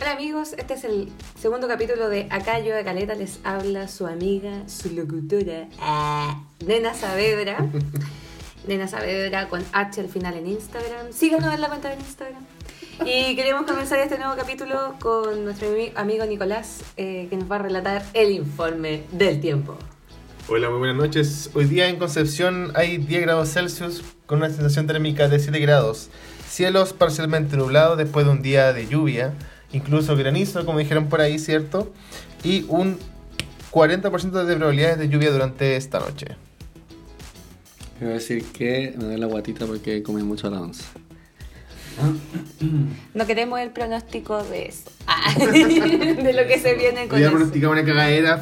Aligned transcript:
Hola 0.00 0.12
amigos, 0.12 0.54
este 0.56 0.74
es 0.74 0.84
el 0.84 1.08
segundo 1.40 1.66
capítulo 1.68 2.08
de 2.08 2.28
Acá 2.30 2.60
yo 2.60 2.74
de 2.74 2.84
Caleta 2.84 3.14
les 3.14 3.40
habla 3.44 3.88
su 3.88 4.06
amiga, 4.06 4.62
su 4.68 4.90
locutora, 4.92 5.66
ah, 5.80 6.44
Nena 6.64 6.94
Saavedra. 6.94 7.58
Nena 8.68 8.86
Saavedra 8.86 9.48
con 9.48 9.64
H 9.72 10.00
al 10.00 10.08
final 10.08 10.34
en 10.36 10.46
Instagram. 10.46 11.12
Síganos 11.12 11.52
en 11.52 11.60
la 11.60 11.68
cuenta 11.68 11.88
de 11.90 11.96
Instagram. 11.96 12.44
Y 13.06 13.34
queremos 13.36 13.64
comenzar 13.66 13.98
este 14.00 14.18
nuevo 14.18 14.34
capítulo 14.36 14.94
con 15.00 15.44
nuestro 15.44 15.68
ami- 15.74 15.92
amigo 15.96 16.24
Nicolás, 16.26 16.80
eh, 16.96 17.26
que 17.30 17.36
nos 17.36 17.50
va 17.50 17.56
a 17.56 17.60
relatar 17.60 18.04
el 18.14 18.30
informe 18.32 19.02
del 19.12 19.40
tiempo. 19.40 19.76
Hola, 20.48 20.70
muy 20.70 20.78
buenas 20.78 20.96
noches. 20.96 21.50
Hoy 21.54 21.64
día 21.66 21.88
en 21.88 21.98
Concepción 21.98 22.72
hay 22.74 22.98
10 22.98 23.22
grados 23.22 23.52
Celsius 23.52 24.02
con 24.26 24.38
una 24.38 24.48
sensación 24.48 24.86
térmica 24.86 25.28
de 25.28 25.38
7 25.40 25.58
grados. 25.60 26.08
Cielos 26.48 26.92
parcialmente 26.92 27.56
nublados 27.56 27.98
después 27.98 28.26
de 28.26 28.32
un 28.32 28.42
día 28.42 28.72
de 28.72 28.86
lluvia, 28.88 29.34
incluso 29.72 30.16
granizo, 30.16 30.64
como 30.64 30.78
dijeron 30.78 31.08
por 31.08 31.20
ahí, 31.20 31.38
¿cierto? 31.38 31.92
Y 32.44 32.64
un 32.68 32.98
40% 33.70 34.44
de 34.44 34.56
probabilidades 34.56 34.98
de 34.98 35.08
lluvia 35.08 35.30
durante 35.30 35.76
esta 35.76 35.98
noche. 35.98 36.36
Quiero 37.98 38.14
decir 38.14 38.44
que 38.44 38.94
me 38.96 39.04
duele 39.04 39.18
la 39.18 39.26
guatita 39.26 39.66
porque 39.66 40.02
comí 40.02 40.22
mucho 40.22 40.46
a 40.46 40.50
la 40.50 40.60
once. 40.60 40.84
No 43.12 43.26
queremos 43.26 43.58
el 43.58 43.70
pronóstico 43.70 44.42
de 44.44 44.66
eso. 44.66 44.90
Ah, 45.06 45.34
de 45.36 46.32
lo 46.32 46.46
que 46.46 46.58
se 46.60 46.74
viene 46.74 47.08
con 47.08 47.20
eso. 47.20 47.30
pronosticamos 47.30 47.76
una 47.76 47.84
cagadera 47.84 48.38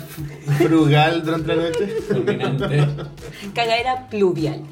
frugal 0.59 1.25
durante 1.25 1.57
la 1.57 1.63
noche. 1.63 1.87
Fulminante. 2.07 2.87
Cagadera 3.55 4.09
pluvial. 4.11 4.63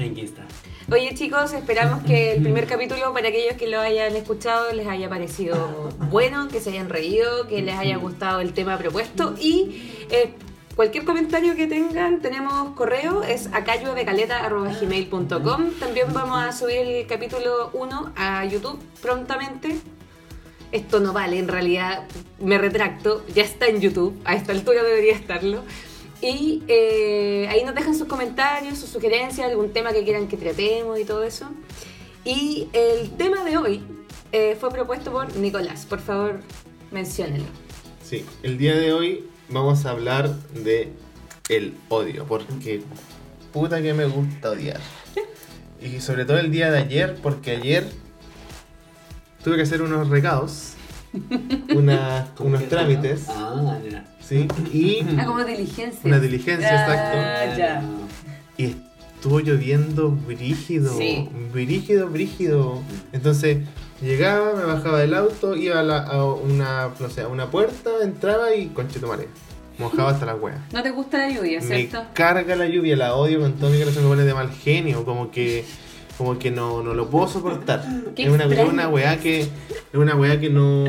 Aquí 0.00 0.20
está. 0.22 0.47
Oye 0.90 1.14
chicos, 1.14 1.52
esperamos 1.52 2.02
que 2.04 2.32
el 2.32 2.42
primer 2.42 2.66
capítulo 2.66 3.12
para 3.12 3.28
aquellos 3.28 3.56
que 3.56 3.66
lo 3.66 3.78
hayan 3.78 4.16
escuchado 4.16 4.72
les 4.72 4.86
haya 4.86 5.10
parecido 5.10 5.90
bueno, 6.08 6.48
que 6.48 6.60
se 6.60 6.70
hayan 6.70 6.88
reído, 6.88 7.46
que 7.46 7.60
les 7.60 7.76
haya 7.76 7.98
gustado 7.98 8.40
el 8.40 8.54
tema 8.54 8.78
propuesto 8.78 9.34
y 9.38 9.92
eh, 10.10 10.32
cualquier 10.76 11.04
comentario 11.04 11.54
que 11.56 11.66
tengan, 11.66 12.22
tenemos 12.22 12.74
correo, 12.74 13.22
es 13.22 13.50
acayuevecaleta.gmail.com 13.52 15.70
También 15.78 16.10
vamos 16.14 16.42
a 16.42 16.52
subir 16.52 16.78
el 16.78 17.06
capítulo 17.06 17.68
1 17.74 18.12
a 18.16 18.46
YouTube 18.46 18.80
prontamente. 19.02 19.78
Esto 20.72 21.00
no 21.00 21.12
vale, 21.12 21.38
en 21.38 21.48
realidad 21.48 22.04
me 22.40 22.56
retracto, 22.56 23.26
ya 23.34 23.42
está 23.42 23.66
en 23.66 23.82
YouTube, 23.82 24.18
a 24.24 24.34
esta 24.34 24.52
altura 24.52 24.82
debería 24.82 25.12
estarlo. 25.12 25.64
Y 26.20 26.62
eh, 26.66 27.46
ahí 27.48 27.64
nos 27.64 27.74
dejan 27.74 27.96
sus 27.96 28.08
comentarios, 28.08 28.78
sus 28.78 28.90
sugerencias, 28.90 29.48
algún 29.48 29.72
tema 29.72 29.92
que 29.92 30.02
quieran 30.04 30.28
que 30.28 30.36
tratemos 30.36 30.98
y 30.98 31.04
todo 31.04 31.22
eso. 31.22 31.48
Y 32.24 32.68
el 32.72 33.10
tema 33.12 33.44
de 33.44 33.56
hoy 33.56 33.82
eh, 34.32 34.56
fue 34.58 34.70
propuesto 34.70 35.12
por 35.12 35.34
Nicolás. 35.36 35.86
Por 35.86 36.00
favor, 36.00 36.40
menciónelo. 36.90 37.46
Sí, 38.02 38.24
el 38.42 38.58
día 38.58 38.76
de 38.76 38.92
hoy 38.92 39.24
vamos 39.48 39.86
a 39.86 39.90
hablar 39.90 40.34
de 40.52 40.92
el 41.48 41.74
odio, 41.88 42.26
porque 42.26 42.82
puta 43.52 43.80
que 43.80 43.94
me 43.94 44.06
gusta 44.06 44.50
odiar. 44.50 44.80
Y 45.80 46.00
sobre 46.00 46.24
todo 46.24 46.38
el 46.38 46.50
día 46.50 46.70
de 46.70 46.78
ayer, 46.78 47.16
porque 47.22 47.52
ayer 47.52 47.88
tuve 49.44 49.56
que 49.56 49.62
hacer 49.62 49.80
unos 49.80 50.08
recados, 50.08 50.74
una- 51.74 52.28
unos 52.40 52.68
trámites, 52.68 53.26
Ah, 53.28 53.78
ya. 53.90 54.04
¿sí? 54.20 54.46
Y 54.72 55.00
Ah, 55.18 55.24
como 55.26 55.44
diligencia. 55.44 56.00
una 56.04 56.18
diligencia, 56.18 56.70
Ah, 56.70 57.44
exacto. 57.44 57.58
ya. 57.58 57.82
Y 58.56 58.74
estuvo 59.16 59.40
lloviendo 59.40 60.10
brígido, 60.10 60.92
Sí. 60.96 61.28
brígido, 61.52 62.08
brígido. 62.08 62.82
Entonces 63.12 63.58
llegaba, 64.00 64.54
me 64.54 64.64
bajaba 64.64 65.00
del 65.00 65.14
auto, 65.14 65.56
iba 65.56 65.80
a, 65.80 65.82
la- 65.82 66.02
a 66.02 66.24
una, 66.32 66.90
no 66.98 67.08
sé, 67.10 67.22
a 67.22 67.28
una 67.28 67.50
puerta, 67.50 67.90
entraba 68.02 68.54
y 68.54 68.68
conchetumare. 68.68 69.28
Mojaba 69.78 70.10
hasta 70.10 70.26
la 70.26 70.34
wea. 70.34 70.64
No 70.72 70.82
te 70.82 70.90
gusta 70.90 71.18
la 71.18 71.30
lluvia, 71.30 71.60
Me 71.60 71.66
¿cierto? 71.66 72.02
carga 72.12 72.56
la 72.56 72.66
lluvia, 72.66 72.96
la 72.96 73.14
odio 73.14 73.40
con 73.40 73.52
todo 73.54 73.70
mi 73.70 73.78
corazón, 73.78 74.02
me 74.04 74.08
pone 74.08 74.22
de 74.24 74.34
mal 74.34 74.50
genio, 74.50 75.04
como 75.04 75.30
que 75.30 75.64
como 76.18 76.38
que 76.38 76.50
no, 76.50 76.82
no 76.82 76.92
lo 76.94 77.08
puedo 77.08 77.26
soportar. 77.28 77.84
Qué 78.16 78.24
es 78.24 78.28
una, 78.28 78.44
extraño. 78.44 78.70
una 78.70 78.88
weá 78.88 79.18
que 79.20 79.40
es 79.42 79.48
una 79.94 80.14
weá 80.16 80.38
que 80.40 80.50
no 80.50 80.84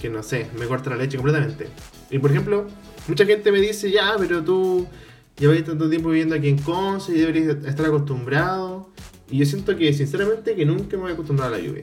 que 0.00 0.10
no 0.10 0.22
sé, 0.22 0.48
me 0.58 0.66
corta 0.66 0.90
la 0.90 0.96
leche 0.96 1.16
completamente. 1.16 1.68
Y 2.10 2.18
por 2.18 2.30
ejemplo, 2.30 2.66
mucha 3.08 3.24
gente 3.24 3.50
me 3.52 3.60
dice, 3.60 3.90
"Ya, 3.90 4.14
pero 4.18 4.42
tú 4.44 4.86
lleváis 5.38 5.64
tanto 5.64 5.88
tiempo 5.88 6.08
viviendo 6.10 6.34
aquí 6.34 6.48
en 6.48 6.58
Conce 6.58 7.12
y 7.12 7.18
deberías 7.20 7.56
estar 7.64 7.86
acostumbrado." 7.86 8.90
Y 9.30 9.38
yo 9.38 9.46
siento 9.46 9.76
que 9.76 9.92
sinceramente 9.92 10.54
que 10.54 10.66
nunca 10.66 10.96
me 10.96 11.02
voy 11.04 11.10
a 11.12 11.14
acostumbrar 11.14 11.48
a 11.52 11.56
la 11.56 11.58
lluvia. 11.62 11.82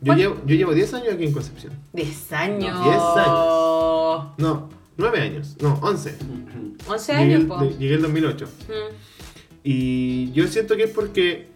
Yo 0.00 0.06
¿Cuál- 0.06 0.18
llevo, 0.18 0.36
yo 0.46 0.54
llevo 0.56 0.74
10 0.74 0.94
años 0.94 1.14
aquí 1.14 1.24
en 1.24 1.32
Concepción. 1.32 1.72
10 1.92 2.32
años. 2.32 2.84
10 2.84 2.96
años. 2.96 4.26
No, 4.38 4.68
9 4.96 5.20
años. 5.20 5.56
No, 5.60 5.78
11. 5.82 6.16
11 6.86 7.12
Llegué 7.12 7.24
años, 7.24 7.40
el, 7.42 7.46
po. 7.46 7.60
llegué 7.78 7.94
el 7.94 8.02
2008. 8.02 8.46
Mm. 8.68 8.94
Y 9.64 10.30
yo 10.32 10.46
siento 10.46 10.76
que 10.76 10.84
es 10.84 10.90
porque 10.90 11.48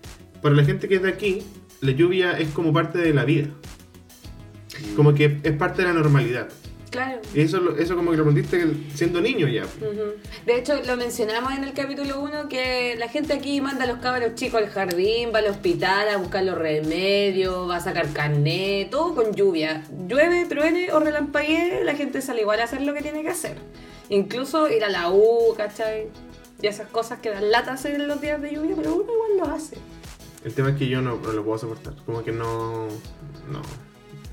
para 0.43 0.55
la 0.55 0.65
gente 0.65 0.89
que 0.89 0.97
es 0.97 1.03
de 1.03 1.09
aquí, 1.09 1.43
la 1.81 1.93
lluvia 1.93 2.39
es 2.39 2.49
como 2.49 2.73
parte 2.73 2.99
de 2.99 3.15
la 3.15 3.25
vida. 3.25 3.49
Como 4.97 5.15
que 5.15 5.39
es 5.43 5.53
parte 5.53 5.83
de 5.83 5.89
la 5.89 5.95
normalidad. 5.95 6.49
Claro. 6.91 7.23
Y 7.33 7.41
eso, 7.41 7.75
eso 7.79 7.97
como 7.97 8.11
que 8.11 8.19
lo 8.19 8.25
aprendiste 8.25 8.63
siendo 8.95 9.23
niño 9.23 9.49
ya. 9.49 9.65
De 10.45 10.59
hecho, 10.59 10.75
lo 10.85 10.99
mencionamos 10.99 11.55
en 11.55 11.65
el 11.65 11.73
capítulo 11.73 12.21
1 12.21 12.51
que 12.51 12.97
la 12.99 13.09
gente 13.09 13.33
aquí 13.33 13.63
manda 13.63 13.85
a 13.85 13.87
los 13.87 13.99
cabros 13.99 14.35
chicos 14.35 14.61
al 14.61 14.69
jardín, 14.69 15.31
va 15.35 15.39
al 15.39 15.47
hospital 15.47 16.11
a 16.11 16.19
buscar 16.19 16.45
los 16.45 16.59
remedios, 16.59 17.71
va 17.71 17.77
a 17.77 17.81
sacar 17.81 18.13
carnet, 18.13 18.91
todo 18.91 19.15
con 19.15 19.33
lluvia. 19.33 19.85
Llueve, 20.07 20.45
truene 20.45 20.93
o 20.93 21.01
relampaguee, 21.01 21.83
la 21.83 21.95
gente 21.95 22.21
sale 22.21 22.43
igual 22.43 22.61
a 22.61 22.65
hacer 22.65 22.83
lo 22.83 22.93
que 22.93 23.01
tiene 23.01 23.23
que 23.23 23.31
hacer. 23.31 23.57
Incluso 24.11 24.69
ir 24.69 24.85
a 24.85 24.91
la 24.91 25.11
U, 25.11 25.55
¿cachai? 25.57 26.09
Y 26.61 26.67
esas 26.67 26.89
cosas 26.89 27.21
que 27.21 27.31
dan 27.31 27.51
lata 27.51 27.73
hacer 27.73 27.95
en 27.95 28.07
los 28.07 28.21
días 28.21 28.43
de 28.43 28.55
lluvia, 28.55 28.77
pero 28.77 28.95
uno 28.97 29.11
igual 29.11 29.39
lo 29.39 29.55
hace. 29.55 29.79
El 30.45 30.55
tema 30.55 30.71
es 30.71 30.77
que 30.77 30.89
yo 30.89 31.01
no, 31.01 31.19
no 31.23 31.33
lo 31.33 31.45
puedo 31.45 31.59
soportar. 31.59 31.95
Como 32.05 32.23
que 32.25 32.33
no... 32.33 32.89
No. 33.51 33.63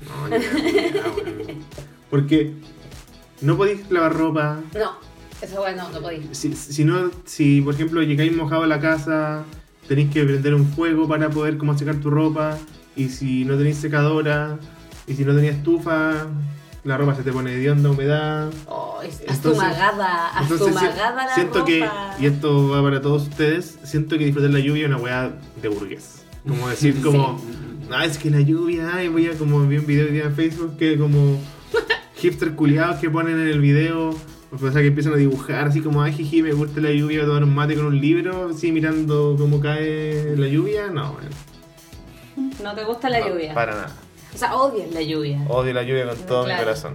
No, 0.06 0.28
ya, 0.30 0.38
ya, 0.38 1.08
bueno. 1.14 1.60
Porque 2.08 2.54
no 3.40 3.56
podéis 3.56 3.90
lavar 3.90 4.16
ropa. 4.16 4.60
No, 4.74 4.92
eso 5.40 5.58
bueno, 5.58 5.88
no 5.92 6.00
podéis. 6.00 6.26
Si, 6.32 6.54
si 6.54 6.84
no, 6.84 7.10
si 7.24 7.60
por 7.60 7.74
ejemplo 7.74 8.02
llegáis 8.02 8.34
mojado 8.34 8.62
a 8.62 8.66
la 8.66 8.80
casa, 8.80 9.44
tenéis 9.88 10.10
que 10.10 10.24
prender 10.24 10.54
un 10.54 10.66
fuego 10.66 11.06
para 11.06 11.30
poder 11.30 11.58
como 11.58 11.76
secar 11.76 11.96
tu 11.96 12.10
ropa. 12.10 12.58
Y 12.96 13.08
si 13.08 13.44
no 13.44 13.56
tenéis 13.56 13.76
secadora, 13.76 14.58
y 15.06 15.14
si 15.14 15.24
no 15.24 15.34
tenéis 15.34 15.54
estufa, 15.54 16.26
la 16.84 16.96
ropa 16.96 17.14
se 17.14 17.22
te 17.22 17.32
pone 17.32 17.50
de 17.56 17.70
onda, 17.70 17.90
humedad. 17.90 18.50
Oh, 18.66 19.00
si- 19.02 19.26
astumagada 19.26 20.36
la 21.26 21.34
siento 21.34 21.64
que, 21.64 21.80
ropa. 21.80 22.16
y 22.18 22.26
esto 22.26 22.68
va 22.70 22.82
para 22.82 23.00
todos 23.00 23.22
ustedes, 23.24 23.78
siento 23.84 24.16
que 24.18 24.24
disfrutar 24.24 24.50
la 24.50 24.60
lluvia 24.60 24.84
es 24.86 24.88
una 24.88 24.98
weá 24.98 25.32
de 25.60 25.68
burgués. 25.68 26.24
Como 26.46 26.68
decir 26.68 27.00
como, 27.02 27.40
ah, 27.90 28.04
es 28.04 28.16
que 28.18 28.30
la 28.30 28.40
lluvia, 28.40 28.90
ay, 28.94 29.08
voy 29.08 29.26
a 29.26 29.36
como 29.36 29.60
vi 29.66 29.78
un 29.78 29.86
video 29.86 30.06
hoy 30.06 30.12
día 30.12 30.24
en 30.24 30.34
Facebook 30.34 30.76
que 30.78 30.96
como 30.98 31.38
hipster 32.16 32.54
culiados 32.54 32.96
que 32.98 33.10
ponen 33.10 33.38
en 33.40 33.48
el 33.48 33.60
video, 33.60 34.10
o 34.52 34.58
sea 34.58 34.80
que 34.80 34.88
empiezan 34.88 35.12
a 35.12 35.16
dibujar 35.16 35.68
así 35.68 35.80
como, 35.80 36.02
ay, 36.02 36.12
jiji, 36.12 36.42
me 36.42 36.52
gusta 36.52 36.80
la 36.80 36.90
lluvia, 36.90 37.18
voy 37.20 37.24
a 37.24 37.26
tomar 37.26 37.44
un 37.44 37.54
mate 37.54 37.74
con 37.76 37.86
un 37.86 38.00
libro, 38.00 38.50
así 38.54 38.72
mirando 38.72 39.36
cómo 39.38 39.60
cae 39.60 40.34
la 40.36 40.46
lluvia, 40.48 40.86
no, 40.88 41.12
weón. 41.12 42.50
No 42.62 42.74
te 42.74 42.84
gusta 42.84 43.08
la 43.10 43.20
No, 43.20 43.28
lluvia. 43.28 43.54
Para 43.54 43.72
nada. 43.72 43.96
O 44.34 44.38
sea, 44.38 44.56
odias 44.56 44.90
la 44.92 45.02
lluvia. 45.02 45.40
Odio 45.48 45.72
la 45.74 45.82
lluvia 45.82 46.06
con 46.06 46.16
todo 46.18 46.44
Claro. 46.44 46.60
mi 46.60 46.64
corazón. 46.64 46.94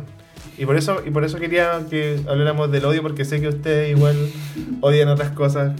Y 0.57 0.65
por 0.65 0.77
eso, 0.77 1.01
y 1.05 1.11
por 1.11 1.25
eso 1.25 1.37
quería 1.37 1.81
que 1.89 2.19
habláramos 2.29 2.71
del 2.71 2.85
odio, 2.85 3.01
porque 3.01 3.25
sé 3.25 3.41
que 3.41 3.49
ustedes 3.49 3.95
igual 3.95 4.15
odian 4.81 5.09
otras 5.09 5.31
cosas, 5.31 5.73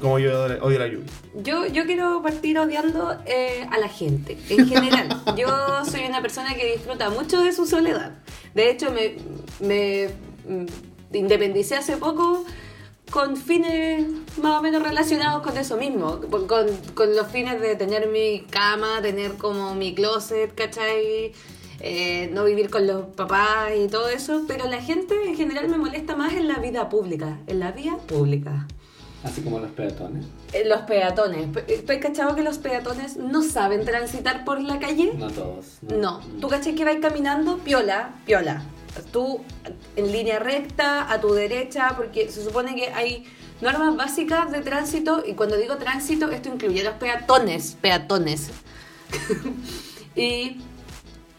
como 0.00 0.18
yo 0.20 0.44
odio 0.62 0.78
la 0.78 0.86
lluvia. 0.86 1.06
Yo, 1.42 1.66
yo 1.66 1.84
quiero 1.86 2.22
partir 2.22 2.56
odiando 2.58 3.16
eh, 3.26 3.66
a 3.70 3.78
la 3.78 3.88
gente, 3.88 4.38
en 4.48 4.68
general. 4.68 5.08
yo 5.36 5.48
soy 5.84 6.04
una 6.08 6.22
persona 6.22 6.54
que 6.54 6.72
disfruta 6.72 7.10
mucho 7.10 7.40
de 7.42 7.52
su 7.52 7.66
soledad. 7.66 8.12
De 8.54 8.70
hecho, 8.70 8.92
me, 8.92 9.16
me 9.60 10.08
mm, 10.48 10.66
independicé 11.16 11.74
hace 11.74 11.96
poco 11.96 12.44
con 13.10 13.36
fines 13.36 14.04
más 14.42 14.58
o 14.58 14.62
menos 14.62 14.82
relacionados 14.82 15.42
con 15.42 15.56
eso 15.56 15.76
mismo. 15.76 16.20
Con, 16.30 16.46
con- 16.46 17.14
los 17.16 17.26
fines 17.28 17.60
de 17.60 17.76
tener 17.76 18.08
mi 18.08 18.40
cama, 18.50 19.00
tener 19.02 19.34
como 19.34 19.74
mi 19.74 19.94
closet, 19.94 20.54
¿cachai? 20.54 21.32
Eh, 21.80 22.30
no 22.32 22.44
vivir 22.44 22.70
con 22.70 22.86
los 22.86 23.06
papás 23.14 23.70
y 23.78 23.86
todo 23.88 24.08
eso. 24.08 24.42
Pero 24.48 24.68
la 24.68 24.80
gente 24.82 25.14
en 25.26 25.36
general 25.36 25.68
me 25.68 25.78
molesta 25.78 26.16
más 26.16 26.32
en 26.34 26.48
la 26.48 26.58
vida 26.58 26.88
pública. 26.88 27.38
En 27.46 27.60
la 27.60 27.72
vía 27.72 27.96
pública. 27.96 28.66
Así 29.24 29.40
como 29.42 29.58
los 29.58 29.70
peatones. 29.72 30.24
Eh, 30.52 30.64
Los 30.66 30.82
peatones. 30.82 31.48
Pe- 31.48 31.94
¿Has 31.94 31.98
cachado 32.00 32.36
que 32.36 32.42
los 32.42 32.58
peatones 32.58 33.16
no 33.16 33.42
saben 33.42 33.84
transitar 33.84 34.44
por 34.44 34.60
la 34.62 34.78
calle? 34.78 35.12
No 35.16 35.30
todos. 35.30 35.78
No. 35.82 36.20
¿Tú 36.40 36.48
cachai 36.48 36.74
que 36.74 36.84
vais 36.84 37.00
caminando? 37.00 37.58
Piola, 37.58 38.14
piola. 38.24 38.62
Tú 39.12 39.42
en 39.96 40.12
línea 40.12 40.38
recta, 40.38 41.10
a 41.10 41.20
tu 41.20 41.32
derecha, 41.32 41.94
porque 41.96 42.30
se 42.30 42.44
supone 42.44 42.74
que 42.74 42.92
hay 42.92 43.24
normas 43.60 43.96
básicas 43.96 44.50
de 44.50 44.60
tránsito 44.60 45.22
y 45.26 45.34
cuando 45.34 45.56
digo 45.56 45.76
tránsito, 45.76 46.30
esto 46.30 46.48
incluye 46.48 46.82
los 46.82 46.94
peatones, 46.94 47.76
peatones. 47.80 48.50
y 50.16 50.58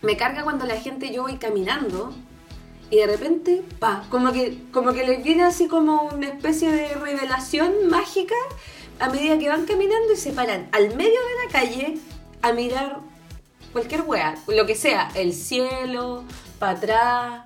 me 0.01 0.17
carga 0.17 0.43
cuando 0.43 0.65
la 0.65 0.79
gente, 0.79 1.13
yo 1.13 1.23
voy 1.23 1.37
caminando 1.37 2.13
y 2.89 2.97
de 2.97 3.07
repente, 3.07 3.63
pa, 3.79 4.05
como 4.09 4.31
que, 4.31 4.63
como 4.71 4.93
que 4.93 5.05
les 5.05 5.23
viene 5.23 5.43
así 5.43 5.67
como 5.67 6.03
una 6.03 6.27
especie 6.27 6.71
de 6.71 6.93
revelación 6.95 7.87
mágica 7.89 8.35
a 8.99 9.09
medida 9.09 9.37
que 9.37 9.49
van 9.49 9.65
caminando 9.65 10.13
y 10.13 10.17
se 10.17 10.31
paran 10.31 10.69
al 10.71 10.95
medio 10.95 11.19
de 11.19 11.45
la 11.45 11.51
calle 11.51 11.97
a 12.41 12.53
mirar 12.53 12.99
cualquier 13.73 14.01
wea, 14.01 14.35
lo 14.47 14.65
que 14.65 14.75
sea, 14.75 15.11
el 15.15 15.33
cielo, 15.33 16.23
para 16.57 16.71
atrás, 16.73 17.41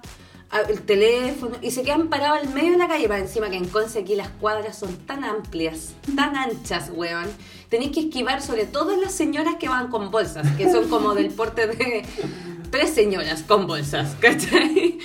el 0.68 0.82
teléfono, 0.82 1.56
y 1.62 1.72
se 1.72 1.84
quedan 1.84 2.10
parados 2.10 2.40
al 2.40 2.54
medio 2.54 2.72
de 2.72 2.78
la 2.78 2.88
calle, 2.88 3.08
para 3.08 3.22
encima 3.22 3.50
que 3.50 3.56
en 3.56 3.68
Conce 3.68 4.00
aquí 4.00 4.16
las 4.16 4.30
cuadras 4.30 4.78
son 4.78 4.96
tan 5.06 5.24
amplias, 5.24 5.94
tan 6.16 6.36
anchas, 6.36 6.92
weón. 6.94 7.30
Tenéis 7.70 7.92
que 7.92 8.02
esquivar 8.02 8.42
sobre 8.42 8.66
todo 8.66 8.96
las 8.98 9.14
señoras 9.14 9.56
que 9.56 9.70
van 9.70 9.90
con 9.90 10.12
bolsas, 10.12 10.48
que 10.58 10.70
son 10.70 10.90
como 10.90 11.14
del 11.14 11.30
porte 11.32 11.68
de 11.68 12.06
tres 12.72 12.94
señoras 12.94 13.44
con 13.44 13.66
bolsas, 13.66 14.16
¿cachai? 14.20 15.00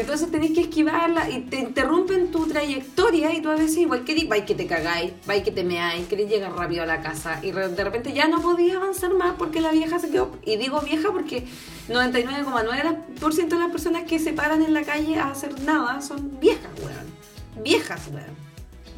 Entonces 0.00 0.30
tenéis 0.30 0.52
que 0.52 0.62
esquivarla 0.62 1.30
y 1.30 1.40
te 1.42 1.58
interrumpen 1.58 2.30
tu 2.30 2.46
trayectoria 2.46 3.32
y 3.32 3.40
tú 3.40 3.50
a 3.50 3.54
veces 3.54 3.78
igual 3.78 4.04
querís, 4.04 4.28
vais 4.28 4.44
que 4.44 4.54
te 4.54 4.66
cagáis, 4.66 5.12
vais 5.26 5.42
que 5.42 5.52
te 5.52 5.62
meáis, 5.62 6.06
querés 6.08 6.28
llegar 6.28 6.52
rápido 6.52 6.82
a 6.82 6.86
la 6.86 7.00
casa 7.00 7.38
y 7.42 7.52
de 7.52 7.84
repente 7.84 8.12
ya 8.12 8.28
no 8.28 8.40
podía 8.40 8.76
avanzar 8.76 9.14
más 9.14 9.34
porque 9.38 9.60
la 9.60 9.70
vieja 9.70 9.98
se 9.98 10.10
quedó, 10.10 10.32
y 10.44 10.56
digo 10.56 10.80
vieja 10.80 11.10
porque 11.12 11.46
99,9% 11.88 13.48
de 13.48 13.58
las 13.58 13.70
personas 13.70 14.04
que 14.04 14.18
se 14.18 14.32
paran 14.32 14.62
en 14.62 14.74
la 14.74 14.82
calle 14.82 15.18
a 15.18 15.30
hacer 15.30 15.60
nada 15.62 16.00
son 16.00 16.40
viejas, 16.40 16.70
weón. 16.78 17.62
Viejas, 17.62 18.08
weón. 18.12 18.34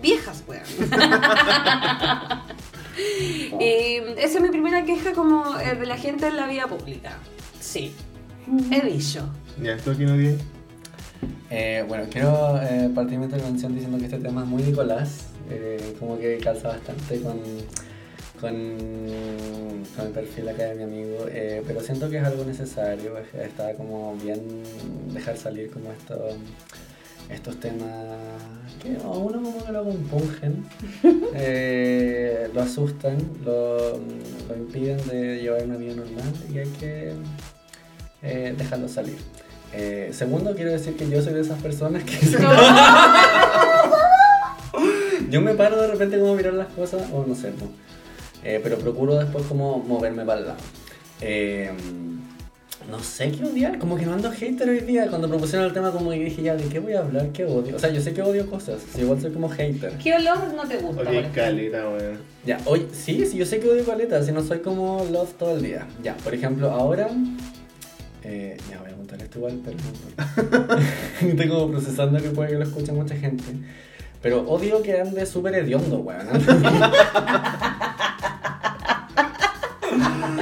Viejas, 0.00 0.44
weón. 0.46 0.64
y 3.60 3.96
esa 4.18 4.38
es 4.38 4.40
mi 4.40 4.48
primera 4.48 4.84
queja 4.84 5.12
como 5.12 5.58
eh, 5.58 5.74
de 5.74 5.86
la 5.86 5.98
gente 5.98 6.28
en 6.28 6.36
la 6.36 6.46
vía 6.46 6.66
pública. 6.66 7.18
Sí, 7.60 7.92
he 8.70 8.86
dicho. 8.86 9.28
Ya, 9.60 9.76
¿tú 9.78 9.90
aquí 9.90 10.04
no 10.04 10.14
tienes? 10.14 10.55
Eh, 11.50 11.84
bueno, 11.86 12.04
quiero 12.10 12.60
eh, 12.62 12.90
partir 12.94 13.18
mi 13.18 13.24
intervención 13.26 13.72
diciendo 13.74 13.98
que 13.98 14.06
este 14.06 14.18
tema 14.18 14.42
es 14.42 14.48
muy 14.48 14.62
Nicolás, 14.64 15.26
eh, 15.50 15.94
como 15.98 16.18
que 16.18 16.38
calza 16.38 16.68
bastante 16.68 17.20
con, 17.20 17.38
con, 18.40 18.52
con 19.96 20.06
el 20.06 20.12
perfil 20.12 20.48
acá 20.48 20.64
de 20.64 20.74
mi 20.74 20.82
amigo, 20.82 21.18
eh, 21.28 21.62
pero 21.66 21.80
siento 21.80 22.10
que 22.10 22.18
es 22.18 22.24
algo 22.24 22.44
necesario, 22.44 23.16
es- 23.18 23.32
está 23.48 23.74
como 23.74 24.16
bien 24.16 24.40
dejar 25.14 25.36
salir 25.36 25.70
como 25.70 25.92
esto, 25.92 26.30
estos 27.30 27.60
temas 27.60 28.18
que 28.82 28.96
a 29.04 29.08
uno 29.08 29.40
como 29.42 29.64
que 29.64 29.70
lo 29.72 29.84
compungen, 29.84 30.64
lo 32.54 32.60
asustan, 32.60 33.18
lo, 33.44 33.98
lo 34.48 34.56
impiden 34.56 34.98
de 35.08 35.42
llevar 35.42 35.62
una 35.64 35.76
vida 35.76 35.94
normal 35.94 36.32
y 36.52 36.58
hay 36.58 36.68
que 36.80 37.12
dejarlo 38.58 38.88
salir. 38.88 39.16
Eh, 39.72 40.10
segundo, 40.12 40.54
quiero 40.54 40.72
decir 40.72 40.96
que 40.96 41.08
yo 41.08 41.22
soy 41.22 41.34
de 41.34 41.40
esas 41.40 41.62
personas 41.62 42.02
que... 42.04 42.16
yo 45.30 45.40
me 45.40 45.54
paro 45.54 45.80
de 45.80 45.88
repente 45.88 46.18
como 46.18 46.32
a 46.32 46.36
mirar 46.36 46.54
las 46.54 46.68
cosas, 46.68 47.02
o 47.12 47.24
no 47.26 47.34
sé, 47.34 47.48
po. 47.48 47.66
Eh, 48.44 48.60
pero 48.62 48.78
procuro 48.78 49.18
después 49.18 49.44
como 49.46 49.78
moverme 49.78 50.24
para 50.24 50.40
el 50.40 50.46
lado. 50.46 50.58
Eh, 51.20 51.70
no 52.90 53.00
sé 53.00 53.32
qué 53.32 53.44
odiar, 53.44 53.78
como 53.78 53.96
que 53.96 54.06
no 54.06 54.12
ando 54.12 54.30
hater 54.30 54.68
hoy 54.68 54.80
día. 54.80 55.08
Cuando 55.08 55.28
propusieron 55.28 55.66
el 55.66 55.72
tema 55.72 55.90
como 55.90 56.10
que 56.10 56.20
dije, 56.20 56.42
ya, 56.42 56.54
¿de 56.54 56.68
qué 56.68 56.78
voy 56.78 56.92
a 56.92 57.00
hablar? 57.00 57.30
¿Qué 57.32 57.44
odio? 57.44 57.74
O 57.74 57.78
sea, 57.78 57.90
yo 57.90 58.00
sé 58.00 58.14
que 58.14 58.22
odio 58.22 58.48
cosas, 58.48 58.80
sí, 58.94 59.00
igual 59.00 59.20
soy 59.20 59.32
como 59.32 59.48
hater. 59.48 59.92
¿Qué 59.98 60.14
olor 60.14 60.54
no 60.54 60.66
te 60.66 60.76
gusta? 60.76 61.10
Oye, 61.10 61.28
caleta, 61.34 61.88
weón. 61.88 62.18
Ya, 62.44 62.60
hoy 62.64 62.86
sí, 62.92 63.26
sí, 63.26 63.36
yo 63.36 63.46
sé 63.46 63.58
que 63.58 63.68
odio 63.68 63.84
caleta, 63.84 64.22
si 64.22 64.30
no 64.30 64.44
soy 64.44 64.60
como 64.60 65.04
love 65.10 65.32
todo 65.34 65.56
el 65.56 65.62
día. 65.62 65.86
Ya, 66.02 66.16
por 66.18 66.34
ejemplo, 66.34 66.70
ahora. 66.70 67.08
Eh, 68.28 68.56
ya 68.68 68.80
voy 68.80 68.90
a 68.90 68.94
contar 68.96 69.22
esto 69.22 69.38
igual, 69.38 69.60
pero 69.64 69.76
no 69.76 69.84
importa. 69.88 70.82
Estoy 71.20 71.48
como 71.48 71.70
procesando 71.70 72.20
que 72.20 72.30
puede 72.30 72.50
que 72.50 72.56
lo 72.56 72.64
escuche 72.64 72.90
mucha 72.90 73.14
gente. 73.14 73.44
Pero 74.20 74.40
odio 74.48 74.82
que 74.82 75.00
ande 75.00 75.24
súper 75.26 75.54
hediondo, 75.54 75.98
weón. 75.98 76.26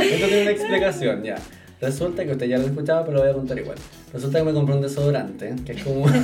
Esto 0.01 0.27
tiene 0.27 0.43
una 0.43 0.51
explicación, 0.51 1.23
ya. 1.23 1.37
Resulta 1.81 2.25
que 2.25 2.33
usted 2.33 2.47
ya 2.47 2.57
lo 2.57 2.65
escuchaba, 2.65 3.05
pero 3.05 3.19
lo 3.19 3.23
voy 3.23 3.31
a 3.31 3.35
contar 3.35 3.59
igual. 3.59 3.77
Resulta 4.15 4.39
que 4.39 4.45
me 4.45 4.55
compré 4.55 4.75
un 4.77 4.81
desodorante, 4.81 5.55
que 5.67 5.73
es 5.73 5.83
como. 5.85 6.07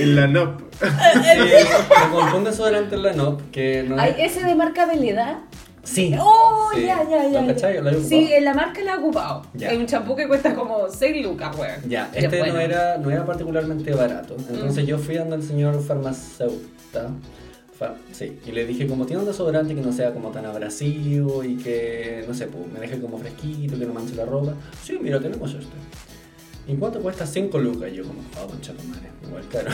En 0.00 0.16
la 0.16 0.26
NOP. 0.26 0.60
Sí, 0.80 0.86
me 0.88 2.16
compré 2.16 2.38
un 2.38 2.44
desodorante 2.44 2.94
en 2.94 3.02
la 3.02 3.12
NOP, 3.12 3.50
que 3.50 3.84
no 3.86 4.00
Ay, 4.00 4.14
es. 4.18 4.36
ese 4.36 4.46
de 4.46 4.54
marca 4.54 4.86
Beleda. 4.86 5.40
Sí. 5.82 6.14
Oh, 6.20 6.68
Sí. 6.74 6.82
ya, 6.84 7.02
ya, 7.08 7.28
ya. 7.28 7.40
¿Lo 7.42 7.46
cachai? 7.48 7.82
¿Lo 7.82 7.92
Sí, 8.00 8.30
en 8.32 8.44
la 8.44 8.54
marca 8.54 8.82
la 8.82 8.94
he 8.94 8.98
ocupado. 8.98 9.42
Ya. 9.54 9.70
Es 9.72 9.78
un 9.78 9.86
champú 9.86 10.14
que 10.14 10.28
cuesta 10.28 10.54
como 10.54 10.88
6 10.88 11.24
lucas, 11.24 11.56
weón. 11.58 11.88
Ya, 11.88 12.10
este 12.14 12.38
bueno. 12.38 12.54
no, 12.54 12.60
era, 12.60 12.98
no 12.98 13.10
era 13.10 13.24
particularmente 13.24 13.92
barato. 13.94 14.36
Entonces 14.50 14.84
Mm. 14.84 14.86
yo 14.86 14.98
fui 14.98 15.16
donde 15.16 15.36
el 15.36 15.42
señor 15.42 15.82
farmacéuta. 15.82 17.10
fa- 17.78 17.94
sí, 18.12 18.38
y 18.46 18.52
le 18.52 18.66
dije 18.66 18.86
como 18.86 19.06
tiene 19.06 19.22
un 19.22 19.26
desodorante 19.26 19.74
que 19.74 19.80
no 19.80 19.90
sea 19.90 20.12
como 20.12 20.28
tan 20.30 20.44
abrasivo 20.44 21.42
y 21.42 21.56
que, 21.56 22.22
no 22.28 22.34
sé, 22.34 22.46
pues, 22.46 22.70
me 22.70 22.78
deje 22.78 23.00
como 23.00 23.16
fresquito, 23.16 23.78
que 23.78 23.86
no 23.86 23.94
manche 23.94 24.14
la 24.14 24.26
ropa. 24.26 24.52
Sí, 24.82 24.98
mira, 25.00 25.18
tenemos 25.18 25.50
este. 25.54 25.66
¿Y 26.68 26.74
cuánto 26.76 27.00
cuesta? 27.00 27.26
5 27.26 27.58
lucas. 27.58 27.90
Y 27.90 27.96
yo 27.96 28.04
como, 28.04 28.20
oh, 28.38 28.46
concha 28.48 28.74
tu 28.74 28.84
madre, 28.86 29.08
igual 29.26 29.44
caro. 29.50 29.70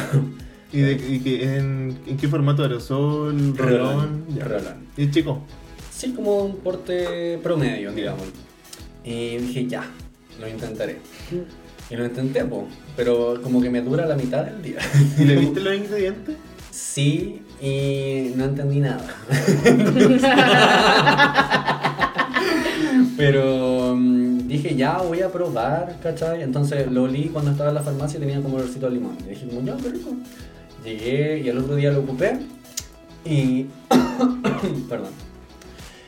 ¿Y, 0.73 0.81
de, 0.82 0.93
y 0.93 1.19
que 1.19 1.56
en, 1.56 1.99
en 2.06 2.17
qué 2.17 2.29
formato? 2.29 2.62
¿Aerosol? 2.62 3.56
¿Rolón? 3.56 4.25
Rolón. 4.38 4.87
¿Y 4.97 5.11
chico? 5.11 5.41
Sí, 5.96 6.12
como 6.12 6.44
un 6.44 6.58
porte 6.58 7.38
promedio, 7.43 7.90
digamos. 7.90 8.26
Y 9.02 9.38
dije, 9.38 9.66
ya, 9.66 9.82
lo 10.38 10.46
intentaré. 10.46 10.98
Y 11.88 11.96
lo 11.96 12.04
intenté, 12.04 12.44
po, 12.44 12.69
pero 12.96 13.40
como 13.43 13.62
que 13.62 13.70
me 13.70 13.81
dura 13.81 14.04
la 14.04 14.14
mitad 14.14 14.44
del 14.44 14.60
día. 14.60 14.76
¿Y 15.19 15.25
le 15.25 15.37
viste 15.37 15.60
los 15.60 15.75
ingredientes? 15.75 16.37
Sí, 16.70 17.40
y 17.62 18.32
no 18.37 18.44
entendí 18.44 18.81
nada. 18.81 19.06
Pero 23.16 23.94
mm, 23.96 24.46
dije, 24.46 24.76
ya 24.76 24.98
voy 24.98 25.22
a 25.22 25.32
probar, 25.32 25.98
¿cachai? 26.02 26.43
Entonces 26.43 26.93
lo 26.93 27.04
olí 27.04 27.31
cuando 27.32 27.52
estaba 27.52 27.70
en 27.70 27.76
la 27.76 27.82
farmacia 27.82 28.19
y 28.19 28.20
tenía 28.20 28.43
como 28.43 28.56
olorcito 28.56 28.87
a 28.87 28.90
limón. 28.90 29.16
Y 29.25 29.31
dije, 29.31 29.48
como, 29.48 29.62
ya, 29.62 29.75
qué 29.78 29.88
rico. 29.88 30.10
Llegué 30.84 31.38
y 31.38 31.48
el 31.48 31.56
otro 31.56 31.76
día 31.76 31.90
lo 31.93 32.00
ocupé 32.00 32.38
y... 33.25 33.64
Perdón. 34.90 35.35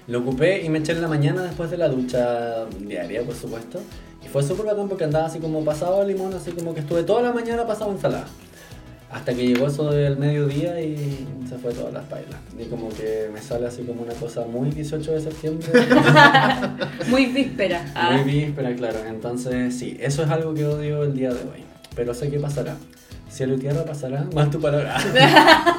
Lo 0.08 0.20
ocupé 0.20 0.64
y 0.64 0.70
me 0.70 0.78
eché 0.78 0.92
en 0.92 1.02
la 1.02 1.08
mañana 1.08 1.42
después 1.42 1.70
de 1.70 1.76
la 1.76 1.88
ducha 1.88 2.64
diaria, 2.80 3.22
por 3.22 3.34
supuesto. 3.34 3.80
Y 4.24 4.28
fue 4.28 4.42
súper 4.42 4.64
bacán 4.64 4.88
porque 4.88 5.04
andaba 5.04 5.26
así 5.26 5.38
como 5.38 5.62
pasado 5.64 6.00
a 6.00 6.04
limón, 6.04 6.32
así 6.32 6.50
como 6.52 6.72
que 6.72 6.80
estuve 6.80 7.02
toda 7.02 7.20
la 7.20 7.32
mañana 7.32 7.66
pasado 7.66 7.92
ensalada. 7.92 8.24
Hasta 9.10 9.34
que 9.34 9.46
llegó 9.46 9.66
eso 9.66 9.90
del 9.90 10.16
mediodía 10.16 10.80
y 10.80 11.26
se 11.46 11.58
fue 11.58 11.72
todas 11.72 11.92
las 11.92 12.08
bailas. 12.08 12.40
Y 12.58 12.64
como 12.64 12.88
que 12.88 13.28
me 13.32 13.40
sale 13.40 13.66
así 13.66 13.82
como 13.82 14.02
una 14.02 14.14
cosa 14.14 14.46
muy 14.46 14.70
18 14.70 15.12
de 15.12 15.20
septiembre. 15.20 15.68
Muy 17.08 17.26
víspera. 17.26 17.84
Muy 18.12 18.32
víspera, 18.32 18.74
claro. 18.76 18.98
Entonces, 19.06 19.78
sí, 19.78 19.96
eso 20.00 20.22
es 20.22 20.30
algo 20.30 20.54
que 20.54 20.64
odio 20.64 21.04
el 21.04 21.14
día 21.14 21.30
de 21.30 21.40
hoy. 21.40 21.64
Pero 21.94 22.14
sé 22.14 22.30
que 22.30 22.38
pasará. 22.38 22.76
Cielo 23.30 23.54
y 23.54 23.58
tierra 23.58 23.84
pasará, 23.84 24.26
más 24.34 24.50
tu 24.50 24.60
palabra. 24.60 24.96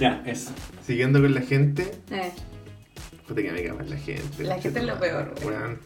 ya, 0.00 0.22
eso. 0.26 0.50
Siguiendo 0.86 1.20
con 1.20 1.34
la 1.34 1.40
gente. 1.40 1.90
Eh. 2.10 2.30
Puta 3.26 3.42
que 3.42 3.52
me 3.52 3.62
caga 3.64 3.82
la 3.84 3.96
gente. 3.96 4.44
La 4.44 4.60
gente 4.60 4.80
es 4.80 4.86
lo 4.86 4.98
peor, 4.98 5.34
güey. 5.42 5.56
Weón. 5.56 5.78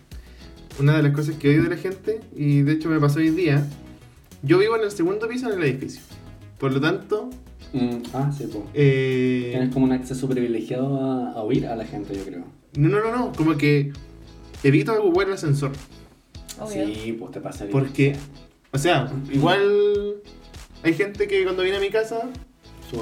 Una 0.80 0.96
de 0.96 1.02
las 1.04 1.12
cosas 1.12 1.36
que 1.36 1.48
odio 1.50 1.64
de 1.64 1.70
la 1.70 1.76
gente, 1.76 2.20
y 2.36 2.62
de 2.62 2.72
hecho 2.72 2.88
me 2.88 3.00
pasó 3.00 3.18
hoy 3.18 3.30
día, 3.30 3.66
yo 4.42 4.58
vivo 4.58 4.76
en 4.76 4.82
el 4.82 4.90
segundo 4.90 5.26
piso 5.28 5.50
en 5.52 5.58
el 5.58 5.64
edificio. 5.64 6.02
Por 6.58 6.72
lo 6.72 6.80
tanto, 6.80 7.30
Mm, 7.74 7.98
ah, 8.14 8.32
sí, 8.34 8.48
pues. 8.50 8.64
eh, 8.72 9.48
Tienes 9.50 9.74
como 9.74 9.84
un 9.84 9.92
acceso 9.92 10.26
privilegiado 10.26 11.02
a, 11.04 11.32
a 11.32 11.42
oír 11.42 11.66
a 11.66 11.76
la 11.76 11.84
gente, 11.84 12.16
yo 12.16 12.24
creo. 12.24 12.44
no, 12.76 12.88
no, 12.88 13.00
no, 13.00 13.14
no, 13.14 13.32
como 13.36 13.58
que 13.58 13.92
evito 14.62 14.94
ocupar 14.94 15.26
el 15.26 15.34
ascensor. 15.34 15.72
Obvio. 16.58 16.86
Sí, 16.86 17.14
pues 17.18 17.30
te 17.32 17.40
pasaría. 17.42 17.70
Porque, 17.72 18.16
o 18.72 18.78
sea, 18.78 19.12
igual 19.30 20.14
hay 20.82 20.94
gente 20.94 21.28
que 21.28 21.44
cuando 21.44 21.62
viene 21.62 21.76
a 21.76 21.80
mi 21.80 21.90
casa 21.90 22.30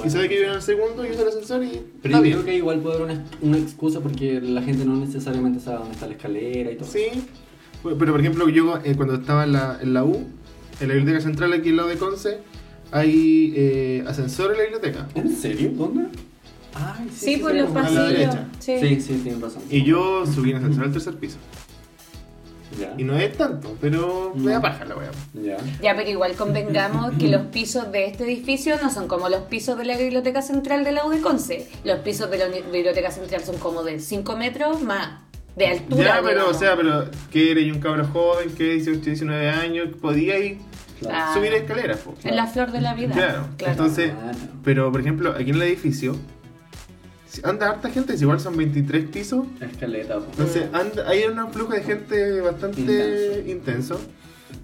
y 0.05 0.09
sabe 0.09 0.27
que 0.29 0.35
vive 0.35 0.47
en 0.47 0.53
el 0.55 0.61
segundo 0.61 1.05
y 1.05 1.11
usa 1.11 1.21
el 1.23 1.27
ascensor 1.29 1.63
y... 1.63 1.81
Pero 2.01 2.17
yo 2.23 2.31
creo 2.31 2.45
que 2.45 2.55
igual 2.55 2.79
puede 2.79 2.97
haber 2.97 3.11
una, 3.11 3.25
una 3.41 3.57
excusa 3.57 3.99
porque 4.01 4.41
la 4.41 4.61
gente 4.61 4.85
no 4.85 4.95
necesariamente 4.95 5.59
sabe 5.59 5.77
dónde 5.79 5.93
está 5.93 6.07
la 6.07 6.13
escalera 6.13 6.71
y 6.71 6.75
todo. 6.75 6.89
Sí, 6.89 7.05
pero 7.83 8.11
por 8.11 8.19
ejemplo 8.19 8.49
yo 8.49 8.79
eh, 8.83 8.95
cuando 8.95 9.15
estaba 9.15 9.43
en 9.45 9.53
la, 9.53 9.79
en 9.81 9.93
la 9.93 10.03
U, 10.03 10.25
en 10.79 10.87
la 10.87 10.93
biblioteca 10.93 11.21
central 11.23 11.53
aquí 11.53 11.69
al 11.69 11.77
lado 11.77 11.89
de 11.89 11.97
Conce, 11.97 12.39
hay 12.91 13.53
eh, 13.55 14.03
ascensor 14.07 14.51
en 14.51 14.57
la 14.57 14.63
biblioteca. 14.63 15.07
¿En 15.15 15.35
serio? 15.35 15.71
¿Dónde? 15.73 16.05
Ay, 16.73 17.07
Sí, 17.15 17.37
por 17.37 17.53
los 17.55 17.67
como 17.67 17.79
a 17.79 17.81
la 17.83 17.87
pasillos. 17.89 18.09
derecha. 18.11 18.47
Sí. 18.59 18.77
Sí, 18.79 19.01
sí, 19.01 19.19
tienes 19.23 19.41
razón. 19.41 19.63
Y 19.69 19.83
yo 19.83 20.25
subí 20.25 20.51
en 20.51 20.57
ascensor 20.57 20.83
al 20.85 20.91
tercer 20.91 21.15
piso. 21.15 21.37
Ya. 22.79 22.93
Y 22.97 23.03
no 23.03 23.17
es 23.17 23.35
tanto, 23.37 23.77
pero 23.79 24.33
me 24.35 24.51
da 24.51 24.59
Mm. 24.59 24.61
paja 24.61 24.85
la 24.85 24.95
weá. 24.97 25.11
Ya. 25.33 25.57
Ya, 25.81 25.95
pero 25.95 26.09
igual 26.09 26.33
convengamos 26.33 27.13
que 27.19 27.27
los 27.29 27.43
pisos 27.47 27.91
de 27.91 28.05
este 28.07 28.23
edificio 28.25 28.75
no 28.81 28.89
son 28.89 29.07
como 29.07 29.29
los 29.29 29.41
pisos 29.43 29.77
de 29.77 29.85
la 29.85 29.97
biblioteca 29.97 30.41
central 30.41 30.83
de 30.83 30.91
la 30.91 31.05
U 31.05 31.09
de 31.09 31.21
Conce. 31.21 31.69
Los 31.83 31.99
pisos 31.99 32.29
de 32.29 32.37
la 32.39 32.47
biblioteca 32.47 33.11
central 33.11 33.41
son 33.43 33.57
como 33.57 33.83
de 33.83 33.99
5 33.99 34.35
metros 34.35 34.81
más 34.81 35.21
de 35.55 35.67
altura. 35.67 36.17
Ya, 36.17 36.21
pero, 36.23 36.49
o 36.49 36.53
sea, 36.53 36.75
pero 36.75 37.05
que 37.31 37.51
eres 37.51 37.71
un 37.73 37.79
cabro 37.79 38.05
joven 38.07 38.49
que 38.55 38.73
18, 38.73 38.99
19 39.01 39.49
años, 39.49 39.89
podía 40.01 40.37
ir 40.39 40.57
Claro. 40.99 41.31
Subir 41.35 41.53
escaleras, 41.53 41.99
po. 41.99 42.15
Es 42.23 42.35
la 42.35 42.47
flor 42.47 42.71
de 42.71 42.81
la 42.81 42.95
vida. 42.95 43.13
Claro. 43.13 43.45
Claro. 43.57 43.71
Entonces, 43.73 44.11
Claro. 44.13 44.37
pero 44.63 44.91
por 44.91 44.99
ejemplo, 45.01 45.31
aquí 45.31 45.51
en 45.51 45.55
el 45.57 45.61
edificio, 45.61 46.15
anda 47.43 47.69
harta 47.69 47.89
gente, 47.89 48.15
si 48.17 48.23
igual 48.23 48.39
son 48.39 48.55
23 48.57 49.05
pisos, 49.05 49.45
Escaleta, 49.61 50.19
po. 50.19 50.25
entonces 50.31 50.65
anda, 50.73 51.07
hay 51.07 51.23
un 51.25 51.51
flujo 51.53 51.73
de 51.73 51.81
gente 51.83 52.41
bastante 52.41 52.81
Intenso. 52.81 53.49
intenso. 53.49 54.01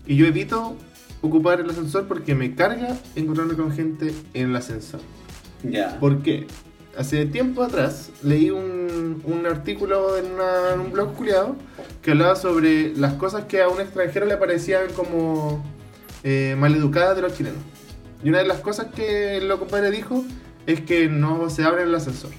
Y 0.08 0.16
yo 0.16 0.26
evito 0.26 0.76
ocupar 1.22 1.60
el 1.62 1.70
ascensor 1.70 2.08
porque 2.08 2.36
me 2.36 2.56
carga 2.56 2.98
encontrarme 3.16 3.54
con 3.56 3.72
gente 3.72 4.14
en 4.34 4.50
el 4.50 4.56
ascensor. 4.56 5.00
Ya. 5.64 6.00
¿Por 6.00 6.22
qué? 6.22 6.48
Hace 6.98 7.26
tiempo 7.26 7.64
atrás 7.64 8.12
leí 8.22 8.50
un, 8.52 9.22
un 9.26 9.46
artículo 9.48 10.18
en, 10.18 10.26
una- 10.34 10.74
en 10.76 10.80
un 10.80 10.92
blog 10.92 11.14
culiado 11.16 11.56
que 12.02 12.12
hablaba 12.12 12.36
sobre 12.36 12.96
las 12.96 13.14
cosas 13.14 13.46
que 13.46 13.62
a 13.62 13.70
un 13.70 13.82
extranjero 13.82 14.26
le 14.28 14.38
parecían 14.38 14.92
como 14.96 15.64
eh, 16.24 16.56
maleducadas 16.60 17.16
de 17.16 17.22
los 17.24 17.34
chilenos. 17.36 17.60
Y 18.24 18.30
una 18.30 18.38
de 18.40 18.46
las 18.46 18.60
cosas 18.60 18.88
que 18.96 19.38
el 19.38 19.50
compadre 19.58 19.90
dijo 19.92 20.24
es 20.68 20.82
que 20.82 21.08
no 21.10 21.50
se 21.50 21.64
abre 21.64 21.84
el 21.84 21.96
ascensor. 21.96 22.30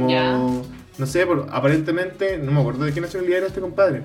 Como, 0.00 0.62
no 0.98 1.06
sé, 1.06 1.26
por, 1.26 1.46
aparentemente, 1.50 2.38
no 2.38 2.52
me 2.52 2.60
acuerdo 2.60 2.84
de 2.84 2.92
qué 2.92 3.00
nacionalidad 3.00 3.38
era 3.38 3.46
este 3.48 3.60
compadre. 3.60 4.02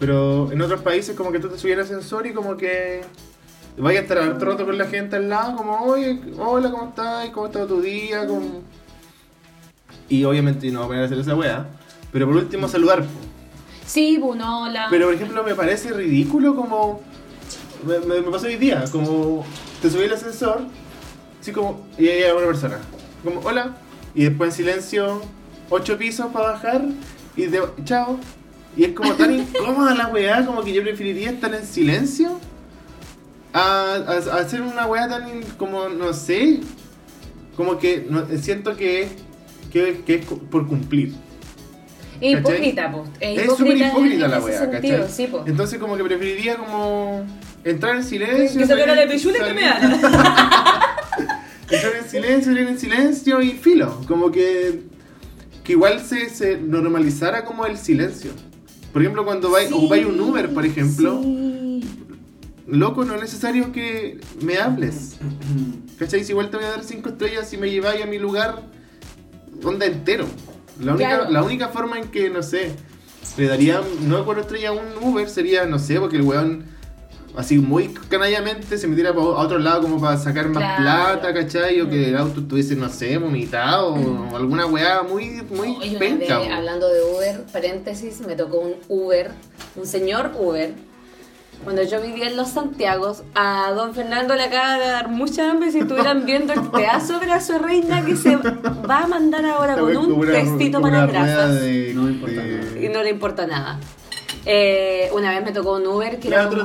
Pero 0.00 0.50
en 0.52 0.60
otros 0.60 0.80
países 0.82 1.14
como 1.16 1.32
que 1.32 1.38
tú 1.38 1.48
te 1.48 1.58
subías 1.58 1.78
al 1.78 1.84
ascensor 1.84 2.26
y 2.26 2.32
como 2.32 2.56
que 2.56 3.02
vaya 3.78 4.00
a 4.00 4.02
estar 4.02 4.18
harto 4.18 4.44
rato 4.44 4.64
con 4.64 4.76
la 4.78 4.86
gente 4.86 5.16
al 5.16 5.28
lado, 5.28 5.56
como, 5.56 5.78
oye, 5.84 6.18
hola, 6.38 6.70
¿cómo 6.70 6.88
estás? 6.88 7.28
¿Cómo 7.30 7.46
está 7.46 7.66
tu 7.66 7.80
día? 7.80 8.26
Como... 8.26 8.62
Y 10.08 10.24
obviamente 10.24 10.70
no 10.70 10.80
va 10.80 10.84
a 10.84 10.88
poner 10.88 11.02
a 11.02 11.06
hacer 11.06 11.18
esa 11.18 11.34
weá. 11.34 11.66
Pero 12.12 12.26
por 12.26 12.36
último 12.36 12.68
saludar. 12.68 13.04
Sí, 13.84 14.18
bueno, 14.18 14.62
hola. 14.64 14.86
Pero 14.90 15.06
por 15.06 15.14
ejemplo 15.14 15.42
me 15.44 15.54
parece 15.54 15.92
ridículo 15.92 16.54
como... 16.56 17.00
Me, 17.86 17.98
me- 18.00 18.20
me 18.22 18.30
pasó 18.30 18.46
hoy 18.46 18.56
día, 18.56 18.84
como 18.90 19.44
te 19.82 19.90
subí 19.90 20.04
al 20.04 20.12
ascensor, 20.14 20.60
así 21.40 21.52
como, 21.52 21.86
y 21.98 22.08
hay 22.08 22.32
una 22.32 22.46
persona, 22.46 22.78
como, 23.22 23.40
hola, 23.40 23.76
y 24.16 24.24
después 24.24 24.50
en 24.50 24.56
silencio, 24.66 25.22
ocho 25.70 25.96
pisos 25.96 26.26
para 26.32 26.52
bajar, 26.52 26.82
y 27.36 27.44
de, 27.46 27.62
chao. 27.84 28.18
Y 28.76 28.84
es 28.84 28.92
como 28.92 29.12
tan 29.14 29.32
incómoda 29.40 29.94
la 29.94 30.08
weá, 30.08 30.44
como 30.44 30.62
que 30.64 30.72
yo 30.72 30.82
preferiría 30.82 31.30
estar 31.30 31.54
en 31.54 31.64
silencio 31.64 32.40
a, 33.52 33.94
a- 34.06 34.36
a 34.36 34.40
hacer 34.40 34.60
una 34.62 34.86
weá 34.86 35.08
tan, 35.08 35.28
in- 35.28 35.44
como, 35.56 35.88
no 35.88 36.12
sé, 36.12 36.60
como 37.56 37.78
que 37.78 38.06
no- 38.10 38.26
siento 38.40 38.76
que 38.76 39.02
es, 39.02 39.08
que, 39.72 40.02
que 40.06 40.14
es 40.16 40.26
por 40.26 40.66
cumplir. 40.66 41.14
Hipócrita, 42.20 42.90
po. 42.90 43.04
Es, 43.20 43.54
súper 43.56 43.76
hipócrita 43.76 44.28
la 44.28 44.40
weá, 44.40 44.70
¿cachai? 44.70 45.04
sí. 45.08 45.28
Entonces 45.46 45.78
como 45.78 45.96
que 45.98 46.04
preferiría 46.04 46.56
como 46.56 47.24
entrar 47.64 47.96
en 47.96 48.04
silencio. 48.04 48.58
Que 48.60 48.66
salir- 48.66 48.86
la 48.86 49.06
pichula 49.10 49.38
y 49.38 49.42
que 49.42 49.52
me 49.54 49.66
haga. 49.68 50.80
Entrar 51.70 51.96
en 51.96 52.08
silencio, 52.08 52.52
salir 52.52 52.68
en 52.68 52.78
silencio 52.78 53.40
y 53.42 53.50
filo. 53.52 54.00
Como 54.06 54.30
que, 54.30 54.82
que 55.64 55.72
igual 55.72 56.00
se, 56.00 56.30
se 56.30 56.58
normalizara 56.58 57.44
como 57.44 57.66
el 57.66 57.76
silencio. 57.76 58.30
Por 58.92 59.02
ejemplo, 59.02 59.24
cuando 59.24 59.50
vais, 59.50 59.68
Sí, 59.68 59.74
ocupáis 59.74 60.06
un 60.06 60.20
Uber, 60.20 60.52
por 60.54 60.64
ejemplo, 60.64 61.20
sí. 61.22 61.82
loco, 62.66 63.04
no 63.04 63.14
es 63.16 63.20
necesario 63.20 63.72
que 63.72 64.20
me 64.42 64.58
hables. 64.58 65.16
¿Cachai? 65.98 66.24
Si 66.24 66.32
igual 66.32 66.50
te 66.50 66.56
voy 66.56 66.66
a 66.66 66.70
dar 66.70 66.84
cinco 66.84 67.08
estrellas 67.10 67.48
si 67.48 67.56
me 67.56 67.70
lleváis 67.70 68.02
a 68.02 68.06
mi 68.06 68.18
lugar, 68.18 68.62
onda 69.64 69.86
entero. 69.86 70.26
La 70.80 70.94
única, 70.94 71.08
Claro. 71.16 71.30
la 71.30 71.42
única 71.42 71.68
forma 71.68 71.98
en 71.98 72.08
que, 72.08 72.30
no 72.30 72.42
sé, 72.42 72.72
le 73.36 73.46
daría 73.48 73.80
no 74.02 74.24
cuatro 74.24 74.42
estrellas 74.42 74.70
a 74.70 74.72
un 74.72 75.02
Uber 75.10 75.28
sería, 75.28 75.64
no 75.66 75.78
sé, 75.78 75.98
porque 76.00 76.16
el 76.16 76.22
weón 76.22 76.64
así 77.36 77.58
muy 77.58 77.88
canallamente 78.08 78.78
se 78.78 78.86
metiera 78.88 79.10
a 79.10 79.14
otro 79.14 79.58
lado 79.58 79.82
como 79.82 80.00
para 80.00 80.16
sacar 80.16 80.48
más 80.48 80.62
Claro. 80.78 80.82
plata, 81.20 81.34
¿cachai? 81.34 81.80
O 81.82 81.88
que 81.90 81.96
Mm. 82.06 82.08
el 82.08 82.16
auto 82.16 82.40
estuviese, 82.40 82.76
no 82.76 82.88
sé, 82.88 83.18
vomitado 83.18 83.94
o 83.94 84.36
alguna 84.36 84.66
weá 84.66 85.02
muy, 85.02 85.42
muy 85.50 85.76
una 85.90 85.98
penca. 85.98 86.38
vez, 86.38 86.50
hablando 86.50 86.88
de 86.88 87.02
Uber, 87.02 87.44
paréntesis, 87.52 88.20
me 88.26 88.36
tocó 88.36 88.58
un 88.58 88.74
Uber, 88.88 89.30
un 89.76 89.86
señor 89.86 90.32
Uber. 90.38 90.72
Cuando 91.64 91.82
yo 91.82 92.02
vivía 92.02 92.28
en 92.28 92.36
Los 92.36 92.50
Santiagos, 92.50 93.22
a 93.34 93.72
don 93.74 93.94
Fernando 93.94 94.34
le 94.34 94.42
acaba 94.42 94.78
de 94.78 94.88
dar 94.88 95.08
mucha 95.08 95.50
hambre 95.50 95.72
si 95.72 95.78
estuvieran 95.78 96.24
viendo 96.26 96.52
el 96.52 96.60
pedazo 96.68 97.18
de 97.18 97.26
la 97.26 97.40
su 97.40 97.58
reina 97.58 98.04
que 98.04 98.14
se 98.14 98.36
va 98.36 99.04
a 99.04 99.06
mandar 99.06 99.44
ahora 99.46 99.72
Esta 99.72 99.80
con 99.82 99.96
un 99.96 100.12
una- 100.12 100.32
testito 100.32 100.82
para 100.82 101.06
grasas. 101.06 101.60
de- 101.62 101.92
No 101.94 102.06
de-. 102.06 102.84
Y 102.84 102.88
no 102.90 103.02
le 103.02 103.08
importa 103.10 103.46
nada. 103.46 103.80
Eh, 104.48 105.10
una 105.12 105.30
vez 105.30 105.44
me 105.44 105.50
tocó 105.52 105.72
un 105.74 105.86
Uber 105.86 106.20
que 106.20 106.30
¿Le 106.30 106.36
era 106.36 106.46
otro 106.46 106.64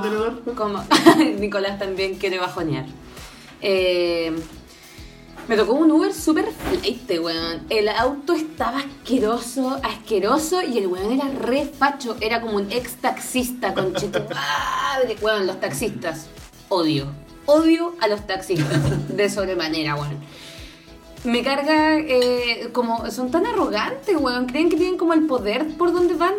como, 0.55 0.55
como- 0.55 0.83
Nicolás 1.39 1.79
también 1.79 2.15
quiere 2.15 2.37
bajonear. 2.37 2.85
Eh, 3.61 4.31
me 5.47 5.57
tocó 5.57 5.73
un 5.73 5.91
Uber 5.91 6.13
súper 6.13 6.45
flight, 6.51 7.09
weón. 7.19 7.65
El 7.69 7.89
auto 7.89 8.33
estaba 8.33 8.77
asqueroso, 8.79 9.79
asqueroso, 9.83 10.61
y 10.61 10.77
el 10.77 10.85
weón 10.87 11.11
era 11.11 11.27
re 11.29 11.65
facho. 11.65 12.15
Era 12.21 12.39
como 12.39 12.57
un 12.57 12.71
ex 12.71 12.95
taxista, 12.97 13.73
con 13.73 13.91
madre. 13.93 15.17
Weón, 15.21 15.47
los 15.47 15.59
taxistas. 15.59 16.27
Odio. 16.69 17.07
Odio 17.47 17.95
a 17.99 18.07
los 18.07 18.25
taxistas. 18.27 18.79
De 19.15 19.27
sobremanera, 19.29 19.95
weón. 19.95 20.19
Me 21.23 21.43
carga, 21.43 21.97
eh, 21.97 22.69
como, 22.71 23.09
son 23.09 23.31
tan 23.31 23.45
arrogantes, 23.47 24.15
weón. 24.17 24.45
Creen 24.45 24.69
que 24.69 24.77
tienen 24.77 24.97
como 24.97 25.13
el 25.13 25.25
poder 25.25 25.67
por 25.77 25.91
donde 25.91 26.13
van. 26.13 26.35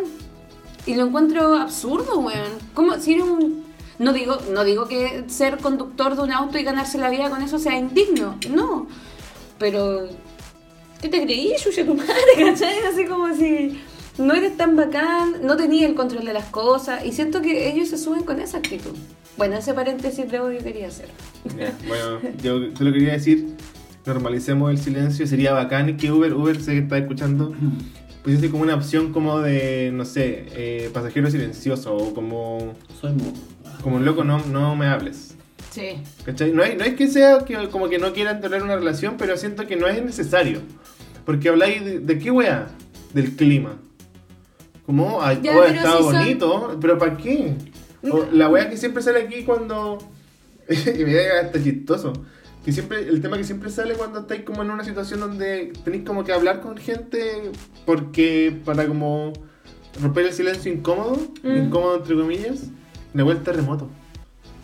Y 0.85 0.95
lo 0.95 1.07
encuentro 1.07 1.55
absurdo, 1.55 2.19
weón. 2.19 2.51
Como 2.73 2.93
si 2.99 3.13
eres 3.13 3.25
un... 3.25 3.63
No 3.99 4.11
digo, 4.11 4.37
no 4.51 4.63
digo 4.63 4.87
que 4.87 5.25
ser 5.27 5.57
conductor 5.59 6.15
de 6.15 6.23
un 6.23 6.31
auto 6.31 6.57
y 6.57 6.63
ganarse 6.63 6.97
la 6.97 7.09
vida 7.09 7.29
con 7.29 7.41
eso 7.41 7.59
sea 7.59 7.77
indigno. 7.77 8.37
No. 8.49 8.87
Pero... 9.59 10.07
¿Qué 11.01 11.09
te 11.09 11.21
creí, 11.21 11.53
Yuya, 11.63 11.85
tu 11.85 11.95
madre? 11.95 12.13
¿Cachai? 12.37 12.79
Así 12.89 13.05
como 13.05 13.33
si 13.35 13.79
no 14.17 14.33
eres 14.33 14.55
tan 14.55 14.75
bacán, 14.75 15.41
no 15.43 15.57
tenías 15.57 15.89
el 15.89 15.95
control 15.95 16.25
de 16.25 16.33
las 16.33 16.45
cosas. 16.45 17.05
Y 17.05 17.11
siento 17.11 17.41
que 17.41 17.69
ellos 17.69 17.89
se 17.89 17.97
suben 17.97 18.23
con 18.23 18.39
esa 18.39 18.57
actitud. 18.57 18.95
Bueno, 19.37 19.57
ese 19.57 19.73
paréntesis 19.73 20.29
de 20.29 20.39
odio 20.39 20.59
quería 20.59 20.87
hacer. 20.87 21.09
Ya, 21.57 21.75
bueno, 21.87 22.19
yo 22.41 22.75
solo 22.77 22.93
quería 22.93 23.13
decir, 23.13 23.55
normalicemos 24.05 24.69
el 24.71 24.77
silencio, 24.77 25.25
sería 25.25 25.53
bacán 25.53 25.97
que 25.97 26.11
Uber, 26.11 26.33
Uber 26.33 26.61
sé 26.61 26.73
que 26.73 26.79
está 26.79 26.97
escuchando, 26.99 27.53
pusiese 28.23 28.49
como 28.49 28.63
una 28.63 28.75
opción 28.75 29.11
como 29.11 29.39
de, 29.39 29.91
no 29.93 30.05
sé, 30.05 30.45
eh, 30.53 30.89
pasajero 30.93 31.29
silencioso 31.29 31.95
o 31.95 32.13
como, 32.13 32.73
Soy 32.99 33.11
mudo. 33.13 33.33
como 33.81 33.97
un 33.97 34.05
loco 34.05 34.23
no, 34.23 34.39
no 34.45 34.75
me 34.75 34.87
hables. 34.87 35.35
Sí. 35.71 36.01
¿Cachai? 36.25 36.51
No 36.51 36.63
es, 36.63 36.77
no 36.77 36.83
es 36.83 36.93
que 36.93 37.07
sea 37.07 37.39
que, 37.45 37.67
como 37.69 37.89
que 37.89 37.97
no 37.97 38.13
quieran 38.13 38.41
tener 38.41 38.61
una 38.63 38.75
relación, 38.75 39.15
pero 39.17 39.35
siento 39.37 39.65
que 39.67 39.75
no 39.75 39.87
es 39.87 40.03
necesario. 40.03 40.61
Porque 41.25 41.49
habláis 41.49 41.83
de, 41.83 41.99
¿de 41.99 42.19
qué 42.19 42.31
wea? 42.31 42.67
Del 43.13 43.35
clima. 43.35 43.77
Como, 44.85 45.21
ay, 45.21 45.39
Ya, 45.41 45.57
oh, 45.57 46.03
son- 46.03 46.13
bonito, 46.13 46.77
pero 46.81 46.97
¿para 46.97 47.17
qué? 47.17 47.55
O 48.09 48.25
la 48.31 48.49
wea 48.49 48.69
que 48.69 48.77
siempre 48.77 49.01
sale 49.01 49.21
aquí 49.23 49.43
cuando. 49.43 49.97
y 50.69 51.03
me 51.03 51.13
da 51.13 51.41
hasta 51.41 51.63
chistoso. 51.63 52.13
Que 52.65 52.71
siempre, 52.71 52.99
el 53.07 53.21
tema 53.21 53.37
que 53.37 53.43
siempre 53.43 53.69
sale 53.69 53.93
cuando 53.95 54.19
estáis 54.19 54.43
como 54.43 54.61
en 54.61 54.71
una 54.71 54.83
situación 54.85 55.19
donde 55.19 55.73
tenéis 55.83 56.03
como 56.05 56.23
que 56.23 56.31
hablar 56.31 56.61
con 56.61 56.77
gente 56.77 57.51
porque 57.85 58.57
para 58.63 58.87
como 58.87 59.33
romper 60.01 60.27
el 60.27 60.33
silencio 60.33 60.71
incómodo, 60.71 61.17
Mm. 61.43 61.65
incómodo 61.67 61.97
entre 61.97 62.15
comillas, 62.15 62.61
de 63.13 63.23
vuelta 63.23 63.51
remoto. 63.51 63.89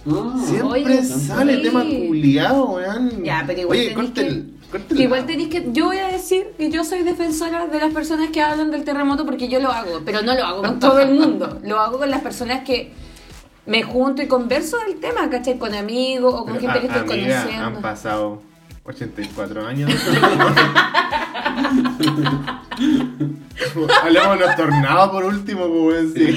Ah, 0.09 0.41
Siempre 0.45 0.67
Oye, 0.69 1.03
sale 1.03 1.57
sí. 1.57 1.61
tema 1.61 1.83
culiado, 1.83 2.69
weón. 2.71 3.23
Ya, 3.23 3.43
pero 3.45 3.59
igual 3.61 3.77
Oye, 3.77 3.89
tenés 3.89 3.95
corte 4.05 4.21
el. 4.27 4.53
corte 4.71 4.85
el 4.91 4.97
Que 4.97 5.03
igual 5.03 5.25
tenéis 5.25 5.49
que. 5.49 5.67
Yo 5.73 5.85
voy 5.87 5.97
a 5.97 6.07
decir 6.07 6.47
que 6.57 6.71
yo 6.71 6.85
soy 6.85 7.03
defensora 7.03 7.67
de 7.67 7.79
las 7.79 7.93
personas 7.93 8.29
que 8.29 8.41
hablan 8.41 8.71
del 8.71 8.85
terremoto 8.85 9.25
porque 9.25 9.49
yo 9.49 9.59
lo 9.59 9.69
hago, 9.71 10.01
pero 10.05 10.21
no 10.21 10.33
lo 10.35 10.45
hago 10.45 10.61
con 10.61 10.79
todo 10.79 10.99
el 10.99 11.13
mundo. 11.15 11.59
Lo 11.65 11.79
hago 11.81 11.99
con 11.99 12.09
las 12.09 12.21
personas 12.21 12.63
que 12.63 12.93
me 13.69 13.83
junto 13.83 14.21
y 14.23 14.27
converso 14.27 14.77
del 14.79 14.99
tema, 14.99 15.29
¿cachai? 15.29 15.59
Con 15.59 15.75
amigos 15.75 16.33
o 16.33 16.43
con 16.45 16.57
Pero, 16.57 16.73
gente 16.73 16.79
que 16.79 16.88
estoy 16.88 17.19
amiga, 17.19 17.41
conociendo. 17.41 17.65
Han 17.77 17.81
pasado 17.81 18.41
84 18.83 19.67
años. 19.67 19.91
Hablamos 24.03 24.39
de 24.39 24.45
los 24.45 24.55
tornados 24.55 25.09
por 25.09 25.25
último, 25.25 25.67
pues, 25.67 26.13
Sí, 26.13 26.35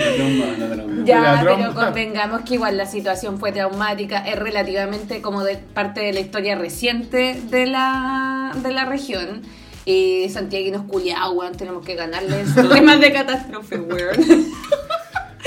Ya, 1.04 1.40
pero 1.42 1.74
convengamos 1.74 2.42
que 2.42 2.54
igual 2.54 2.76
la 2.76 2.84
situación 2.86 3.38
fue 3.38 3.52
traumática, 3.52 4.18
es 4.18 4.38
relativamente 4.38 5.22
como 5.22 5.42
de 5.42 5.56
parte 5.56 6.00
de 6.00 6.12
la 6.12 6.20
historia 6.20 6.56
reciente 6.56 7.40
de 7.48 7.64
la, 7.66 8.52
de 8.56 8.72
la 8.72 8.84
región. 8.84 9.42
Y 9.84 10.28
santiaguinos 10.28 10.82
culiados, 10.82 11.34
weón, 11.34 11.54
tenemos 11.54 11.84
que 11.84 11.94
ganarles 11.94 12.54
temas 12.72 13.00
de 13.00 13.12
catástrofe, 13.12 13.80
weón. 13.80 14.46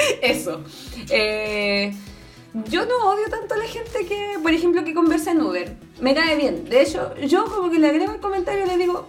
Eso. 0.22 0.62
Eh, 1.10 1.94
yo 2.70 2.86
no 2.86 3.10
odio 3.10 3.30
tanto 3.30 3.54
a 3.54 3.58
la 3.58 3.66
gente 3.66 4.06
que, 4.08 4.40
por 4.42 4.52
ejemplo, 4.52 4.84
que 4.84 4.94
conversa 4.94 5.32
en 5.32 5.42
Uber. 5.42 5.76
Me 6.00 6.16
cae 6.16 6.38
bien. 6.38 6.66
De 6.70 6.82
hecho, 6.82 7.16
yo 7.18 7.46
como 7.46 7.70
que 7.70 7.80
le 7.80 7.90
agrego 7.90 8.14
el 8.14 8.20
comentario 8.20 8.66
y 8.66 8.68
le 8.68 8.78
digo, 8.78 9.08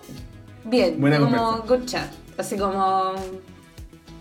bien, 0.65 1.01
Buena 1.01 1.21
como 1.21 1.37
conversa. 1.37 1.67
good 1.69 1.85
chat. 1.87 2.13
Así 2.37 2.57
como... 2.57 3.15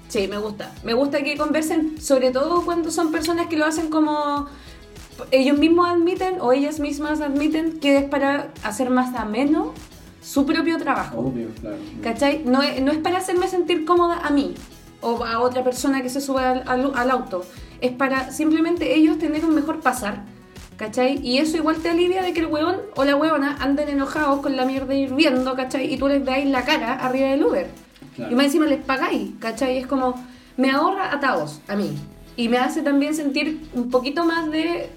Sí, 0.08 0.28
me 0.28 0.38
gusta. 0.38 0.72
Me 0.84 0.94
gusta 0.94 1.24
que 1.24 1.36
conversen, 1.36 2.00
sobre 2.00 2.32
todo 2.32 2.64
cuando 2.64 2.92
son 2.92 3.12
personas 3.12 3.48
que 3.48 3.58
lo 3.58 3.66
hacen 3.66 3.90
como... 3.90 4.48
Ellos 5.32 5.58
mismos 5.58 5.88
admiten 5.88 6.42
o 6.42 6.52
ellas 6.52 6.80
mismas 6.80 7.22
admiten 7.22 7.80
que 7.80 7.98
es 7.98 8.04
para 8.04 8.54
hacer 8.64 8.90
más 8.90 9.16
ameno 9.16 9.74
su 10.22 10.46
propio 10.46 10.78
trabajo. 10.78 11.20
Obvio, 11.20 11.48
claro. 11.60 11.78
¿Cachai? 12.04 12.44
No 12.44 12.62
es, 12.62 12.82
no 12.82 12.92
es 12.92 12.98
para 12.98 13.20
hacerme 13.20 13.48
sentir 13.48 13.86
cómoda 13.86 14.20
a 14.20 14.30
mí 14.30 14.56
o 15.06 15.24
a 15.24 15.40
otra 15.40 15.64
persona 15.64 16.02
que 16.02 16.10
se 16.10 16.20
sube 16.20 16.42
al, 16.44 16.64
al- 16.68 16.92
al 16.96 17.12
auto. 17.12 17.46
Es 17.80 17.92
para 17.92 18.32
simplemente 18.32 18.96
ellos 18.96 19.18
tener 19.20 19.46
un 19.46 19.54
mejor 19.56 19.80
pasar. 19.80 20.24
¿Cachai? 20.78 21.20
Y 21.26 21.38
eso 21.38 21.56
igual 21.56 21.78
te 21.78 21.90
alivia 21.90 22.22
de 22.22 22.34
que 22.34 22.42
el 22.42 22.48
weón 22.48 22.76
o 22.98 23.06
la 23.06 23.16
weona 23.16 23.56
anden 23.62 23.88
enojados 23.88 24.42
con 24.42 24.58
la 24.58 24.66
mierda 24.66 24.94
hirviendo, 24.94 25.56
¿cachai? 25.56 25.94
Y 25.94 25.96
tú 25.98 26.10
les 26.10 26.26
veáis 26.26 26.48
la 26.50 26.66
cara 26.66 26.96
arriba 26.96 27.30
del 27.30 27.46
Uber. 27.46 27.70
Claro. 28.18 28.30
Y 28.32 28.36
más 28.36 28.48
encima 28.48 28.66
les 28.66 28.84
pagáis, 28.84 29.32
¿cachai? 29.40 29.78
Es 29.78 29.88
como, 29.88 30.16
me 30.58 30.72
ahorra 30.72 31.14
atados 31.14 31.62
a 31.70 31.78
mí. 31.78 31.96
Y 32.36 32.50
me 32.50 32.58
hace 32.58 32.82
también 32.82 33.16
sentir 33.16 33.62
un 33.74 33.90
poquito 33.90 34.26
más 34.26 34.52
de 34.52 34.90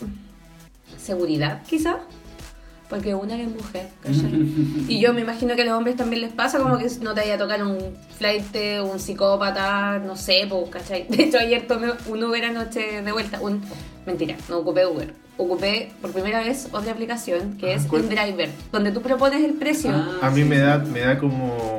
seguridad, 0.97 1.63
quizá. 1.69 1.99
Porque 2.89 3.15
una 3.15 3.41
es 3.41 3.49
mujer, 3.49 3.89
¿cachai? 4.03 4.33
y 4.89 4.99
yo 4.99 5.13
me 5.13 5.21
imagino 5.21 5.55
que 5.55 5.63
a 5.63 5.65
los 5.67 5.75
hombres 5.75 5.97
también 5.97 6.23
les 6.23 6.33
pasa 6.33 6.59
como 6.59 6.79
que 6.79 6.87
no 7.03 7.13
te 7.13 7.21
vaya 7.21 7.35
a 7.35 7.39
tocar 7.39 7.63
un 7.63 7.79
flight, 8.17 8.57
un 8.83 8.99
psicópata, 8.99 9.99
no 9.99 10.17
sé, 10.17 10.47
pues, 10.49 10.71
¿cachai? 10.71 11.07
De 11.11 11.25
hecho, 11.25 11.39
ayer 11.39 11.67
tomé 11.67 11.89
un 12.09 12.25
Uber 12.25 12.45
anoche 12.45 13.03
de 13.03 13.13
vuelta. 13.13 13.41
Un, 13.41 13.61
mentira, 14.07 14.37
no 14.49 14.59
ocupé 14.59 14.87
Uber. 14.87 15.13
Ocupé 15.37 15.93
por 16.01 16.11
primera 16.13 16.41
vez 16.41 16.69
otra 16.73 16.93
aplicación 16.93 17.57
que 17.59 17.75
es 17.75 17.85
¿cuál? 17.85 18.03
InDriver, 18.05 18.51
donde 18.73 18.91
tú 18.91 19.01
propones 19.03 19.45
el 19.45 19.53
precio. 19.53 19.91
Ah, 19.95 20.27
A 20.27 20.31
mí 20.31 20.43
sí, 20.43 20.49
me 20.49 20.57
sí, 20.57 20.63
da, 20.63 20.79
me 20.79 21.01
da 21.01 21.19
como. 21.19 21.78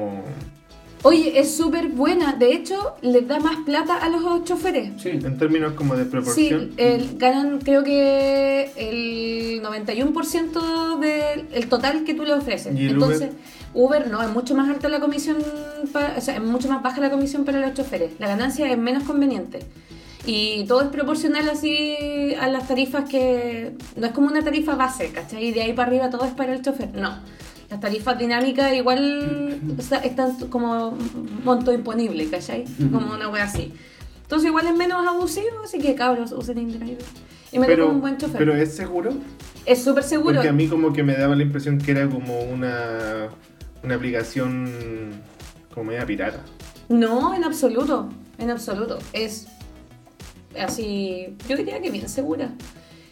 Oye, 1.03 1.39
es 1.39 1.55
súper 1.55 1.87
buena. 1.89 2.33
De 2.33 2.53
hecho, 2.53 2.95
les 3.01 3.25
da 3.25 3.39
más 3.39 3.57
plata 3.65 3.95
a 3.97 4.09
los 4.09 4.43
choferes. 4.43 5.01
Sí. 5.01 5.09
En 5.09 5.37
términos 5.37 5.73
como 5.73 5.95
de 5.95 6.03
Sí, 6.03 6.09
proporción. 6.09 6.71
el- 6.75 7.17
ganan 7.17 7.59
creo 7.59 7.83
que 7.85 8.71
el 8.75 9.61
91% 9.61 10.97
del 10.99 11.69
total 11.69 12.03
que 12.03 12.13
tú 12.13 12.23
le 12.25 12.33
ofreces. 12.33 12.75
¿Y 12.77 12.85
el 12.87 12.93
Entonces, 12.95 13.29
Uber? 13.73 14.09
no, 14.09 14.21
es 14.21 14.29
mucho 14.29 14.55
más 14.55 14.69
alta 14.69 14.89
la 14.89 14.99
comisión, 14.99 15.37
para- 15.93 16.17
o 16.17 16.21
sea, 16.21 16.35
es 16.35 16.41
mucho 16.43 16.67
más 16.67 16.83
baja 16.83 16.99
la 16.99 17.09
comisión 17.09 17.45
para 17.45 17.59
los 17.61 17.73
choferes. 17.75 18.11
La 18.19 18.27
ganancia 18.27 18.69
es 18.69 18.77
menos 18.77 19.03
conveniente. 19.03 19.59
Y 20.25 20.65
todo 20.65 20.81
es 20.81 20.89
proporcional 20.89 21.47
así 21.49 22.35
a 22.39 22.49
las 22.49 22.67
tarifas 22.67 23.09
que... 23.09 23.71
No 23.95 24.07
es 24.07 24.11
como 24.11 24.27
una 24.27 24.43
tarifa 24.43 24.75
base, 24.75 25.11
¿cachai? 25.11 25.45
Y 25.45 25.51
de 25.53 25.61
ahí 25.61 25.71
para 25.73 25.87
arriba 25.87 26.09
todo 26.09 26.25
es 26.25 26.33
para 26.33 26.53
el 26.53 26.61
chofer. 26.61 26.89
No. 26.93 27.17
Las 27.69 27.79
tarifas 27.79 28.17
dinámicas 28.17 28.73
igual 28.73 29.59
o 29.77 29.81
sea, 29.81 29.99
están 29.99 30.35
como 30.49 30.97
monto 31.43 31.71
imponible, 31.71 32.27
¿cachai? 32.29 32.65
Como 32.91 33.13
una 33.13 33.29
wea 33.29 33.43
así. 33.43 33.73
Entonces 34.23 34.47
igual 34.47 34.67
es 34.67 34.75
menos 34.75 35.07
abusivo, 35.07 35.61
así 35.63 35.79
que 35.79 35.95
cabros, 35.95 36.31
usen 36.31 36.57
InDriver. 36.57 36.97
Y 37.51 37.59
me 37.59 37.65
pero, 37.65 37.89
un 37.89 38.01
buen 38.01 38.17
chofer. 38.17 38.37
pero 38.37 38.55
es 38.55 38.75
seguro. 38.75 39.11
es 39.65 39.83
súper 39.83 40.03
seguro. 40.03 40.35
Porque 40.35 40.49
a 40.49 40.53
mí 40.53 40.67
como 40.67 40.93
que 40.93 41.03
me 41.03 41.15
daba 41.15 41.35
la 41.35 41.43
impresión 41.43 41.79
que 41.79 41.91
era 41.91 42.07
como 42.07 42.39
una, 42.41 43.29
una 43.83 43.95
aplicación 43.95 45.21
como 45.73 45.91
media 45.91 46.05
pirata. 46.05 46.41
No, 46.89 47.33
en 47.35 47.43
absoluto, 47.43 48.09
en 48.37 48.49
absoluto. 48.49 48.99
Es 49.13 49.47
así, 50.59 51.35
yo 51.47 51.57
diría 51.57 51.81
que 51.81 51.91
bien 51.91 52.09
segura. 52.09 52.51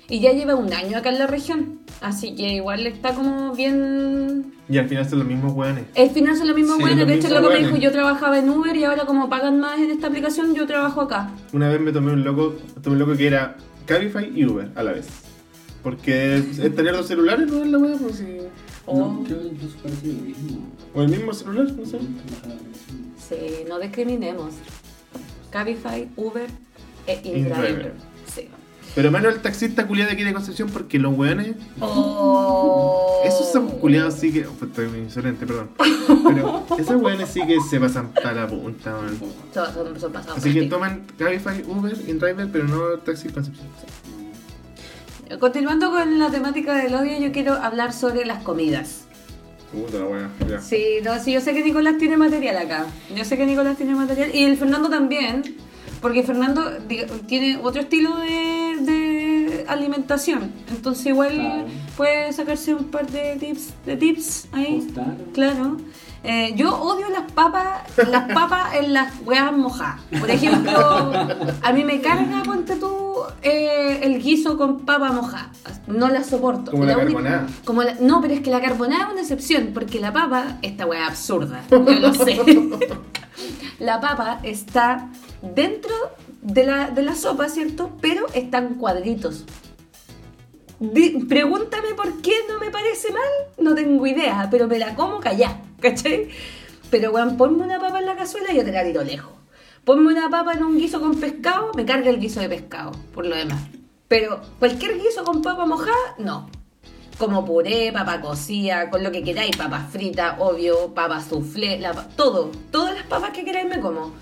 Y 0.09 0.21
ya 0.21 0.31
lleva 0.31 0.55
un 0.55 0.71
año 0.71 0.97
acá 0.97 1.09
en 1.09 1.19
la 1.19 1.27
región, 1.27 1.79
así 1.99 2.33
que 2.33 2.55
igual 2.55 2.87
está 2.87 3.13
como 3.13 3.53
bien... 3.53 4.53
Y 4.69 4.77
al 4.77 4.87
final 4.87 5.09
son 5.09 5.19
los 5.19 5.27
mismos 5.27 5.51
hueones. 5.53 5.83
El 5.95 6.09
final 6.11 6.37
son 6.37 6.47
los 6.47 6.55
mismos 6.55 6.77
Sí, 6.77 6.81
buenos, 6.81 6.99
los 6.99 7.07
de 7.07 7.13
hecho 7.15 7.27
mismos 7.27 7.43
lo 7.43 7.49
que 7.49 7.55
me 7.55 7.67
dijo, 7.67 7.77
yo 7.77 7.91
trabajaba 7.91 8.39
en 8.39 8.49
Uber 8.49 8.75
y 8.75 8.85
ahora 8.85 9.05
como 9.05 9.29
pagan 9.29 9.59
más 9.59 9.79
en 9.79 9.91
esta 9.91 10.07
aplicación, 10.07 10.55
yo 10.55 10.65
trabajo 10.65 11.01
acá. 11.01 11.31
Una 11.51 11.67
vez 11.67 11.81
me 11.81 11.91
tomé 11.91 12.13
un 12.13 12.23
loco, 12.23 12.55
tomé 12.81 12.95
un 12.95 12.99
loco 12.99 13.17
que 13.17 13.27
era 13.27 13.57
Cabify 13.85 14.31
y 14.33 14.45
Uber 14.45 14.69
a 14.75 14.83
la 14.83 14.93
vez. 14.93 15.07
Porque 15.83 16.37
es 16.37 16.75
tener 16.75 16.93
dos 16.93 17.07
celulares, 17.07 17.51
¿no? 17.51 17.63
Es 17.63 17.69
la 17.69 17.77
wea, 17.77 17.97
pues 17.97 18.15
sí. 18.15 18.37
No, 18.87 19.23
creo 19.25 19.41
que 19.41 19.47
incluso 19.47 19.77
parece 19.83 20.07
lo 20.07 20.21
mismo. 20.21 20.71
O 20.93 21.01
el 21.01 21.09
mismo 21.09 21.33
celular, 21.33 21.71
no 21.73 21.85
sé. 21.85 21.99
Sí, 23.17 23.65
no 23.67 23.79
discriminemos. 23.79 24.53
Cabify, 25.51 26.07
Uber 26.15 26.49
e 27.07 27.13
InDriver. 27.23 27.69
InDriver. 27.69 27.93
Sí. 28.33 28.47
Pero 28.95 29.11
menos 29.11 29.35
el 29.35 29.41
taxista 29.41 29.85
culiado 29.87 30.09
de 30.09 30.15
aquí 30.15 30.23
de 30.23 30.33
Concepción 30.33 30.69
porque 30.69 30.97
los 30.97 31.15
weones, 31.15 31.55
Oh. 31.79 33.21
esos 33.25 33.51
son 33.51 33.67
culiados 33.79 34.15
sí 34.15 34.31
que... 34.31 34.41
Pues 34.41 34.71
estoy 34.71 34.87
muy 34.87 34.99
insolente, 34.99 35.45
perdón. 35.45 35.69
Pero 35.77 36.65
esos 36.79 36.95
weones 37.01 37.29
sí 37.29 37.41
que 37.45 37.57
se 37.61 37.79
pasan 37.79 38.11
para 38.13 38.33
la 38.33 38.47
punta, 38.47 38.91
man. 38.93 39.17
Son, 39.53 39.73
son- 39.73 39.99
son 39.99 40.11
pasados 40.11 40.37
Así 40.39 40.51
que 40.53 40.61
ti. 40.61 40.69
toman 40.69 41.03
Cabify, 41.17 41.63
Uber, 41.67 41.93
InDriver, 42.07 42.49
pero 42.51 42.63
no 42.65 42.97
Taxi 42.99 43.29
Concepción. 43.29 43.67
Continuando 45.39 45.91
con 45.91 46.19
la 46.19 46.29
temática 46.31 46.73
del 46.75 46.95
odio, 46.95 47.19
yo 47.19 47.31
quiero 47.31 47.53
hablar 47.53 47.91
sobre 47.93 48.25
las 48.25 48.41
comidas. 48.43 49.03
Puta 49.73 49.99
la 49.99 50.05
wea, 50.05 50.29
ya. 50.49 50.61
Sí, 50.61 50.83
no, 51.03 51.19
sí, 51.21 51.33
yo 51.33 51.41
sé 51.41 51.53
que 51.53 51.61
Nicolás 51.63 51.97
tiene 51.97 52.15
material 52.15 52.55
acá. 52.57 52.85
Yo 53.13 53.25
sé 53.25 53.35
que 53.37 53.45
Nicolás 53.45 53.75
tiene 53.75 53.93
material. 53.93 54.33
Y 54.33 54.45
el 54.45 54.57
Fernando 54.57 54.89
también. 54.89 55.43
Porque 56.01 56.23
Fernando 56.23 56.61
diga- 56.87 57.07
tiene 57.27 57.57
otro 57.61 57.81
estilo 57.81 58.17
de 58.19 58.56
alimentación. 59.67 60.51
Entonces 60.69 61.05
igual 61.07 61.33
Claro. 61.35 61.65
puede 61.95 62.33
sacarse 62.33 62.73
un 62.73 62.85
par 62.85 63.07
de 63.07 63.35
tips, 63.37 63.73
de 63.85 63.95
tips 63.97 64.47
ahí. 64.53 64.87
Pues 64.93 65.05
claro. 65.33 65.77
Eh, 66.23 66.53
yo 66.57 66.75
odio 66.81 67.07
las 67.09 67.31
papas, 67.31 67.81
las 68.09 68.23
papas 68.33 68.73
en 68.75 68.91
las 68.93 69.13
huevas 69.23 69.53
mojadas. 69.53 70.01
Por 70.19 70.29
ejemplo, 70.29 71.13
a 71.61 71.73
mí 71.73 71.83
me 71.83 72.01
carga, 72.01 72.41
ponte 72.43 72.75
tú, 72.75 73.13
eh, 73.43 73.99
el 74.01 74.21
guiso 74.21 74.57
con 74.57 74.79
papa 74.79 75.11
mojada. 75.11 75.51
No 75.85 76.09
la 76.09 76.23
soporto. 76.23 76.71
Como 76.71 76.85
la 76.85 76.95
carbonada. 76.95 77.47
como 77.63 77.83
la- 77.83 77.93
no, 78.01 78.19
pero 78.19 78.33
es 78.33 78.41
que 78.41 78.49
la 78.49 78.59
carbonada 78.61 79.05
es 79.05 79.11
una 79.11 79.21
excepción, 79.21 79.69
porque 79.73 79.99
la 80.01 80.11
papa, 80.11 80.57
esta 80.63 80.85
hueá 80.85 81.07
absurda, 81.07 81.61
yo 81.71 81.79
lo 81.79 82.13
sé. 82.13 82.37
la 83.79 84.01
papa 84.01 84.39
está 84.43 85.09
dentro 85.41 85.93
de 86.41 86.63
la, 86.63 86.89
de 86.91 87.03
la 87.03 87.15
sopa, 87.15 87.49
¿cierto? 87.49 87.91
Pero 88.01 88.25
están 88.33 88.75
cuadritos. 88.75 89.45
Pregúntame 91.27 91.95
por 91.95 92.21
qué 92.21 92.33
no 92.47 92.59
me 92.59 92.69
parece 92.69 93.11
mal, 93.11 93.29
no 93.57 93.73
tengo 93.73 94.05
idea, 94.05 94.47
pero 94.51 94.67
me 94.67 94.77
la 94.77 94.95
como 94.95 95.19
callá, 95.19 95.59
¿cachai? 95.81 96.29
Pero 96.91 97.11
weón, 97.11 97.35
ponme 97.35 97.63
una 97.63 97.79
papa 97.79 97.99
en 97.99 98.05
la 98.05 98.15
cazuela 98.15 98.51
y 98.51 98.57
yo 98.57 98.63
te 98.63 98.71
la 98.71 98.83
tiro 98.83 99.03
lejos. 99.03 99.33
Ponme 99.83 100.11
una 100.11 100.29
papa 100.29 100.53
en 100.53 100.63
un 100.63 100.77
guiso 100.77 100.99
con 100.99 101.19
pescado, 101.19 101.71
me 101.73 101.85
carga 101.85 102.09
el 102.09 102.19
guiso 102.19 102.41
de 102.41 102.49
pescado, 102.49 102.91
por 103.13 103.25
lo 103.25 103.35
demás. 103.35 103.61
Pero 104.07 104.41
cualquier 104.59 104.99
guiso 104.99 105.23
con 105.23 105.41
papa 105.41 105.65
mojada, 105.65 106.15
no. 106.17 106.49
Como 107.17 107.43
puré, 107.43 107.91
papa 107.91 108.21
cocida, 108.21 108.89
con 108.89 109.03
lo 109.03 109.11
que 109.11 109.23
queráis, 109.23 109.57
papa 109.57 109.87
frita, 109.91 110.37
obvio, 110.39 110.93
papa 110.93 111.21
soufflé, 111.21 111.79
la 111.79 111.93
todo. 111.93 112.51
Todas 112.71 112.93
las 112.93 113.03
papas 113.07 113.31
que 113.31 113.43
queráis 113.43 113.67
me 113.67 113.79
como. 113.79 114.13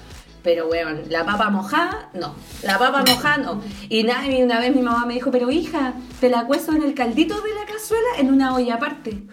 Pero, 0.45 0.67
weón, 0.67 1.01
la 1.09 1.25
papa 1.25 1.49
mojada, 1.49 2.09
no. 2.13 2.35
La 2.61 2.77
papa 2.77 3.03
mojada, 3.03 3.37
no. 3.37 3.61
Y 3.89 4.03
nada, 4.03 4.27
y 4.27 4.43
una 4.43 4.59
vez 4.59 4.75
mi 4.75 4.83
mamá 4.83 5.07
me 5.07 5.15
dijo, 5.15 5.31
pero 5.31 5.49
hija, 5.49 5.95
te 6.19 6.29
la 6.29 6.45
cuezo 6.45 6.71
en 6.73 6.83
el 6.83 6.93
caldito 6.93 7.41
de 7.41 7.49
la 7.55 7.65
cazuela 7.65 8.09
en 8.19 8.31
una 8.31 8.53
olla 8.53 8.75
aparte. 8.75 9.23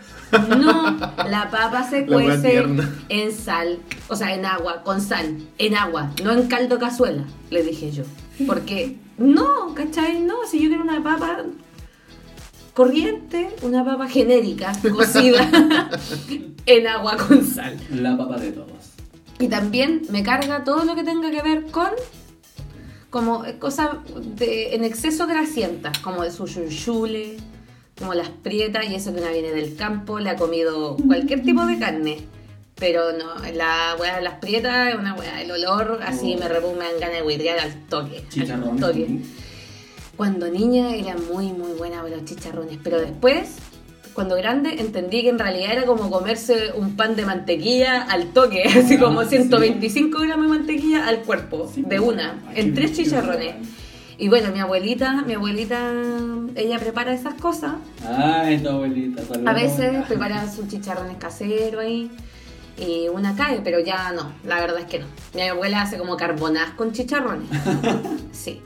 No, 0.49 0.97
la 1.29 1.51
papa 1.51 1.87
se 1.89 2.07
La 2.07 2.17
cuece 2.17 2.65
en 3.11 3.33
sal, 3.33 3.79
o 4.09 4.17
sea, 4.17 4.33
en 4.33 4.47
agua, 4.47 4.83
con 4.85 5.03
sal, 5.03 5.37
en 5.59 5.77
agua, 5.77 6.11
no 6.25 6.33
en 6.33 6.49
caldo 6.49 6.79
cazuela, 6.79 7.25
le 7.51 7.63
dije 7.63 7.93
yo. 7.93 8.05
Porque, 8.47 8.97
no, 9.19 9.75
¿cachai? 9.75 10.23
No, 10.23 10.47
si 10.51 10.63
yo 10.63 10.69
quiero 10.71 10.83
una 10.83 11.03
papa 11.03 11.45
corriente, 12.73 13.51
una 13.61 13.85
papa 13.85 14.09
genérica, 14.09 14.73
cocida 14.95 15.47
en 16.65 16.87
agua 16.87 17.19
con 17.19 17.45
sal. 17.45 17.77
La 17.91 18.17
papa 18.17 18.39
de 18.39 18.53
todos. 18.53 18.92
Y 19.43 19.49
también 19.49 20.03
me 20.09 20.23
carga 20.23 20.63
todo 20.63 20.85
lo 20.85 20.95
que 20.95 21.03
tenga 21.03 21.29
que 21.33 21.43
ver 21.43 21.65
con 21.73 21.89
como 23.11 23.45
eh, 23.45 23.59
cosas 23.59 23.89
de, 24.37 24.77
en 24.77 24.85
exceso 24.85 25.27
grasientas, 25.27 25.99
como 25.99 26.23
el 26.23 26.31
suyuyule, 26.31 27.39
como 27.99 28.15
las 28.15 28.29
prietas, 28.29 28.89
y 28.89 28.95
eso 28.95 29.13
que 29.13 29.21
una 29.21 29.33
viene 29.33 29.51
del 29.51 29.75
campo, 29.75 30.21
le 30.21 30.31
ha 30.31 30.37
comido 30.37 30.97
cualquier 30.97 31.43
tipo 31.43 31.67
de 31.67 31.77
carne. 31.81 32.21
Pero 32.77 33.11
no, 33.13 33.35
la 33.53 33.97
weá 33.99 34.17
de 34.17 34.23
las 34.23 34.35
prietas 34.35 34.91
es 34.91 34.95
una 34.95 35.15
weá, 35.15 35.43
el 35.43 35.51
olor 35.51 35.99
así 36.05 36.37
Oh. 36.37 36.39
me 36.39 36.49
repugna, 36.49 36.79
me 36.79 36.85
dan 36.85 37.01
ganas 37.01 37.17
de 37.17 37.23
huidrear 37.25 37.59
al 37.59 37.75
toque. 37.87 38.25
Al 38.41 38.77
toque. 38.81 39.09
Cuando 40.17 40.49
niña 40.49 40.95
era 40.95 41.17
muy, 41.17 41.53
muy 41.53 41.73
buena 41.73 42.01
con 42.01 42.13
los 42.13 42.25
chicharrones, 42.25 42.79
pero 42.81 43.01
después 43.01 43.57
cuando 44.15 44.37
grande 44.37 44.81
entendí 44.81 45.23
que 45.23 45.29
en 45.31 45.39
realidad 45.39 45.73
era 45.73 45.87
como 45.87 46.11
comerse 46.11 46.73
un 46.75 46.97
pan 46.97 47.17
de 47.17 47.25
mantequilla 47.25 48.03
al 48.03 48.33
toque, 48.33 48.63
así 48.85 48.99
como 48.99 49.21
Ah, 49.21 49.27
125 49.27 50.19
gramos 50.21 50.47
de 50.51 50.59
mantequilla 50.59 51.07
al 51.07 51.21
cuerpo, 51.21 51.71
Sí, 51.73 51.83
de 51.83 51.97
pues, 51.99 52.01
una, 52.01 52.43
aquí 52.49 52.61
en 52.61 52.75
tres 52.75 52.93
chicharrones. 52.93 53.55
Y 54.19 54.29
bueno, 54.29 54.53
mi 54.53 54.61
abuelita, 54.61 55.23
mi 55.23 55.33
abuelita, 55.35 55.93
ella 56.55 56.79
prepara 56.79 57.13
esas 57.13 57.35
cosas. 57.35 57.73
Ay, 58.07 58.59
tu 58.59 58.69
abuelita. 58.69 59.23
saludos. 59.25 59.47
A 59.47 59.53
veces 59.53 60.07
prepara 60.07 60.49
sus 60.51 60.69
chicharrones 60.69 61.17
caseros 61.17 61.81
ahí. 61.83 62.11
Y 62.79 63.09
una 63.09 63.35
cae, 63.37 63.61
pero 63.63 63.81
ya 63.81 64.13
no, 64.13 64.33
la 64.45 64.61
verdad 64.61 64.79
es 64.81 64.87
que 64.87 64.99
no. 65.01 65.07
Mi 65.35 65.43
abuela 65.43 65.83
hace 65.83 65.99
como 65.99 66.17
carbonadas 66.17 66.71
con 66.71 66.93
chicharrones. 66.93 67.49
Sí. 68.33 68.61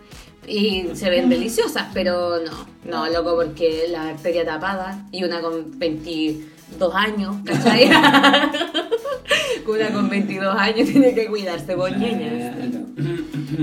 Y 0.48 0.90
se 0.94 1.10
ven 1.10 1.28
deliciosas, 1.28 1.88
pero 1.92 2.38
no, 2.40 2.66
no, 2.84 3.08
loco, 3.12 3.34
porque 3.36 3.86
la 3.90 4.04
bacteria 4.04 4.44
tapada 4.44 5.04
y 5.10 5.24
una 5.24 5.40
con 5.40 5.78
22 5.78 6.94
años, 6.94 7.36
¿cachai? 7.44 7.90
una 9.66 9.92
con 9.92 10.08
22 10.08 10.56
años 10.56 10.88
tiene 10.88 11.14
que 11.14 11.26
cuidarse, 11.26 11.74
niñas. 11.96 12.54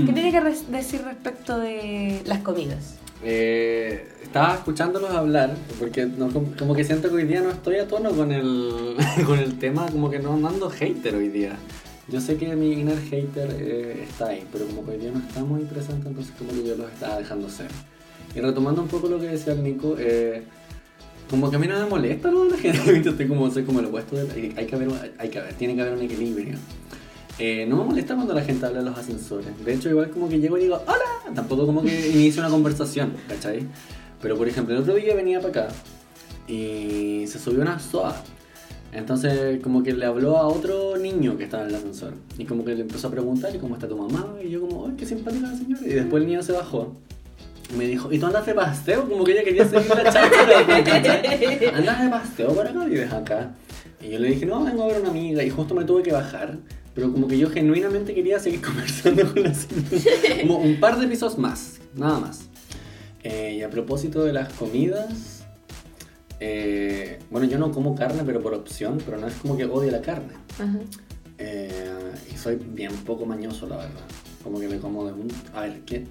¿Qué 0.06 0.12
tiene 0.12 0.30
que 0.30 0.40
decir 0.70 1.02
respecto 1.02 1.58
de 1.58 2.20
las 2.26 2.40
comidas? 2.40 2.96
Eh, 3.22 4.06
estaba 4.22 4.54
escuchándolos 4.54 5.10
hablar, 5.10 5.54
porque 5.78 6.04
no- 6.04 6.28
como, 6.58 6.74
que 6.74 6.84
siento 6.84 7.08
que 7.08 7.14
hoy 7.16 7.24
día 7.24 7.40
no 7.40 7.50
estoy 7.50 7.76
a 7.76 7.88
tono 7.88 8.10
con 8.10 8.32
el, 8.32 8.96
con 9.26 9.38
el 9.38 9.58
tema, 9.58 9.86
como 9.90 10.10
que 10.10 10.18
no 10.18 10.34
ando 10.46 10.68
hater 10.68 11.14
hoy 11.14 11.28
día. 11.28 11.56
Yo 12.08 12.20
sé 12.20 12.36
que 12.36 12.54
mi 12.54 12.72
inner 12.72 12.98
hater 12.98 13.56
eh, 13.58 14.04
está 14.08 14.28
ahí, 14.28 14.46
pero 14.52 14.66
como 14.66 14.84
que 14.84 14.92
hoy 14.92 14.98
día 14.98 15.10
no 15.10 15.20
está 15.20 15.42
muy 15.42 15.62
presente, 15.64 16.08
entonces 16.08 16.34
como 16.36 16.50
que 16.50 16.66
yo 16.66 16.76
los 16.76 16.92
estaba 16.92 17.18
dejando 17.18 17.48
ser. 17.48 17.68
Y 18.34 18.40
retomando 18.40 18.82
un 18.82 18.88
poco 18.88 19.08
lo 19.08 19.18
que 19.18 19.26
decía 19.26 19.54
el 19.54 19.62
Nico, 19.62 19.96
eh, 19.98 20.42
como 21.30 21.50
que 21.50 21.56
a 21.56 21.58
mí 21.58 21.66
no 21.66 21.78
me 21.78 21.86
molesta 21.86 22.30
¿no? 22.30 22.44
la 22.44 22.56
gente, 22.58 23.08
estoy 23.08 23.26
como, 23.26 23.50
soy 23.50 23.64
como 23.64 23.80
el 23.80 23.86
opuesto, 23.86 24.16
de, 24.16 24.52
hay 24.56 24.66
que 24.66 24.74
haber, 24.74 24.88
hay 25.18 25.28
que 25.28 25.38
haber, 25.38 25.54
tiene 25.54 25.74
que 25.74 25.80
haber 25.80 25.94
un 25.94 26.02
equilibrio. 26.02 26.56
Eh, 27.38 27.66
no 27.68 27.78
me 27.78 27.84
molesta 27.84 28.14
cuando 28.14 28.32
la 28.32 28.42
gente 28.42 28.64
habla 28.64 28.80
de 28.80 28.84
los 28.84 28.98
ascensores. 28.98 29.46
De 29.64 29.74
hecho, 29.74 29.88
igual 29.88 30.10
como 30.10 30.28
que 30.28 30.38
llego 30.38 30.56
y 30.58 30.62
digo, 30.62 30.80
hola. 30.86 31.34
Tampoco 31.34 31.66
como 31.66 31.82
que 31.82 32.10
inicio 32.14 32.42
una 32.42 32.50
conversación, 32.50 33.14
¿cachai? 33.28 33.66
Pero 34.20 34.36
por 34.36 34.46
ejemplo, 34.48 34.74
el 34.74 34.82
otro 34.82 34.94
día 34.94 35.14
venía 35.14 35.40
para 35.40 35.64
acá 35.64 35.74
y 36.46 37.24
se 37.26 37.38
subió 37.38 37.62
una 37.62 37.78
SOA. 37.78 38.14
Entonces, 38.94 39.60
como 39.60 39.82
que 39.82 39.92
le 39.92 40.06
habló 40.06 40.36
a 40.36 40.46
otro 40.46 40.96
niño 40.96 41.36
que 41.36 41.44
estaba 41.44 41.64
en 41.64 41.70
el 41.70 41.74
ascensor. 41.74 42.14
Y 42.38 42.44
como 42.44 42.64
que 42.64 42.76
le 42.76 42.82
empezó 42.82 43.08
a 43.08 43.10
preguntar, 43.10 43.54
¿y 43.54 43.58
cómo 43.58 43.74
está 43.74 43.88
tu 43.88 43.96
mamá? 43.96 44.36
Y 44.42 44.50
yo 44.50 44.60
como, 44.60 44.86
¡ay, 44.86 44.94
qué 44.96 45.04
simpática 45.04 45.48
la 45.48 45.56
señora! 45.56 45.82
Y 45.84 45.94
después 45.94 46.22
el 46.22 46.28
niño 46.28 46.42
se 46.42 46.52
bajó. 46.52 46.94
Y 47.72 47.76
me 47.76 47.86
dijo, 47.86 48.12
¿y 48.12 48.20
tú 48.20 48.26
andas 48.26 48.46
de 48.46 48.54
paseo? 48.54 49.08
Como 49.08 49.24
que 49.24 49.32
ella 49.32 49.42
quería 49.42 49.68
seguir 49.68 49.88
la 49.88 50.12
charla. 50.12 51.76
¿Andas 51.76 52.04
de 52.04 52.08
paseo 52.08 52.54
por 52.54 52.66
acá? 52.68 52.84
Vives 52.84 53.12
acá. 53.12 53.54
Y 54.00 54.10
yo 54.10 54.18
le 54.20 54.28
dije, 54.28 54.46
no, 54.46 54.64
vengo 54.64 54.84
a 54.84 54.86
ver 54.86 55.00
una 55.00 55.10
amiga. 55.10 55.42
Y 55.42 55.50
justo 55.50 55.74
me 55.74 55.84
tuve 55.84 56.04
que 56.04 56.12
bajar. 56.12 56.58
Pero 56.94 57.12
como 57.12 57.26
que 57.26 57.36
yo 57.36 57.50
genuinamente 57.50 58.14
quería 58.14 58.38
seguir 58.38 58.60
conversando 58.64 59.32
con 59.32 59.42
la 59.42 59.54
señora. 59.54 59.88
Como 60.42 60.58
un 60.58 60.78
par 60.78 61.00
de 61.00 61.08
pisos 61.08 61.36
más, 61.36 61.80
nada 61.96 62.20
más. 62.20 62.42
Eh, 63.24 63.56
y 63.58 63.62
a 63.62 63.70
propósito 63.70 64.22
de 64.22 64.32
las 64.32 64.52
comidas, 64.52 65.33
eh, 66.40 67.18
bueno, 67.30 67.46
yo 67.46 67.58
no 67.58 67.70
como 67.72 67.94
carne, 67.94 68.22
pero 68.24 68.40
por 68.40 68.54
opción, 68.54 68.98
pero 69.04 69.18
no 69.18 69.26
es 69.26 69.34
como 69.34 69.56
que 69.56 69.64
odie 69.64 69.90
la 69.90 70.00
carne. 70.00 70.34
Ajá. 70.54 70.78
Eh, 71.38 72.12
y 72.32 72.36
soy 72.36 72.56
bien 72.56 72.92
poco 73.04 73.26
mañoso, 73.26 73.66
la 73.66 73.76
verdad. 73.76 74.04
Como 74.42 74.60
que 74.60 74.68
me 74.68 74.78
como 74.78 75.06
de 75.06 75.12
un... 75.12 75.28
A 75.54 75.62
ver, 75.62 75.80
¿qué? 75.86 76.06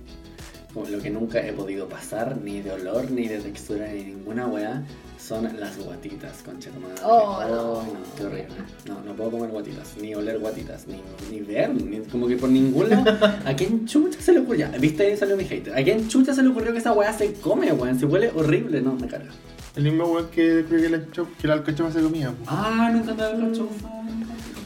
Como 0.73 0.87
lo 0.87 0.99
que 0.99 1.09
nunca 1.11 1.39
he 1.45 1.53
podido 1.53 1.87
pasar, 1.87 2.37
ni 2.41 2.61
de 2.61 2.71
olor, 2.71 3.11
ni 3.11 3.27
de 3.27 3.39
textura, 3.39 3.87
ni 3.93 4.05
ninguna 4.05 4.47
weá, 4.47 4.83
son 5.19 5.47
las 5.59 5.77
guatitas, 5.77 6.41
concha 6.43 6.71
madre. 6.81 7.01
Oh, 7.05 7.37
Ay, 7.39 7.51
no. 7.51 7.83
qué 8.17 8.23
horrible. 8.25 8.55
No, 8.87 8.99
no 9.01 9.13
puedo 9.13 9.31
comer 9.31 9.51
guatitas, 9.51 9.95
ni 10.01 10.15
oler 10.15 10.39
guatitas, 10.39 10.87
ni, 10.87 10.99
ni 11.31 11.41
ver, 11.41 11.69
ni, 11.75 11.99
como 11.99 12.27
que 12.27 12.37
por 12.37 12.49
ningún 12.49 12.89
lado. 12.89 13.05
¿A 13.45 13.55
quién 13.55 13.85
chucha 13.85 14.19
se 14.19 14.33
le 14.33 14.39
ocurrió? 14.39 14.67
¿Viste 14.79 15.03
ahí 15.05 15.15
salió 15.15 15.37
mi 15.37 15.45
hater? 15.45 15.77
¿A 15.77 15.83
quién 15.83 16.07
chucha 16.09 16.33
se 16.33 16.41
le 16.41 16.49
ocurrió 16.49 16.73
que 16.73 16.79
esa 16.79 16.91
weá 16.91 17.13
se 17.13 17.33
come, 17.33 17.71
weón? 17.71 17.99
Se 17.99 18.07
huele 18.07 18.31
horrible, 18.35 18.81
no, 18.81 18.95
me 18.95 19.07
carga. 19.07 19.29
El 19.75 19.83
mismo 19.83 20.05
weón 20.05 20.27
que 20.29 20.65
creo 20.69 20.81
que 20.81 20.89
la, 20.89 20.99
que 21.41 21.47
la 21.47 21.53
alcachofa 21.53 21.91
se 21.91 22.01
comía. 22.01 22.29
po. 22.31 22.43
Ah, 22.47 22.89
no 22.91 22.99
encanta 22.99 23.31
la 23.33 23.47
cachofa. 23.47 23.89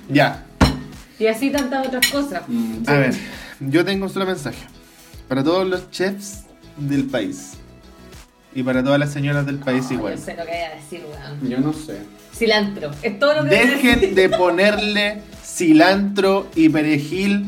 Ya, 0.09 0.45
Y 1.19 1.27
así 1.27 1.49
tantas 1.49 1.87
otras 1.87 2.09
cosas. 2.11 2.43
Mm, 2.47 2.83
a 2.87 2.93
ver, 2.93 3.13
yo 3.59 3.83
tengo 3.85 4.05
un 4.05 4.11
solo 4.11 4.25
mensaje. 4.25 4.65
Para 5.27 5.43
todos 5.43 5.67
los 5.67 5.89
chefs 5.91 6.43
del 6.77 7.05
país. 7.05 7.53
Y 8.55 8.63
para 8.63 8.83
todas 8.83 8.99
las 8.99 9.11
señoras 9.11 9.45
del 9.45 9.57
país 9.59 9.85
Oh, 9.89 9.93
igual. 9.93 10.15
Yo 10.15 10.21
sé 10.21 10.31
lo 10.35 10.43
que 10.45 10.51
voy 10.51 10.59
a 10.61 10.75
decir, 10.75 11.01
weón. 11.09 11.49
Yo 11.49 11.59
no 11.59 11.73
sé. 11.73 11.97
Cilantro. 12.33 12.91
Es 13.01 13.19
todo 13.19 13.33
lo 13.35 13.43
que 13.43 13.49
voy 13.49 13.57
a 13.57 13.61
decir. 13.61 13.95
Dejen 13.99 14.15
de 14.15 14.29
ponerle 14.29 15.21
cilantro 15.43 16.47
y 16.55 16.69
perejil 16.69 17.45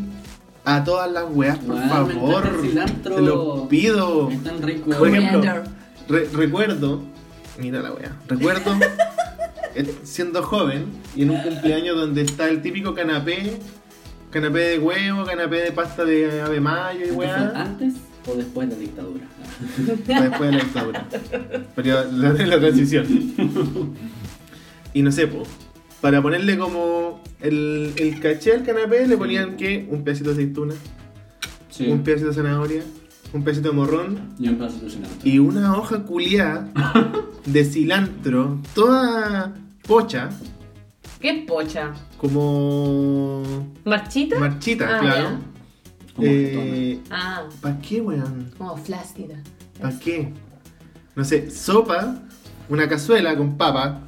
a 0.66 0.84
todas 0.84 1.12
las 1.12 1.26
weas, 1.30 1.58
por 1.60 1.76
Weón, 1.76 2.08
me 2.08 2.14
favor. 2.14 2.48
el 2.64 2.70
cilantro. 2.70 3.16
Te 3.16 3.22
lo 3.22 3.68
pido. 3.70 4.30
Es 4.30 4.44
tan 4.44 4.62
rico. 4.62 4.92
Por 4.92 5.08
ejemplo, 5.08 5.40
Coriander. 5.40 5.64
re- 6.08 6.30
recuerdo, 6.34 7.04
mira 7.60 7.82
la 7.82 7.92
wea, 7.94 8.16
recuerdo 8.28 8.78
siendo 10.04 10.42
joven 10.44 10.86
y 11.16 11.24
en 11.24 11.30
un 11.32 11.42
cumpleaños 11.42 11.96
donde 11.96 12.22
está 12.24 12.50
el 12.50 12.62
típico 12.62 12.94
canapé, 12.94 13.58
canapé 14.32 14.60
de 14.60 14.80
huevo, 14.80 15.26
canapé 15.26 15.58
de 15.58 15.72
pasta 15.72 16.04
de 16.06 16.42
ave 16.42 16.60
mayo 16.60 17.00
y 17.00 17.04
¿Esto 17.04 17.16
fue 17.16 17.26
weá, 17.26 17.52
¿Antes 17.56 17.94
o 18.28 18.36
después 18.36 18.70
de 18.70 18.76
la 18.76 18.82
dictadura? 18.82 19.24
después 20.08 20.40
de 20.40 20.52
la 20.52 20.64
dictadura, 20.64 21.06
periodo 21.76 22.12
la, 22.12 22.34
la 22.34 22.60
transición. 22.60 23.06
Y 24.94 25.02
no 25.04 25.12
sé, 25.12 25.30
para 26.02 26.22
ponerle 26.22 26.58
como 26.58 27.22
el, 27.42 27.94
el 27.96 28.20
caché 28.20 28.54
al 28.54 28.64
canapé 28.64 29.08
le 29.08 29.18
ponían 29.18 29.56
que 29.56 29.88
un 29.90 30.04
pedacito 30.04 30.30
de 30.30 30.36
aceituna, 30.36 30.74
Sí. 31.70 31.88
un 31.88 32.04
pedacito 32.04 32.30
de 32.30 32.36
zanahoria, 32.36 32.82
un 33.32 33.44
pedacito 33.44 33.70
de 33.70 33.76
morrón 33.76 34.34
Y 34.40 34.50
un 34.50 34.58
de 34.60 34.70
cilantro. 34.90 35.20
y 35.24 35.40
una 35.40 35.78
hoja 35.78 36.04
culiada 36.04 36.68
de 37.46 37.64
cilantro, 37.66 38.60
toda 38.74 39.54
pocha, 39.88 40.30
¿Qué 41.20 41.30
es 41.32 41.46
pocha? 41.46 41.92
como 42.18 43.44
¿Marchita? 43.84 44.40
marchita, 44.40 44.98
Ah, 44.98 45.00
claro. 45.02 45.30
Eh, 46.22 47.00
Ah, 47.10 47.44
¿Para 47.62 47.80
qué, 47.80 48.02
weón? 48.02 48.52
como 48.58 48.76
flácida. 48.78 49.42
¿Para 49.82 49.98
qué? 50.00 50.32
No 51.16 51.24
sé, 51.26 51.50
sopa, 51.52 52.22
una 52.70 52.88
cazuela 52.88 53.36
con 53.36 53.58
papa 53.58 54.02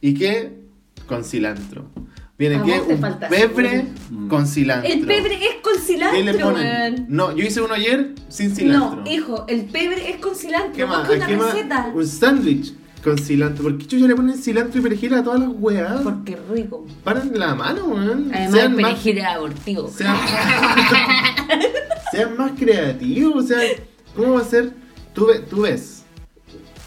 y 0.00 0.14
qué? 0.14 0.60
Con 1.06 1.24
cilantro. 1.24 1.90
Viene 2.38 2.62
que 2.62 2.80
un 2.80 3.00
pebre 3.30 3.86
con 4.28 4.46
cilantro. 4.46 4.92
El 4.92 5.06
pebre 5.06 5.34
es 5.36 5.54
con 5.62 5.74
cilantro, 5.80 6.18
¿Qué 6.18 6.24
le 6.24 6.34
ponen? 6.34 7.06
No, 7.08 7.34
yo 7.34 7.44
hice 7.46 7.62
uno 7.62 7.72
ayer 7.72 8.12
sin 8.28 8.54
cilantro. 8.54 9.02
No, 9.02 9.10
hijo, 9.10 9.46
el 9.48 9.64
pebre 9.64 10.10
es 10.10 10.16
con 10.16 10.34
cilantro. 10.36 10.72
¿Qué 10.74 10.84
más? 10.84 11.08
Una 11.08 11.26
¿Qué 11.26 11.36
más? 11.36 11.54
receta. 11.54 11.90
Un 11.94 12.06
sándwich 12.06 12.74
con 13.02 13.16
cilantro. 13.18 13.62
¿Por 13.64 13.78
qué 13.78 13.86
chucha 13.86 14.06
le 14.06 14.14
ponen 14.14 14.36
cilantro 14.36 14.78
y 14.80 14.82
perejil 14.82 15.14
a 15.14 15.22
todas 15.24 15.40
las 15.40 15.48
weas? 15.54 16.02
Porque 16.02 16.36
rico. 16.52 16.86
Paren 17.04 17.38
la 17.38 17.54
mano, 17.54 17.86
weón. 17.86 18.30
Además, 18.34 18.52
sean, 18.52 18.72
el 18.74 18.80
más, 18.82 18.90
perejil 18.92 19.18
es 19.18 19.24
abortivo. 19.24 19.88
sean, 19.88 20.16
sean 22.12 22.36
más 22.36 22.52
creativos. 22.58 23.44
O 23.44 23.46
sea, 23.46 23.58
¿cómo 24.14 24.34
va 24.34 24.40
a 24.40 24.44
ser? 24.44 24.72
Tú, 25.14 25.26
ve- 25.26 25.38
tú 25.48 25.62
ves 25.62 25.95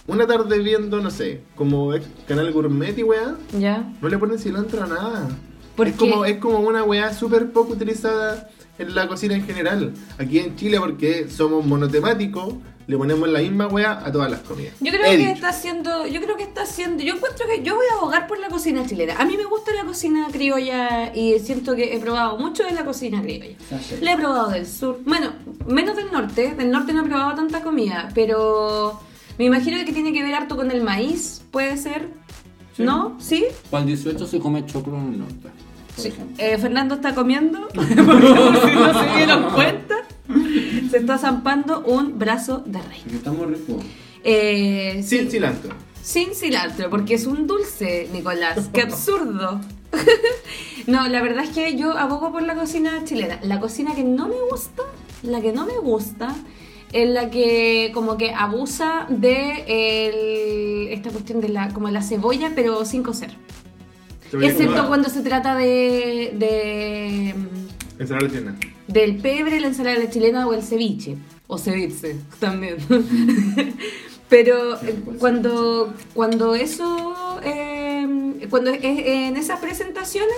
una 0.10 0.28
tarde 0.28 0.60
viendo, 0.60 1.00
no 1.02 1.10
sé, 1.12 1.42
como 1.56 1.94
es 1.94 2.04
canal 2.28 2.52
gourmet 2.52 2.98
y 2.98 3.04
weá, 3.04 3.36
¿Ya? 3.58 3.92
no 4.02 4.10
le 4.10 4.18
ponen 4.18 4.40
cilantro 4.40 4.84
a 4.84 4.88
nada. 4.88 5.28
¿Por 5.76 5.88
es, 5.88 5.94
qué? 5.94 6.00
como, 6.00 6.26
es 6.26 6.38
como 6.40 6.60
una 6.60 6.84
weá 6.84 7.14
súper 7.14 7.52
poco 7.52 7.74
utilizada 7.74 8.50
en 8.78 8.96
la 8.96 9.08
cocina 9.08 9.36
en 9.36 9.46
general. 9.46 9.94
Aquí 10.18 10.40
en 10.40 10.56
Chile, 10.56 10.80
porque 10.80 11.30
somos 11.30 11.66
monotemáticos, 11.66 12.54
le 12.88 12.98
ponemos 12.98 13.30
la 13.30 13.40
misma 13.40 13.68
weá 13.68 14.04
a 14.04 14.12
todas 14.12 14.32
las 14.32 14.40
comidas. 14.42 14.74
Yo 14.80 14.92
creo 14.92 15.06
He 15.06 15.12
que 15.12 15.18
dicho. 15.18 15.32
está 15.32 15.50
haciendo, 15.50 16.08
yo 16.08 16.20
creo 16.22 16.36
que 16.38 16.44
está 16.44 16.64
haciendo, 16.64 17.04
yo 17.04 17.14
encuentro 17.14 17.46
que 17.48 17.62
yo 17.62 17.76
voy 17.76 17.86
a 17.94 17.98
abogar 18.00 18.26
por 18.28 18.40
la 18.40 18.48
cocina 18.50 18.86
chilena. 18.88 19.16
A 19.18 19.26
mí 19.26 19.38
me 19.38 19.46
gusta 19.46 19.72
la 19.74 19.86
cocina 19.86 20.28
criolla 20.32 21.14
y 21.16 21.38
siento 21.40 21.76
que 21.76 21.96
he 21.96 22.00
probado 22.00 22.38
mucho 22.40 22.64
de 22.64 22.72
la 22.72 22.84
cocina 22.84 23.22
criolla. 23.22 23.56
La 24.02 24.14
he 24.14 24.18
probado 24.18 24.50
del 24.50 24.66
sur, 24.66 25.00
bueno, 25.06 25.34
menos 25.68 25.96
del 25.96 26.12
norte, 26.12 26.56
del 26.56 26.72
norte 26.72 26.92
no 26.94 27.06
he 27.06 27.08
probado 27.08 27.36
tanta 27.36 27.62
comida, 27.62 28.10
pero 28.16 29.00
me 29.40 29.46
imagino 29.46 29.84
que 29.86 29.92
tiene 29.94 30.14
que 30.14 30.22
ver 30.22 30.36
harto 30.36 30.56
con 30.56 30.70
el 30.70 30.84
maíz, 30.84 31.42
puede 31.50 31.76
ser, 31.78 32.10
Sí. 32.78 32.84
¿no? 32.84 33.18
¿Sí? 33.20 33.46
Para 33.72 33.82
el 33.82 33.88
18 33.88 34.28
se 34.28 34.40
come 34.40 34.66
choclo 34.66 34.96
en 34.98 35.14
el 35.14 35.20
norte. 35.20 35.50
Sí. 35.98 36.14
Eh, 36.38 36.58
Fernando 36.58 36.96
está 36.96 37.16
comiendo, 37.16 37.68
porque 37.74 37.96
no 37.96 39.00
se 39.02 39.16
dieron 39.18 39.50
cuenta, 39.56 39.96
se 40.92 40.98
está 40.98 41.18
zampando 41.18 41.82
un 41.82 42.18
brazo 42.20 42.64
de 42.66 42.82
rey. 42.82 43.00
Porque 43.04 43.18
está 43.18 43.32
muy 43.32 43.48
rico. 43.48 43.80
Eh, 44.24 45.02
sí. 45.04 45.18
Sin 45.20 45.32
cilantro. 45.32 45.74
Sin 46.02 46.34
cilantro, 46.36 46.90
porque 46.90 47.16
es 47.16 47.26
un 47.26 47.48
dulce, 47.48 48.08
Nicolás. 48.14 48.70
¡Qué 48.74 48.82
absurdo! 48.82 49.60
no, 50.88 51.08
la 51.08 51.22
verdad 51.22 51.44
es 51.44 51.50
que 51.50 51.76
yo 51.76 51.98
abogo 51.98 52.32
por 52.32 52.44
la 52.44 52.56
cocina 52.56 53.04
chilena. 53.04 53.40
La 53.44 53.60
cocina 53.60 53.94
que 53.96 54.04
no 54.04 54.28
me 54.28 54.36
gusta, 54.50 54.84
la 55.24 55.42
que 55.42 55.52
no 55.52 55.66
me 55.66 55.78
gusta, 55.78 56.34
en 56.92 57.14
la 57.14 57.30
que 57.30 57.92
como 57.94 58.18
que 58.18 58.34
abusa 58.34 59.06
de 59.10 59.64
el- 59.68 60.88
esta 60.94 61.10
cuestión 61.12 61.42
de 61.42 61.50
la, 61.50 61.70
como 61.74 61.90
la 61.90 62.02
cebolla, 62.02 62.52
pero 62.56 62.84
sin 62.86 63.04
cocer. 63.04 63.32
Excepto 64.32 64.88
cuando 64.88 65.10
se 65.10 65.22
trata 65.22 65.56
de, 65.56 66.34
de 66.36 67.34
Ensalada 67.98 68.28
chilena. 68.30 68.56
del 68.88 69.18
pebre, 69.18 69.60
la 69.60 69.68
ensalada 69.68 70.10
chilena 70.10 70.48
o 70.48 70.54
el 70.54 70.62
ceviche. 70.64 71.16
O 71.48 71.58
ceviche 71.58 72.16
también. 72.40 72.78
Pero 74.30 74.76
eh, 74.84 74.96
cuando, 75.18 75.92
cuando 76.14 76.54
eso, 76.54 77.40
eh, 77.44 78.46
cuando 78.52 78.70
es 78.70 78.80
en 78.84 79.36
esas 79.38 79.60
presentaciones, 79.60 80.36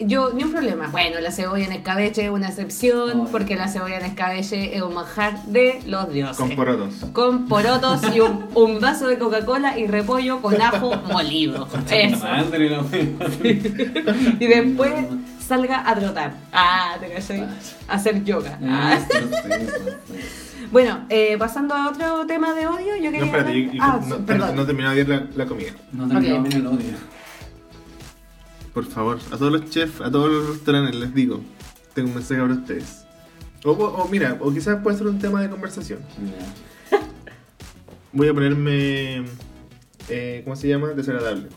yo 0.00 0.32
ni 0.32 0.44
un 0.44 0.52
problema. 0.52 0.88
Bueno, 0.88 1.20
la 1.20 1.30
cebolla 1.30 1.64
en 1.66 1.72
escabeche 1.72 2.24
es 2.24 2.30
una 2.30 2.48
excepción, 2.48 3.28
porque 3.30 3.56
la 3.56 3.68
cebolla 3.68 3.98
en 3.98 4.06
escabeche 4.06 4.76
es 4.76 4.82
un 4.82 4.94
manjar 4.94 5.42
de 5.44 5.80
los 5.86 6.12
dioses. 6.12 6.36
Con 6.36 6.56
porotos. 6.56 6.94
Con 7.12 7.48
porotos 7.48 8.00
y 8.14 8.20
un, 8.20 8.46
un 8.54 8.80
vaso 8.80 9.08
de 9.08 9.18
Coca-Cola 9.18 9.78
y 9.78 9.86
repollo 9.86 10.40
con 10.40 10.60
ajo 10.60 10.96
molido. 11.12 11.68
Eso. 11.90 12.26
Y 14.40 14.46
después 14.46 14.92
salga 15.46 15.88
a 15.88 15.94
trotar. 15.94 16.32
Ah, 16.52 16.96
te 17.00 17.12
cachai. 17.12 17.40
A 17.88 17.94
hacer 17.94 18.24
yoga. 18.24 18.58
Ah. 18.64 18.98
Ah. 18.98 19.18
Bueno, 20.70 21.04
eh, 21.08 21.36
pasando 21.38 21.74
a 21.74 21.88
otro 21.88 22.26
tema 22.26 22.54
de 22.54 22.66
odio, 22.68 22.96
yo 22.96 23.06
No, 23.06 23.10
quería. 23.10 23.24
espérate, 23.26 23.50
hablar- 23.50 23.66
yo, 23.66 23.72
yo 23.72 23.82
ah, 23.82 24.00
no, 24.06 24.16
perdón. 24.18 24.56
no 24.56 24.64
de 24.64 24.72
ver 24.72 25.08
la, 25.08 25.26
la 25.34 25.46
comida. 25.46 25.72
No 25.92 26.06
terminó 26.08 26.36
Ok. 26.36 26.42
bien 26.48 26.60
el 26.60 26.66
odio. 26.68 26.86
Por 28.74 28.84
favor, 28.86 29.18
a 29.32 29.36
todos 29.36 29.52
los 29.52 29.68
chefs, 29.70 30.00
a 30.00 30.10
todos 30.10 30.30
los 30.30 30.48
restaurantes 30.50 30.94
les 30.94 31.12
digo, 31.14 31.40
tengo 31.94 32.08
un 32.08 32.14
mensaje 32.14 32.40
para 32.40 32.54
ustedes. 32.54 33.04
O, 33.64 33.72
o- 33.72 34.02
o 34.04 34.08
mira, 34.08 34.36
o 34.40 34.52
quizás 34.52 34.80
puede 34.82 34.96
ser 34.96 35.06
un 35.08 35.18
tema 35.18 35.42
de 35.42 35.50
conversación. 35.50 36.00
Voy 38.12 38.28
a 38.28 38.34
ponerme, 38.34 39.24
eh, 40.08 40.40
¿cómo 40.44 40.56
se 40.56 40.68
llama? 40.68 40.88
Desagradable. 40.88 41.48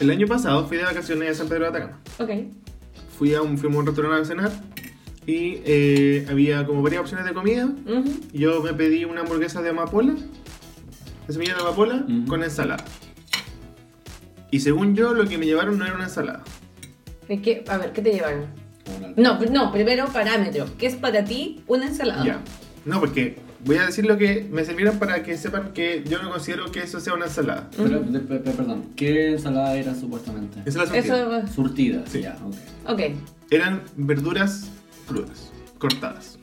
El 0.00 0.10
año 0.10 0.26
pasado 0.26 0.66
fui 0.66 0.76
de 0.76 0.84
vacaciones 0.84 1.30
a 1.30 1.34
San 1.34 1.48
Pedro 1.48 1.64
de 1.64 1.68
Atacama. 1.70 1.98
Ok. 2.18 2.30
Fui 3.18 3.34
a 3.34 3.42
un, 3.42 3.56
fuimos 3.58 3.76
a 3.78 3.80
un 3.80 3.86
restaurante 3.86 4.22
a 4.22 4.24
cenar 4.26 4.52
y 5.26 5.60
eh, 5.64 6.26
había 6.30 6.64
como 6.66 6.82
varias 6.82 7.00
opciones 7.02 7.26
de 7.26 7.32
comida. 7.32 7.68
Yo 8.32 8.62
me 8.62 8.72
pedí 8.74 9.04
una 9.06 9.22
hamburguesa 9.22 9.62
de 9.62 9.70
amapola, 9.70 10.14
de 11.26 11.32
semilla 11.32 11.54
de 11.54 11.60
amapola, 11.62 12.04
con 12.28 12.42
ensalada. 12.42 12.84
Y 14.50 14.60
según 14.60 14.94
yo, 14.94 15.12
lo 15.14 15.26
que 15.28 15.38
me 15.38 15.46
llevaron 15.46 15.78
no 15.78 15.84
era 15.84 15.94
una 15.94 16.04
ensalada. 16.04 16.42
¿Y 17.28 17.38
qué- 17.38 17.64
a 17.68 17.78
ver, 17.78 17.92
¿qué 17.92 18.02
te 18.02 18.12
llevaron? 18.12 18.46
No, 19.16 19.38
no, 19.40 19.72
primero 19.72 20.06
parámetro. 20.06 20.66
¿Qué 20.78 20.86
es 20.86 20.94
para 20.94 21.24
ti 21.24 21.62
una 21.66 21.86
ensalada? 21.86 22.24
Ya. 22.24 22.40
No, 22.84 23.00
porque 23.00 23.36
voy 23.64 23.76
a 23.78 23.86
decir 23.86 24.06
lo 24.06 24.16
que 24.16 24.46
me 24.50 24.64
sirvieron 24.64 24.98
para 25.00 25.24
que 25.24 25.36
sepan 25.36 25.72
que 25.72 26.04
yo 26.08 26.22
no 26.22 26.30
considero 26.30 26.70
que 26.70 26.80
eso 26.84 27.00
sea 27.00 27.14
una 27.14 27.24
ensalada. 27.24 27.68
Pero, 27.76 27.98
de- 28.00 28.20
pe- 28.20 28.36
pe- 28.38 28.50
perdón, 28.52 28.84
¿qué 28.94 29.32
ensalada 29.32 29.74
era 29.76 29.92
supuestamente? 29.94 30.60
Ensalada 30.64 30.92
surtida. 30.94 31.38
Eso. 31.42 31.52
Surtida, 31.52 32.02
Sí. 32.06 32.22
ya, 32.22 32.36
ok. 32.44 32.54
Ok. 32.92 33.00
Eran 33.50 33.82
verduras 33.96 34.70
crudas, 35.08 35.50
cortadas. 35.78 36.38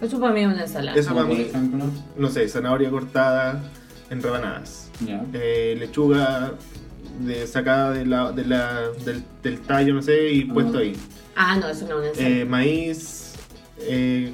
Eso 0.00 0.20
para 0.20 0.32
mí 0.32 0.40
es 0.42 0.46
una 0.46 0.62
ensalada. 0.62 0.96
Eso 0.98 1.08
Como 1.10 1.20
para 1.22 1.28
por 1.30 1.38
mí, 1.38 1.44
ejemplo, 1.50 1.84
no 2.16 2.28
sé, 2.28 2.48
zanahoria 2.48 2.90
cortada 2.90 3.60
en 4.10 4.22
rebanadas. 4.22 4.83
Eh, 5.32 5.76
lechuga 5.78 6.54
de, 7.20 7.46
sacada 7.46 7.92
de 7.92 8.06
la, 8.06 8.32
de 8.32 8.44
la- 8.44 8.90
del, 9.04 9.22
del 9.42 9.60
tallo, 9.60 9.94
no 9.94 10.02
sé, 10.02 10.30
y 10.32 10.44
puesto 10.44 10.78
Ah. 10.78 10.80
ahí. 10.80 10.96
Ah, 11.36 11.56
no, 11.56 11.68
eso 11.68 11.86
no 11.88 12.02
es. 12.02 12.18
Eh, 12.18 12.44
maíz, 12.44 13.32
eh, 13.80 14.32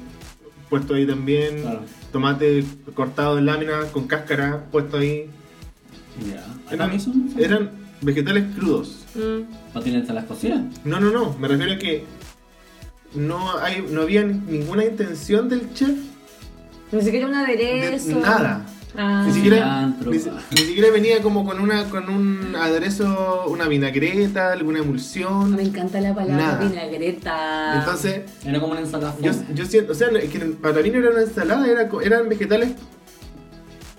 puesto 0.69 0.93
ahí 0.93 1.05
también. 1.07 1.61
Claro. 1.61 1.81
Tomate 2.11 2.63
cortado 2.93 3.37
en 3.37 3.45
láminas 3.45 3.85
con 3.85 4.05
cáscara, 4.07 4.65
puesto 4.71 4.97
ahí. 4.97 5.29
Ya. 6.29 6.45
Eran, 6.73 6.89
¿Acá 6.89 6.99
son? 6.99 7.29
eran 7.37 7.71
vegetales 8.01 8.43
crudos. 8.55 9.05
Mm. 9.15 9.73
¿No 9.73 9.81
tienen 9.81 10.01
ensalada 10.01 10.27
cocida? 10.27 10.61
No, 10.83 10.99
no, 10.99 11.09
no. 11.11 11.35
Me 11.39 11.47
refiero 11.47 11.73
a 11.73 11.77
que 11.77 12.03
no, 13.15 13.57
hay, 13.59 13.85
no 13.89 14.01
había 14.01 14.23
ninguna 14.23 14.85
intención 14.85 15.49
del 15.49 15.73
chef 15.73 15.97
Ni 16.91 17.01
siquiera 17.01 17.25
un 17.27 17.33
de 17.33 17.37
aderezo. 17.39 18.19
nada. 18.19 18.65
Ah. 18.97 19.23
Ni 19.25 19.33
siquiera, 19.33 19.93
ni, 20.05 20.19
siquiera 20.19 20.91
venía 20.91 21.21
como 21.21 21.45
con 21.45 21.59
una 21.61 21.85
con 21.85 22.09
un 22.09 22.55
aderezo, 22.55 23.45
una 23.47 23.67
vinagreta, 23.67 24.51
alguna 24.51 24.79
emulsión. 24.79 25.55
Me 25.55 25.63
encanta 25.63 26.01
la 26.01 26.13
palabra 26.13 26.35
Nada. 26.35 26.67
vinagreta. 26.67 27.79
Entonces, 27.79 28.21
Era 28.45 28.59
como 28.59 28.73
una 28.73 28.81
ensalada 28.81 29.15
yo, 29.53 29.65
siento, 29.65 29.93
o 29.93 29.95
sea, 29.95 30.09
es 30.09 30.29
que 30.29 30.39
para 30.39 30.81
mí 30.81 30.89
no 30.89 30.99
era 30.99 31.11
una 31.11 31.21
ensalada, 31.21 31.67
era, 31.67 31.89
eran 32.03 32.27
vegetales 32.27 32.71
eh, 32.71 32.75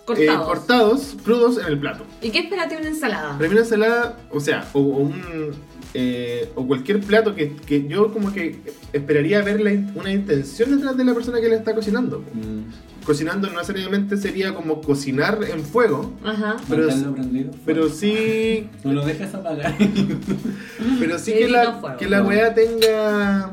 cortados. 0.05 0.47
cortados, 0.47 1.17
crudos 1.25 1.59
en 1.59 1.67
el 1.67 1.79
plato. 1.79 2.05
¿Y 2.21 2.31
qué 2.31 2.41
es 2.41 2.47
para 2.51 2.69
ti 2.69 2.77
una 2.79 2.89
ensalada? 2.89 3.31
Para 3.37 3.49
mí 3.49 3.53
una 3.53 3.61
ensalada, 3.61 4.19
o 4.31 4.41
sea, 4.41 4.69
o, 4.75 4.81
o 4.81 4.99
un 4.99 5.53
eh, 5.95 6.51
o 6.55 6.67
cualquier 6.67 7.01
plato 7.01 7.35
que, 7.35 7.55
que 7.55 7.87
yo 7.87 8.13
como 8.13 8.33
que 8.33 8.61
esperaría 8.95 9.43
ver 9.43 9.61
la 9.61 9.73
una 9.95 10.11
intención 10.11 10.75
detrás 10.75 10.97
de 10.97 11.05
la 11.05 11.13
persona 11.13 11.41
que 11.41 11.49
la 11.49 11.57
está 11.57 11.75
cocinando. 11.75 12.21
Mm. 12.33 12.92
Cocinando 13.05 13.49
no 13.49 13.55
necesariamente 13.59 14.17
sería 14.17 14.55
como 14.55 14.81
cocinar 14.81 15.39
en 15.51 15.65
fuego, 15.65 16.13
Ajá. 16.25 16.57
Pero 16.69 16.87
prendido. 17.15 17.51
pero 17.67 17.89
sí 17.89 18.69
No 18.85 18.93
lo 18.93 19.05
dejes 19.05 19.35
apagar. 19.35 19.75
Pero 21.01 21.19
sí 21.19 21.33
que 21.33 21.49
la, 21.49 21.75
fuego, 21.81 21.97
que 21.97 22.09
la 22.09 22.21
no. 22.21 22.29
weá 22.29 22.55
tenga 22.55 23.51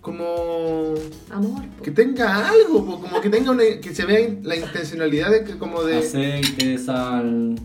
como 0.00 0.94
Amor. 1.30 1.62
po. 1.76 1.82
que 1.82 1.90
tenga 1.90 2.48
algo, 2.48 2.84
po, 2.86 3.00
como 3.00 3.20
que 3.20 3.28
tenga 3.28 3.50
una, 3.50 3.64
que 3.82 3.94
se 3.94 4.04
vea 4.06 4.28
la 4.42 4.56
intencionalidad 4.56 5.30
de 5.30 5.44
que 5.44 5.58
como 5.58 5.82
de 5.82 5.98
Aceite, 5.98 6.78
sal. 6.78 7.56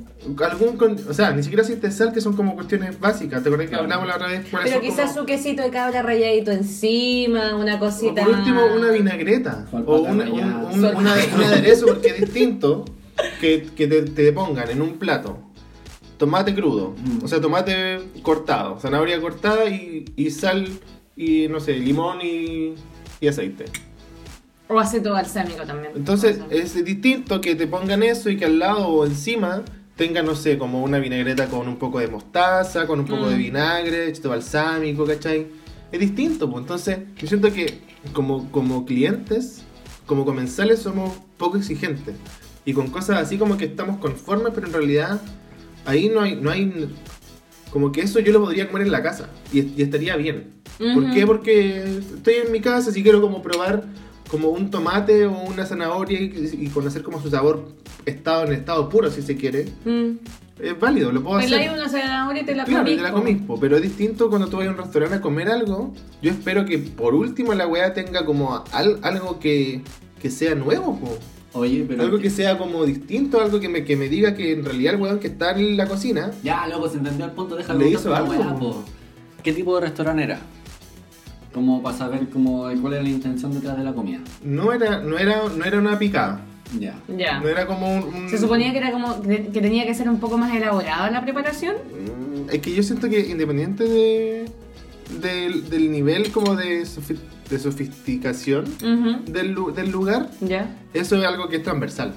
Algún 0.45 0.77
con- 0.77 0.97
o 1.10 1.13
sea, 1.13 1.31
ni 1.31 1.41
siquiera 1.43 1.63
aceite 1.63 1.88
de 1.88 1.93
sal 1.93 2.13
que 2.13 2.21
son 2.21 2.36
como 2.36 2.55
cuestiones 2.55 2.99
básicas. 2.99 3.41
¿Te 3.41 3.49
acuerdas 3.49 3.65
que 3.65 3.69
Claro. 3.69 3.84
hablamos 3.84 4.07
la 4.07 4.15
otra 4.15 4.27
vez? 4.27 4.45
Pero 4.63 4.79
quizás 4.81 5.12
como- 5.12 5.21
su 5.21 5.25
quesito 5.25 5.62
de 5.63 5.69
cabra 5.71 6.01
rayadito 6.01 6.51
encima, 6.51 7.55
una 7.55 7.75
o 7.75 7.79
cosita. 7.79 8.23
por 8.23 8.34
último 8.36 8.62
una 8.75 8.89
vinagreta 8.91 9.67
o 9.71 9.77
un, 10.01 10.21
un, 10.21 10.31
una- 10.31 10.91
un 10.97 11.07
aderezo 11.07 11.88
porque 11.88 12.10
es 12.10 12.21
distinto 12.21 12.86
que, 13.39 13.67
que 13.75 13.88
te, 13.88 14.03
te 14.03 14.31
pongan 14.31 14.69
en 14.69 14.81
un 14.81 14.93
plato 14.97 15.38
tomate 16.17 16.53
crudo, 16.53 16.93
Mm. 17.03 17.23
o 17.23 17.27
sea, 17.27 17.41
tomate 17.41 17.99
cortado, 18.21 18.79
zanahoria 18.79 19.19
cortada 19.19 19.67
y, 19.69 20.05
y 20.15 20.29
sal 20.29 20.67
y 21.17 21.47
no 21.47 21.60
sé, 21.60 21.73
limón 21.79 22.19
y, 22.21 22.75
y 23.19 23.27
aceite. 23.27 23.65
O 24.67 24.79
aceto 24.79 25.12
balsámico 25.13 25.63
también. 25.63 25.93
Entonces 25.95 26.39
es 26.51 26.86
distinto 26.86 27.41
que 27.41 27.55
te 27.55 27.65
pongan 27.67 28.03
eso 28.03 28.29
y 28.29 28.38
que 28.38 28.45
al 28.45 28.60
lado 28.60 28.88
o 28.88 29.05
encima 29.05 29.63
tenga, 29.95 30.21
no 30.23 30.36
sé, 30.36 30.58
como 30.58 30.84
una 30.84 30.99
vinagreta 30.99 31.47
con 31.47 31.67
un 31.67 31.77
poco 31.77 31.99
de 31.99 32.08
mostaza, 32.08 32.88
con 32.88 32.99
un 32.99 33.06
poco 33.06 33.30
de 33.30 33.36
Mm. 33.36 33.39
vinagre, 33.39 34.12
chito 34.13 34.30
balsámico, 34.30 35.06
¿cachai? 35.06 35.47
Es 35.91 35.99
distinto, 35.99 36.49
pues 36.49 36.62
entonces 36.62 36.99
yo 37.17 37.27
siento 37.27 37.51
que 37.51 37.80
como, 38.13 38.49
como 38.51 38.86
clientes, 38.86 39.63
como 40.06 40.25
comensales 40.25 40.80
somos 40.80 41.13
poco 41.38 41.58
exigentes. 41.58 42.15
Y 42.65 42.73
con 42.73 42.88
cosas 42.88 43.17
así 43.21 43.38
como 43.38 43.58
que 43.58 43.65
estamos 43.65 43.97
conformes, 43.99 44.54
pero 44.54 44.67
en 44.67 44.73
realidad 44.73 45.21
ahí 45.86 46.10
no 46.13 46.21
hay, 46.21 46.36
no 46.36 46.49
hay 46.51 46.89
como 47.71 47.91
que 47.91 48.01
eso 48.01 48.19
yo 48.19 48.32
lo 48.34 48.41
podría 48.41 48.67
comer 48.67 48.86
en 48.86 48.91
la 48.91 49.01
casa 49.01 49.30
y, 49.51 49.60
y 49.77 49.82
estaría 49.82 50.15
bien. 50.15 50.54
¿Por 50.93 51.04
Ujú. 51.04 51.13
qué? 51.13 51.25
Porque 51.27 51.84
estoy 52.15 52.36
en 52.45 52.51
mi 52.51 52.60
casa, 52.62 52.91
si 52.91 53.04
quiero 53.04 53.21
como 53.21 53.41
probar 53.41 53.84
como 54.32 54.48
un 54.50 54.72
tomate 54.72 55.26
o 55.28 55.32
una 55.44 55.65
zanahoria 55.65 56.20
y, 56.20 56.58
y 56.62 56.67
conocer 56.70 57.04
como 57.04 57.22
su 57.22 57.30
sabor 57.30 57.67
estado 58.06 58.46
en 58.46 58.54
estado 58.54 58.88
puro 58.89 59.12
si 59.12 59.22
se 59.22 59.36
quiere, 59.36 59.65
Mm. 59.86 60.12
es 60.60 60.80
válido, 60.80 61.12
lo 61.12 61.22
puedo 61.22 61.38
hacer. 61.38 61.54
hay 61.60 61.67
una 61.67 61.89
zanahoria 61.89 62.41
y 62.41 62.46
te 62.46 62.56
la 62.56 62.63
Claro, 62.63 62.84
comís, 62.86 62.98
te 62.98 63.04
la 63.04 63.12
po. 63.12 63.17
comís, 63.20 63.38
po, 63.46 63.60
pero 63.60 63.76
es 63.76 63.82
distinto 63.84 64.30
cuando 64.30 64.48
tú 64.48 64.58
vas 64.58 64.67
a 64.67 64.72
un 64.72 64.78
restaurante 64.78 65.15
a 65.17 65.22
comer 65.22 65.50
algo. 65.50 65.94
Yo 66.22 66.32
espero 66.32 66.65
que 66.65 66.78
por 66.80 67.13
último 67.13 67.54
la 67.54 67.67
weá 67.67 67.94
tenga 67.94 68.26
como 68.26 68.63
al- 68.72 69.00
algo 69.04 69.39
que, 69.39 69.82
que 70.22 70.30
sea 70.32 70.56
nuevo, 70.56 70.98
po. 71.00 71.17
Oye, 71.54 71.84
pero. 71.86 72.04
algo 72.04 72.17
que 72.20 72.30
sea 72.30 72.58
como 72.58 72.86
distinto, 72.86 73.41
algo 73.41 73.60
que 73.60 73.67
me, 73.67 73.84
que 73.84 73.98
me 73.98 74.08
diga 74.08 74.34
que 74.36 74.54
en 74.54 74.63
realidad 74.63 74.94
el 74.96 75.02
weón 75.02 75.20
que 75.20 75.28
está 75.28 75.52
en 75.52 75.76
la 75.76 75.86
cocina 75.86 76.32
Ya, 76.44 76.65
loco, 76.67 76.88
se 76.88 76.98
entendió 76.98 77.26
el 77.26 77.32
punto, 77.32 77.58
déjalo 77.58 77.80
Le 77.82 77.89
hizo 77.89 78.10
la 78.10 78.20
algo, 78.20 78.32
weá, 78.32 78.54
po. 78.54 78.72
po. 78.72 78.84
¿Qué 79.44 79.52
tipo 79.52 79.76
de 79.76 79.82
restaurante 79.82 80.24
era? 80.24 80.39
Como 81.54 81.84
para 81.84 81.98
saber 81.98 82.30
como 82.30 82.64
cuál 82.82 82.94
era 82.94 83.04
la 83.04 83.10
intención 83.10 83.54
detrás 83.54 83.78
de 83.78 83.84
la 83.84 83.94
comida. 83.94 84.20
no 84.44 84.72
era, 84.72 85.00
no 85.02 85.18
era, 85.18 85.42
no 85.56 85.66
era 85.66 85.78
una 85.80 86.00
picada. 86.00 86.42
Ya. 86.80 86.98
Ya. 87.18 87.40
No 87.42 87.50
era 87.50 87.68
como 87.68 87.94
un, 87.94 88.04
un- 88.04 88.30
Se 88.30 88.38
suponía 88.38 88.72
que 88.72 88.78
era 88.78 88.92
como 88.92 89.22
que, 89.22 89.48
que 89.48 89.60
tenía 89.62 89.86
que 89.86 89.94
ser 89.94 90.10
un 90.10 90.20
poco 90.22 90.38
más 90.38 90.56
elaborada 90.56 91.12
la 91.12 91.22
preparación. 91.22 91.76
Mm, 91.76 92.50
Es 92.50 92.60
que 92.62 92.74
yo 92.74 92.82
siento 92.82 93.10
que 93.10 93.20
independiente 93.28 93.84
de, 93.84 94.46
del, 95.22 95.70
del 95.70 95.92
nivel 95.92 96.32
como 96.32 96.56
de, 96.56 96.84
sofi- 96.86 97.20
de 97.50 97.60
sofisticación 97.60 98.64
del, 99.26 99.52
lu- 99.52 99.74
del 99.74 99.92
lugar, 99.92 100.30
Ya. 100.40 100.74
eso 100.94 101.18
es 101.18 101.26
algo 101.26 101.50
que 101.50 101.58
es 101.58 101.64
transversal. 101.64 102.14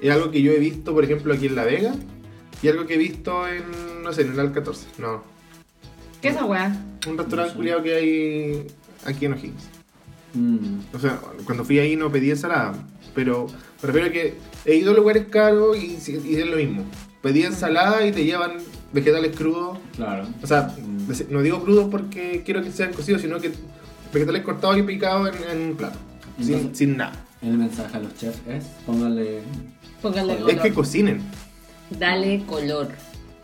Es 0.00 0.10
algo 0.10 0.32
que 0.32 0.42
yo 0.42 0.50
he 0.50 0.58
visto, 0.58 0.92
por 0.92 1.04
ejemplo, 1.04 1.32
aquí 1.34 1.46
en 1.46 1.54
La 1.54 1.64
Vega 1.64 1.94
y 2.62 2.66
algo 2.68 2.86
que 2.86 2.94
he 2.94 2.98
visto 2.98 3.46
en, 3.46 4.02
no 4.02 4.12
sé, 4.12 4.22
en 4.22 4.32
el 4.32 4.40
Al 4.40 4.50
14. 4.52 4.86
No, 4.98 5.22
¿Qué 6.20 6.28
es 6.30 6.34
esa 6.34 6.44
weá? 6.44 6.76
Un 7.10 7.18
restaurante 7.18 7.54
culiado 7.54 7.82
que 7.82 7.94
hay 7.94 8.66
aquí 9.04 9.26
en 9.26 9.32
O'Higgins. 9.32 9.64
Mm. 10.34 10.78
O 10.94 10.98
sea, 10.98 11.20
cuando 11.44 11.64
fui 11.64 11.78
ahí 11.78 11.96
no 11.96 12.10
pedí 12.12 12.30
ensalada, 12.30 12.74
pero 13.14 13.46
me 13.82 13.86
refiero 13.86 14.06
a 14.08 14.10
que 14.10 14.34
he 14.64 14.76
ido 14.76 14.92
a 14.92 14.94
lugares 14.94 15.26
caros 15.30 15.76
y, 15.76 15.98
y 16.24 16.36
es 16.36 16.46
lo 16.46 16.56
mismo. 16.56 16.84
Pedí 17.22 17.42
ensalada 17.44 18.06
y 18.06 18.12
te 18.12 18.24
llevan 18.24 18.52
vegetales 18.92 19.34
crudos. 19.36 19.78
Claro. 19.96 20.26
O 20.42 20.46
sea, 20.46 20.74
Mm. 20.78 21.12
no 21.30 21.42
digo 21.42 21.62
crudos 21.62 21.88
porque 21.90 22.42
quiero 22.44 22.62
que 22.62 22.70
sean 22.70 22.92
cocidos, 22.92 23.22
sino 23.22 23.40
que 23.40 23.50
vegetales 24.12 24.42
cortados 24.42 24.76
y 24.78 24.82
picados 24.82 25.30
en, 25.34 25.58
en 25.58 25.68
un 25.70 25.76
plato, 25.76 25.98
sin, 26.38 26.54
Entonces- 26.54 26.78
sin 26.78 26.96
nada. 26.96 27.24
El 27.40 27.56
mensaje 27.56 27.96
a 27.96 28.00
los 28.00 28.14
chefs 28.16 28.38
es, 28.48 28.64
póngale... 28.84 29.40
Póngale 30.02 30.36
color. 30.36 30.50
Es 30.50 30.60
que 30.60 30.72
cocinen, 30.74 31.22
Dale 31.90 32.44
color. 32.46 32.88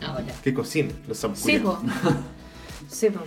Ahora. 0.02 0.26
que 0.42 0.52
cocinen 0.52 0.92
los 1.08 1.16
Sí, 1.16 1.22
zampuñados. 1.22 1.76
po. 1.76 1.82
Sí, 2.90 3.08
po. 3.10 3.20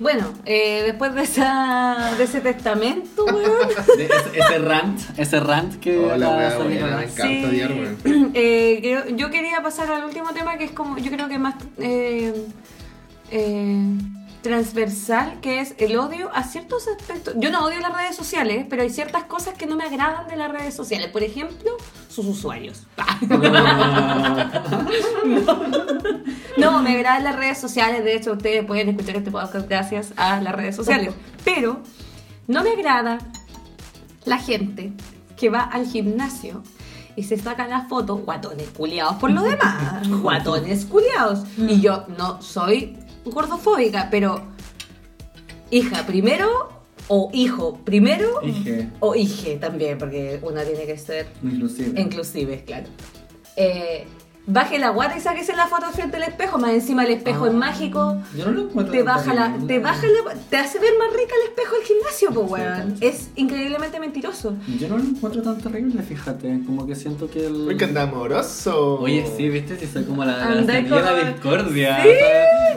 Bueno, 0.00 0.32
eh, 0.44 0.82
después 0.86 1.14
de, 1.14 1.22
esa, 1.22 2.14
de 2.18 2.24
ese 2.24 2.40
testamento, 2.40 3.24
weón. 3.24 3.68
de 3.96 4.04
ese, 4.06 4.38
ese 4.40 4.58
rant, 4.58 5.00
ese 5.16 5.40
rant 5.40 5.74
que 5.78 5.96
Hola, 5.98 6.26
ahora. 6.52 6.64
me 6.64 6.76
encanta 7.04 7.22
Sí. 7.28 7.44
odiar, 7.44 7.72
weón. 7.72 7.98
Eh, 8.34 8.78
creo- 8.82 9.16
yo 9.16 9.30
quería 9.30 9.62
pasar 9.62 9.90
al 9.92 10.04
último 10.04 10.32
tema 10.32 10.58
que 10.58 10.64
es 10.64 10.72
como, 10.72 10.98
yo 10.98 11.10
creo 11.12 11.28
que 11.28 11.38
más 11.38 11.54
eh, 11.78 12.32
eh, 13.30 13.78
transversal, 14.44 15.40
que 15.40 15.60
es 15.60 15.74
el 15.78 15.96
odio 15.96 16.30
a 16.34 16.44
ciertos 16.44 16.86
aspectos. 16.86 17.34
Yo 17.38 17.50
no 17.50 17.64
odio 17.64 17.80
las 17.80 17.96
redes 17.96 18.14
sociales, 18.14 18.66
pero 18.68 18.82
hay 18.82 18.90
ciertas 18.90 19.24
cosas 19.24 19.54
que 19.54 19.64
no 19.64 19.74
me 19.74 19.84
agradan 19.84 20.28
de 20.28 20.36
las 20.36 20.52
redes 20.52 20.74
sociales. 20.74 21.08
Por 21.10 21.22
ejemplo, 21.24 21.72
sus 22.08 22.26
usuarios. 22.26 22.86
No, 26.56 26.80
me 26.82 26.94
agradan 26.94 27.24
las 27.24 27.34
redes 27.34 27.58
sociales. 27.58 28.04
De 28.04 28.14
hecho, 28.14 28.32
ustedes 28.32 28.64
pueden 28.64 28.88
escuchar 28.88 29.16
este 29.16 29.32
podcast 29.32 29.68
gracias 29.68 30.12
a 30.16 30.40
las 30.40 30.54
redes 30.54 30.76
sociales. 30.76 31.12
Pero 31.44 31.80
no 32.46 32.62
me 32.62 32.70
agrada 32.70 33.18
la 34.24 34.38
gente 34.38 34.92
que 35.36 35.50
va 35.50 35.62
al 35.62 35.86
gimnasio 35.86 36.62
y 37.16 37.24
se 37.24 37.36
saca 37.38 37.66
la 37.66 37.86
foto, 37.86 38.18
guatones 38.18 38.68
culiados 38.68 39.16
por 39.16 39.32
lo 39.32 39.42
demás, 39.42 40.08
guatones 40.22 40.84
culiados. 40.84 41.40
Y 41.58 41.80
yo 41.80 42.04
no 42.16 42.40
soy 42.40 42.96
gordofóbica, 43.24 44.08
pero 44.10 44.42
hija 45.70 46.06
primero 46.06 46.68
o 47.08 47.30
hijo 47.32 47.78
primero 47.84 48.40
o 49.00 49.14
hije 49.14 49.56
también, 49.56 49.98
porque 49.98 50.38
una 50.42 50.62
tiene 50.62 50.86
que 50.86 50.96
ser 50.96 51.26
inclusive. 51.42 52.00
inclusive, 52.00 52.64
claro. 52.64 52.86
Eh, 53.56 54.06
baje 54.46 54.78
la 54.78 54.90
guata 54.90 55.16
y 55.16 55.20
sáquese 55.20 55.54
la 55.56 55.66
foto 55.66 55.86
frente 55.92 56.16
al 56.18 56.24
espejo, 56.24 56.58
más 56.58 56.70
encima 56.72 57.04
el 57.04 57.12
espejo 57.12 57.44
Ah. 57.44 57.48
es 57.48 57.54
mágico. 57.54 58.16
Yo 58.36 58.44
no 58.46 58.52
lo 58.52 58.60
encuentro 58.62 58.92
Te 58.92 59.02
baja 59.02 59.32
la, 59.34 59.56
te 59.66 59.78
baja 59.78 60.02
la, 60.06 60.34
te 60.50 60.56
hace 60.58 60.78
ver 60.78 60.90
más 60.98 61.08
rica 61.16 61.34
el 61.42 61.48
espejo 61.50 61.74
del 61.76 61.84
gimnasio, 61.84 62.30
pues 62.32 62.50
weón. 62.50 62.96
Es 63.00 63.30
increíblemente 63.36 63.98
mentiroso. 64.00 64.54
Yo 64.78 64.88
no 64.88 64.98
lo 64.98 65.04
encuentro 65.04 65.42
tan 65.42 65.58
terrible, 65.58 66.02
fíjate. 66.02 66.60
Como 66.66 66.86
que 66.86 66.94
siento 66.94 67.30
que 67.30 67.46
el. 67.46 67.54
Uy, 67.68 67.76
que 67.76 67.84
anda 67.84 68.02
amoroso. 68.02 69.00
Oye, 69.00 69.24
sí, 69.36 69.48
viste, 69.48 69.78
si 69.78 69.86
soy 69.86 70.04
como 70.04 70.24
la, 70.24 70.36
la 70.54 70.64
semilla 70.64 71.12
de 71.14 71.32
discordia. 71.32 72.02
Sí. 72.02 72.08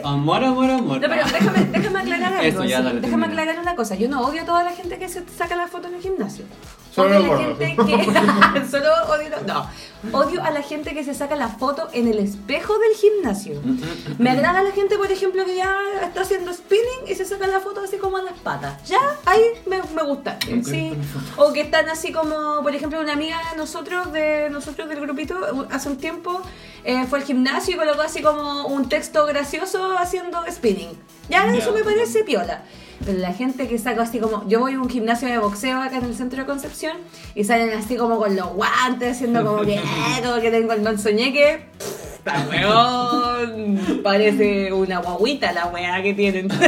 amor, 0.04 0.44
amor, 0.44 0.70
amor. 0.70 1.00
No, 1.00 1.08
pero 1.08 1.22
déjame, 1.26 1.64
déjame 1.72 1.98
aclarar 2.00 2.32
algo. 2.34 2.42
Eso, 2.48 2.64
ya, 2.64 2.78
sí. 2.78 2.84
dale, 2.84 3.00
déjame 3.00 3.26
aclarar 3.26 3.58
una 3.58 3.74
cosa. 3.76 3.94
Yo 3.94 4.08
no 4.08 4.22
odio 4.22 4.42
a 4.42 4.44
toda 4.44 4.64
la 4.64 4.70
gente 4.70 4.98
que 4.98 5.08
se 5.08 5.22
saca 5.36 5.54
la 5.56 5.66
foto 5.68 5.88
en 5.88 5.94
el 5.96 6.00
gimnasio. 6.00 6.44
Solo 6.98 7.18
odio 7.18 7.32
a 7.32 7.38
la 7.38 7.56
gente 7.56 7.76
que. 7.76 8.66
solo 8.70 8.88
odio. 9.08 9.28
No. 9.46 9.66
Odio 10.12 10.44
a 10.44 10.50
la 10.50 10.62
gente 10.62 10.94
que 10.94 11.02
se 11.02 11.14
saca 11.14 11.34
la 11.34 11.48
foto 11.48 11.88
en 11.92 12.06
el 12.06 12.18
espejo 12.18 12.78
del 12.78 12.94
gimnasio. 12.94 13.60
Me 14.18 14.30
agrada 14.30 14.62
la 14.62 14.70
gente, 14.70 14.96
por 14.96 15.10
ejemplo, 15.10 15.44
que 15.44 15.56
ya 15.56 15.76
está 16.02 16.20
haciendo 16.20 16.52
spinning 16.52 17.08
y 17.08 17.14
se 17.14 17.24
saca 17.24 17.46
la 17.46 17.60
foto 17.60 17.80
así 17.80 17.96
como 17.96 18.16
a 18.16 18.22
las 18.22 18.38
patas. 18.38 18.88
Ya, 18.88 19.00
ahí 19.26 19.42
me, 19.66 19.80
me 19.94 20.02
gusta. 20.02 20.38
Sí. 20.64 20.92
O 21.36 21.52
que 21.52 21.62
están 21.62 21.88
así 21.88 22.12
como, 22.12 22.62
por 22.62 22.74
ejemplo, 22.74 23.00
una 23.00 23.12
amiga 23.12 23.40
de 23.50 23.56
nosotros, 23.56 24.12
de 24.12 24.48
nosotros 24.50 24.88
del 24.88 25.00
grupito, 25.00 25.36
hace 25.70 25.88
un 25.88 25.96
tiempo 25.96 26.42
eh, 26.84 27.06
fue 27.06 27.18
al 27.18 27.24
gimnasio 27.24 27.74
y 27.74 27.78
colocó 27.78 28.02
así 28.02 28.22
como 28.22 28.66
un 28.66 28.88
texto 28.88 29.26
gracioso 29.26 29.98
haciendo 29.98 30.44
spinning. 30.50 30.96
Ya. 31.28 31.44
eso 31.54 31.72
me 31.72 31.84
parece 31.84 32.24
piola. 32.24 32.62
Pero 33.04 33.18
la 33.18 33.32
gente 33.32 33.68
que 33.68 33.78
saca 33.78 34.02
así 34.02 34.18
como, 34.18 34.46
yo 34.48 34.60
voy 34.60 34.74
a 34.74 34.80
un 34.80 34.88
gimnasio 34.88 35.28
de 35.28 35.38
boxeo 35.38 35.80
acá 35.80 35.98
en 35.98 36.04
el 36.04 36.14
centro 36.14 36.40
de 36.40 36.46
Concepción 36.46 36.96
y 37.34 37.44
salen 37.44 37.70
así 37.78 37.96
como 37.96 38.18
con 38.18 38.34
los 38.36 38.48
guantes, 38.54 39.12
haciendo 39.16 39.44
como 39.44 39.62
que, 39.62 39.76
"Eh", 39.76 39.82
como 40.24 40.40
que 40.40 40.50
tengo 40.50 40.72
el 40.72 40.82
manzoñeque. 40.82 41.66
Esta 42.18 42.46
weón 42.50 44.00
parece 44.02 44.72
una 44.72 44.98
guaguita 44.98 45.52
la 45.52 45.66
weá 45.68 46.02
que 46.02 46.12
tienen. 46.14 46.48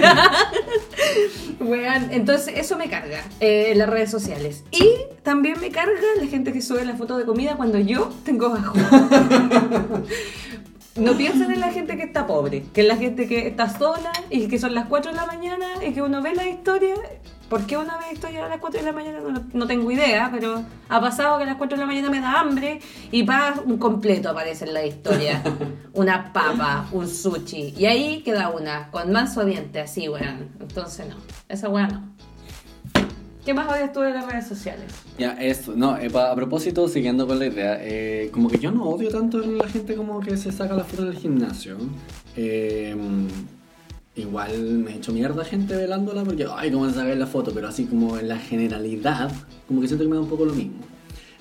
Weón, 1.60 2.08
entonces 2.10 2.54
eso 2.56 2.78
me 2.78 2.88
carga 2.88 3.22
eh, 3.40 3.72
en 3.72 3.78
las 3.78 3.88
redes 3.90 4.10
sociales. 4.10 4.64
Y 4.70 4.88
también 5.22 5.60
me 5.60 5.70
carga 5.70 6.00
la 6.18 6.26
gente 6.26 6.52
que 6.54 6.62
sube 6.62 6.84
la 6.86 6.94
foto 6.96 7.18
de 7.18 7.26
comida 7.26 7.56
cuando 7.56 7.78
yo 7.78 8.10
tengo 8.24 8.48
bajo. 8.48 8.72
No 10.96 11.16
piensen 11.16 11.52
en 11.52 11.60
la 11.60 11.70
gente 11.70 11.96
que 11.96 12.02
está 12.02 12.26
pobre, 12.26 12.64
que 12.72 12.80
es 12.80 12.86
la 12.86 12.96
gente 12.96 13.28
que 13.28 13.46
está 13.46 13.68
sola 13.68 14.10
y 14.28 14.48
que 14.48 14.58
son 14.58 14.74
las 14.74 14.86
4 14.86 15.12
de 15.12 15.16
la 15.16 15.26
mañana 15.26 15.66
y 15.86 15.92
que 15.92 16.02
uno 16.02 16.20
ve 16.20 16.34
la 16.34 16.48
historia. 16.48 16.94
¿Por 17.48 17.64
qué 17.66 17.76
uno 17.76 17.92
ve 17.98 18.06
la 18.06 18.12
historia 18.12 18.46
a 18.46 18.48
las 18.48 18.58
4 18.58 18.80
de 18.80 18.86
la 18.86 18.92
mañana? 18.92 19.20
No, 19.20 19.44
no 19.52 19.66
tengo 19.66 19.90
idea, 19.90 20.28
pero 20.32 20.64
ha 20.88 21.00
pasado 21.00 21.38
que 21.38 21.44
a 21.44 21.46
las 21.46 21.56
4 21.56 21.76
de 21.76 21.80
la 21.80 21.86
mañana 21.86 22.10
me 22.10 22.20
da 22.20 22.40
hambre 22.40 22.80
y 23.12 23.22
pa, 23.22 23.54
un 23.64 23.78
completo 23.78 24.30
aparece 24.30 24.64
en 24.64 24.74
la 24.74 24.84
historia. 24.84 25.42
Una 25.92 26.32
papa, 26.32 26.88
un 26.92 27.08
sushi. 27.08 27.74
Y 27.76 27.86
ahí 27.86 28.22
queda 28.22 28.50
una, 28.50 28.90
con 28.90 29.10
manso 29.12 29.44
diente, 29.44 29.80
así, 29.80 30.08
weón. 30.08 30.48
Entonces 30.60 31.08
no, 31.08 31.16
esa 31.48 31.68
weá 31.68 31.88
no. 31.88 32.02
¿Qué 33.44 33.54
más 33.54 33.68
odias 33.72 33.92
tú 33.92 34.00
de 34.00 34.10
las 34.12 34.26
redes 34.30 34.46
sociales? 34.46 34.86
Ya, 35.18 35.32
eso, 35.32 35.72
no, 35.74 35.96
eh, 35.96 36.10
pa- 36.10 36.30
a 36.30 36.34
propósito, 36.34 36.86
siguiendo 36.88 37.26
con 37.26 37.38
la 37.38 37.46
idea, 37.46 37.78
eh, 37.80 38.28
como 38.32 38.48
que 38.50 38.58
yo 38.58 38.70
no 38.70 38.84
odio 38.84 39.08
tanto 39.10 39.38
a 39.38 39.46
la 39.46 39.68
gente 39.68 39.94
como 39.94 40.20
que 40.20 40.36
se 40.36 40.52
saca 40.52 40.74
la 40.74 40.84
foto 40.84 41.04
del 41.06 41.14
gimnasio. 41.16 41.76
Eh, 42.36 42.94
igual 44.16 44.58
me 44.84 44.92
he 44.92 44.96
hecho 44.96 45.12
mierda 45.12 45.44
gente 45.44 45.74
velándola 45.74 46.22
porque, 46.22 46.46
ay, 46.54 46.70
cómo 46.70 46.86
se 46.88 46.94
saca 46.96 47.14
la 47.14 47.26
foto, 47.26 47.52
pero 47.54 47.68
así 47.68 47.86
como 47.86 48.18
en 48.18 48.28
la 48.28 48.36
generalidad, 48.38 49.30
como 49.66 49.80
que 49.80 49.86
siento 49.88 50.04
que 50.04 50.10
me 50.10 50.16
da 50.16 50.22
un 50.22 50.28
poco 50.28 50.44
lo 50.44 50.52
mismo. 50.52 50.74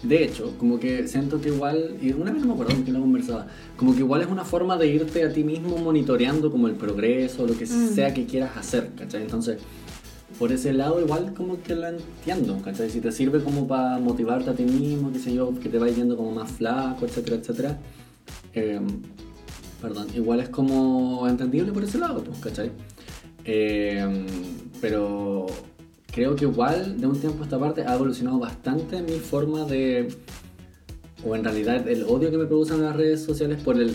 De 0.02 0.24
hecho, 0.24 0.54
como 0.58 0.80
que 0.80 1.06
siento 1.10 1.42
que 1.42 1.50
igual, 1.50 1.98
y 2.02 2.14
una 2.14 2.32
vez 2.32 2.40
no 2.42 2.48
me 2.48 2.54
acuerdo 2.54 2.74
quién 2.84 2.94
lo 2.94 3.02
conversaba, 3.02 3.48
como 3.76 3.94
que 3.94 4.00
igual 4.00 4.22
es 4.22 4.28
una 4.28 4.46
forma 4.46 4.78
de 4.78 4.88
irte 4.88 5.26
a 5.26 5.34
ti 5.34 5.44
mismo 5.44 5.78
monitoreando 5.78 6.50
como 6.50 6.68
el 6.70 6.76
progreso, 6.76 7.46
lo 7.46 7.58
que 7.58 7.66
Mm. 7.66 7.94
sea 7.94 8.14
que 8.14 8.26
quieras 8.26 8.56
hacer, 8.56 8.92
¿cachai? 8.98 9.24
Entonces, 9.24 9.58
por 10.40 10.54
ese 10.54 10.72
lado 10.72 11.02
igual 11.02 11.34
como 11.34 11.62
que 11.62 11.76
la 11.76 11.90
entiendo, 11.90 12.58
¿cachai? 12.64 12.90
Si 12.90 13.02
te 13.02 13.12
sirve 13.12 13.44
como 13.44 13.68
para 13.68 14.00
motivarte 14.00 14.50
a 14.50 14.54
ti 14.54 14.64
mismo, 14.64 15.12
qué 15.12 15.20
sé 15.20 15.34
yo, 15.34 15.54
que 15.60 15.68
te 15.68 15.78
vayas 15.78 15.98
yendo 15.98 16.16
como 16.16 16.32
más 16.32 16.50
flaco, 16.50 17.06
etcétera, 17.06 17.36
etcétera. 17.36 17.80
eh, 18.54 18.80
perdón, 19.82 20.08
igual 20.16 20.40
es 20.40 20.50
como 20.50 21.28
entendible 21.28 21.72
por 21.74 21.84
ese 21.84 21.98
lado, 21.98 22.24
pues, 22.24 22.40
¿cachai? 22.40 22.72
Eh, 23.44 24.26
pero 24.82 25.46
creo 26.12 26.36
que 26.36 26.46
igual 26.46 27.00
de 27.00 27.08
un 27.08 27.20
tiempo 27.20 27.42
a 27.42 27.44
esta 27.44 27.60
parte 27.60 27.84
ha 27.84 27.96
evolucionado 27.96 28.40
bastante 28.40 29.02
mi 29.02 29.20
forma 29.20 29.66
de... 29.66 30.08
O 31.26 31.36
en 31.36 31.44
realidad 31.44 31.86
el 31.88 32.04
odio 32.04 32.32
que 32.32 32.38
me 32.38 32.46
producen 32.46 32.82
las 32.82 32.96
redes 32.96 33.24
sociales 33.24 33.62
por 33.62 33.78
el 33.78 33.94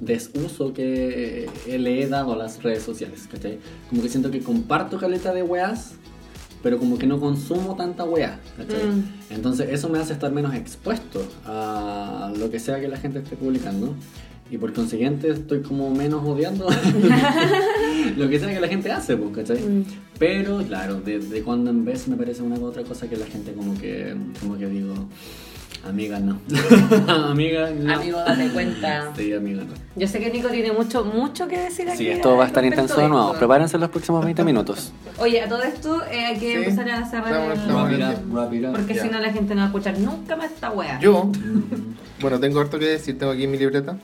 desuso 0.00 0.72
que 0.72 1.48
le 1.66 2.02
he 2.02 2.08
dado 2.08 2.32
a 2.32 2.36
las 2.36 2.62
redes 2.62 2.82
sociales, 2.82 3.28
¿cachai? 3.30 3.58
Como 3.88 4.02
que 4.02 4.08
siento 4.08 4.30
que 4.30 4.40
comparto 4.40 4.98
caleta 4.98 5.32
de 5.32 5.42
weas, 5.42 5.92
pero 6.62 6.78
como 6.78 6.98
que 6.98 7.06
no 7.06 7.20
consumo 7.20 7.76
tanta 7.76 8.04
wea, 8.04 8.40
¿cachai? 8.56 8.86
Mm. 8.86 9.04
Entonces 9.30 9.68
eso 9.70 9.88
me 9.88 9.98
hace 9.98 10.12
estar 10.12 10.32
menos 10.32 10.54
expuesto 10.54 11.26
a 11.44 12.32
lo 12.36 12.50
que 12.50 12.58
sea 12.58 12.80
que 12.80 12.88
la 12.88 12.96
gente 12.96 13.20
esté 13.20 13.36
publicando. 13.36 13.94
Y 14.48 14.58
por 14.58 14.72
consiguiente 14.72 15.28
estoy 15.28 15.62
como 15.62 15.90
menos 15.90 16.24
odiando 16.24 16.68
lo 18.16 18.28
que 18.28 18.38
sea 18.38 18.54
que 18.54 18.60
la 18.60 18.68
gente 18.68 18.92
hace, 18.92 19.16
pues, 19.16 19.34
¿cachai? 19.34 19.58
Mm. 19.58 19.84
Pero 20.20 20.58
claro, 20.58 21.00
de, 21.00 21.18
de 21.18 21.42
cuando 21.42 21.70
en 21.70 21.84
vez 21.84 22.06
me 22.06 22.16
parece 22.16 22.42
una 22.42 22.56
u 22.56 22.64
otra 22.64 22.84
cosa 22.84 23.08
que 23.08 23.16
la 23.16 23.26
gente 23.26 23.52
como 23.52 23.76
que, 23.76 24.16
como 24.40 24.56
que 24.56 24.68
digo, 24.68 24.94
amiga 25.88 26.18
no. 26.20 26.38
amiga 27.30 27.70
no. 27.70 27.94
Amigo, 27.94 28.18
date 28.18 28.48
cuenta. 28.50 29.12
Sí, 29.16 29.32
amiga 29.32 29.62
no. 29.64 29.74
Yo 29.96 30.06
sé 30.08 30.20
que 30.20 30.30
Nico 30.30 30.48
tiene 30.48 30.72
mucho, 30.72 31.04
mucho 31.04 31.48
que 31.48 31.58
decir 31.58 31.88
aquí. 31.88 31.98
Sí, 31.98 32.08
esto 32.08 32.36
va 32.36 32.44
a 32.44 32.46
estar 32.48 32.64
intenso 32.64 33.00
de 33.00 33.08
nuevo. 33.08 33.32
Prepárense 33.34 33.78
los 33.78 33.88
próximos 33.90 34.24
20 34.24 34.44
minutos. 34.44 34.92
Oye, 35.18 35.40
a 35.40 35.48
todo 35.48 35.62
esto 35.62 36.02
eh, 36.10 36.26
hay 36.26 36.34
que 36.38 36.50
Sí, 36.52 36.52
empezar 36.64 36.90
a 36.90 37.08
cerrar 37.08 37.52
estamos- 37.56 37.90
el... 37.90 38.00
it 38.00 38.66
up. 38.66 38.72
Porque 38.72 38.98
si 39.00 39.08
no 39.08 39.18
la 39.20 39.32
gente 39.32 39.54
no 39.54 39.60
va 39.60 39.64
a 39.64 39.66
escuchar 39.68 39.98
nunca 39.98 40.36
más 40.36 40.50
esta 40.52 40.70
wea. 40.70 40.98
Yo, 41.00 41.30
bueno, 42.20 42.38
tengo 42.40 42.60
harto 42.60 42.78
que 42.78 42.86
decir, 42.86 43.18
tengo 43.18 43.32
aquí 43.32 43.46
mi 43.46 43.56
libreta, 43.58 43.96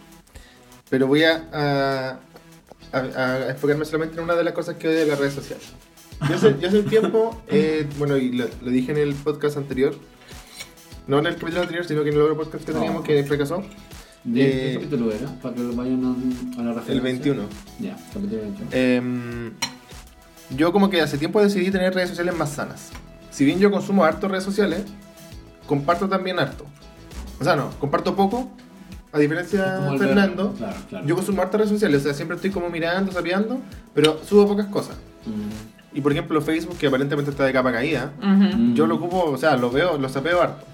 pero 0.89 1.07
voy 1.07 1.25
a, 1.25 1.45
a, 1.53 2.19
a- 2.93 2.99
a 3.25 3.51
enfocarme 3.51 3.85
solamente 3.85 4.17
en 4.19 4.25
una 4.25 4.35
de 4.35 4.45
las 4.45 4.55
cosas 4.55 4.77
que 4.77 4.89
odio 4.89 4.99
de 5.01 5.07
las 5.07 5.19
redes 5.19 5.35
sociales. 5.35 5.67
Yo 6.29 6.37
hace, 6.37 6.55
yo 6.61 6.69
hace 6.69 6.79
un 6.79 6.85
tiempo, 6.87 7.43
eh, 7.49 7.85
bueno, 7.99 8.17
y 8.17 8.31
lo, 8.33 8.45
lo 8.63 8.71
dije 8.71 8.93
en 8.93 8.99
el 8.99 9.13
podcast 9.15 9.57
anterior, 9.57 9.93
no 11.07 11.19
en 11.19 11.27
el 11.27 11.35
capítulo 11.37 11.63
anterior, 11.63 11.85
sino 11.85 12.03
que 12.03 12.11
en 12.11 12.17
el 12.17 12.23
otro 12.23 12.37
podcast 12.37 12.65
que 12.65 12.73
teníamos 12.73 13.03
que 13.05 13.25
fracasó, 13.25 13.63
¿De 14.25 14.41
Eh, 14.41 14.69
qué 14.69 14.75
capítulo 14.75 15.11
era? 15.11 15.27
Para 15.43 15.55
que 15.55 15.63
lo 15.63 15.75
vayan 15.75 16.05
a, 16.05 16.61
a 16.61 16.65
la 16.65 16.75
referencia. 16.75 16.93
el 16.95 17.01
21. 17.01 17.43
Ya, 17.81 17.97
capítulo 18.13 18.43
21. 18.43 18.71
Em, 18.73 19.53
yo 20.57 20.73
como 20.73 20.91
que 20.91 21.01
hace 21.01 21.19
tiempo 21.19 21.43
decidí 21.43 21.71
tener 21.71 21.93
redes 21.95 22.11
sociales 22.11 22.37
más 22.37 22.51
sanas. 22.51 22.91
si 23.31 23.45
bien 23.45 23.59
yo 23.59 23.71
consumo 23.71 24.05
harto 24.05 24.29
redes 24.29 24.45
sociales, 24.45 24.85
comparto 25.67 26.09
también 26.09 26.39
harto. 26.39 26.67
O 27.41 27.45
sea, 27.45 27.57
no, 27.57 27.71
comparto 27.81 28.15
poco, 28.15 28.51
a 29.11 29.19
diferencia 29.19 29.81
de 29.81 29.99
Fernando. 29.99 30.53
Claro, 30.57 30.77
claro. 30.89 31.07
Yo 31.07 31.17
consumo 31.17 31.43
harto 31.43 31.57
redes 31.59 31.71
sociales, 31.71 32.03
o 32.03 32.05
sea, 32.05 32.15
siempre 32.15 32.37
estoy 32.37 32.51
como 32.51 32.69
mirando, 32.71 33.11
sapeando, 33.11 33.61
pero 33.95 34.21
subo 34.25 34.47
pocas 34.47 34.67
cosas. 34.67 34.97
Mm. 35.27 35.97
Y 35.97 36.01
por 36.01 36.13
ejemplo, 36.13 36.41
Facebook, 36.41 36.77
que 36.79 36.87
aparentemente 36.87 37.31
está 37.31 37.45
de 37.45 37.53
capa 37.53 37.73
caída, 37.73 38.13
yo 38.75 38.87
lo 38.87 38.95
ocupo, 38.95 39.25
o 39.25 39.37
sea, 39.37 39.57
lo 39.57 39.71
veo, 39.71 39.99
lo 39.99 40.09
sapeo 40.09 40.41
harto. 40.41 40.65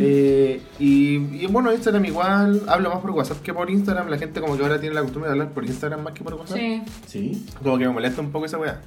Eh, 0.00 0.60
y, 0.78 1.16
y 1.42 1.46
bueno, 1.50 1.72
Instagram 1.72 2.04
igual, 2.04 2.62
hablo 2.68 2.90
más 2.90 3.00
por 3.00 3.10
WhatsApp 3.12 3.42
que 3.42 3.52
por 3.54 3.70
Instagram. 3.70 4.08
La 4.08 4.18
gente 4.18 4.40
como 4.40 4.56
que 4.56 4.62
ahora 4.62 4.80
tiene 4.80 4.94
la 4.94 5.02
costumbre 5.02 5.28
de 5.28 5.32
hablar 5.32 5.50
por 5.52 5.64
Instagram 5.64 6.02
más 6.02 6.12
que 6.14 6.22
por 6.24 6.34
WhatsApp. 6.34 6.56
Sí. 6.58 6.82
Sí. 7.06 7.46
Como 7.62 7.78
que 7.78 7.86
me 7.86 7.92
molesta 7.92 8.20
un 8.20 8.30
poco 8.32 8.46
esa 8.46 8.58
weá. 8.58 8.80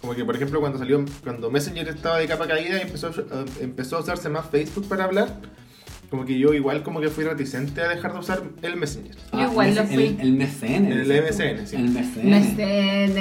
Como 0.00 0.14
que 0.14 0.24
por 0.24 0.36
ejemplo 0.36 0.60
cuando 0.60 0.78
salió, 0.78 1.04
cuando 1.24 1.50
Messenger 1.50 1.88
estaba 1.88 2.18
de 2.18 2.26
capa 2.28 2.46
caída 2.46 2.78
y 2.78 2.82
empezó, 2.82 3.08
a- 3.08 3.62
empezó 3.62 3.96
a 3.96 4.00
usarse 4.00 4.28
más 4.28 4.46
Facebook 4.48 4.86
para 4.88 5.04
hablar, 5.04 5.28
como 6.08 6.24
que 6.24 6.38
yo 6.38 6.54
igual 6.54 6.82
como 6.84 7.00
que 7.00 7.08
fui 7.08 7.24
reticente 7.24 7.80
a 7.82 7.88
dejar 7.88 8.12
de 8.12 8.18
usar 8.20 8.42
el 8.62 8.76
Messenger. 8.76 9.16
Yo 9.32 9.40
igual 9.50 9.74
lo 9.74 9.80
el- 9.82 9.86
fui. 9.88 10.16
El, 10.20 10.20
el 10.20 10.32
MCN. 10.34 10.92
El 10.92 11.04
¿cierto? 11.04 11.26
MSN, 11.32 11.66
sí. 11.66 11.76
El 11.76 11.88
MCN. 11.90 12.30
Me 12.30 12.42
cene. 12.44 13.12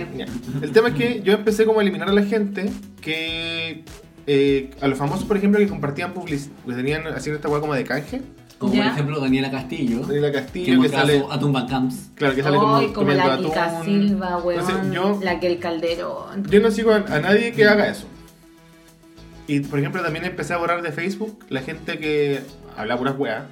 Eh, 0.00 0.06
ya. 0.16 0.26
El 0.62 0.70
tema 0.70 0.88
es 0.88 0.94
que 0.94 1.20
yo 1.22 1.32
empecé 1.32 1.64
como 1.66 1.80
a 1.80 1.82
eliminar 1.82 2.08
a 2.08 2.12
la 2.12 2.22
gente 2.22 2.70
que... 3.00 3.82
eh, 4.28 4.70
a 4.80 4.86
los 4.86 4.98
famosos, 4.98 5.24
por 5.24 5.36
ejemplo, 5.36 5.58
que 5.58 5.66
compartían 5.66 6.12
publicidad, 6.12 6.52
que 6.66 6.74
tenían 6.74 7.06
haciendo 7.08 7.36
esta 7.36 7.48
weá 7.48 7.60
como 7.60 7.74
de 7.74 7.82
canje. 7.84 8.22
Como 8.58 8.74
Ya. 8.74 8.84
por 8.84 8.92
ejemplo 8.92 9.20
Daniela 9.20 9.50
Castillo. 9.50 10.00
Daniela 10.00 10.30
Que 10.32 10.38
Castillo, 10.38 10.66
que 10.66 10.76
mostraba 10.78 11.06
sale... 11.06 11.20
su 11.20 11.32
Atumba 11.32 11.66
Camps. 11.66 12.10
Claro, 12.14 12.34
que 12.34 12.42
sale 12.42 12.56
como, 12.58 12.92
como 12.92 13.10
la 13.12 13.38
Kika. 13.38 13.82
Silva, 13.84 14.36
weón. 14.38 14.60
Entonces, 14.60 14.92
yo, 14.94 15.20
La 15.22 15.40
que 15.40 15.46
el 15.46 15.58
Calderón. 15.60 16.44
yo 16.50 16.60
no 16.60 16.70
sigo 16.70 16.92
a, 16.92 16.96
a 16.96 17.20
nadie 17.20 17.52
que 17.52 17.64
haga 17.66 17.88
eso. 17.88 18.06
Y 19.46 19.60
por 19.60 19.78
ejemplo 19.78 20.02
también 20.02 20.24
empecé 20.24 20.52
a 20.54 20.58
borrar 20.58 20.82
de 20.82 20.92
Facebook 20.92 21.44
la 21.48 21.62
gente 21.62 21.98
que 21.98 22.40
habla 22.76 22.98
puras 22.98 23.14
weas. 23.18 23.44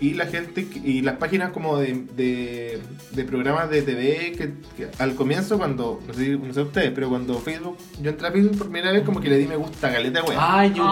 Y 0.00 0.14
la 0.14 0.26
gente 0.26 0.66
y 0.84 1.02
las 1.02 1.16
páginas 1.18 1.52
como 1.52 1.78
de, 1.78 2.04
de, 2.16 2.80
de 3.12 3.24
programas 3.24 3.70
de 3.70 3.80
TV 3.82 4.32
que, 4.36 4.54
que 4.76 4.90
al 4.98 5.14
comienzo 5.14 5.56
cuando, 5.56 6.00
no 6.06 6.12
sé, 6.12 6.30
no 6.36 6.52
sé 6.52 6.62
ustedes, 6.62 6.90
pero 6.92 7.08
cuando 7.08 7.38
Facebook, 7.38 7.78
yo 8.02 8.10
entré 8.10 8.26
a 8.26 8.32
Facebook 8.32 8.58
por 8.58 8.66
primera 8.66 8.90
vez 8.92 9.04
como 9.04 9.20
que 9.20 9.28
le 9.30 9.38
di 9.38 9.46
me 9.46 9.56
gusta 9.56 9.88
a 9.88 9.92
caleta 9.92 10.24
wea. 10.24 10.36
Ay, 10.40 10.72
yo 10.74 10.84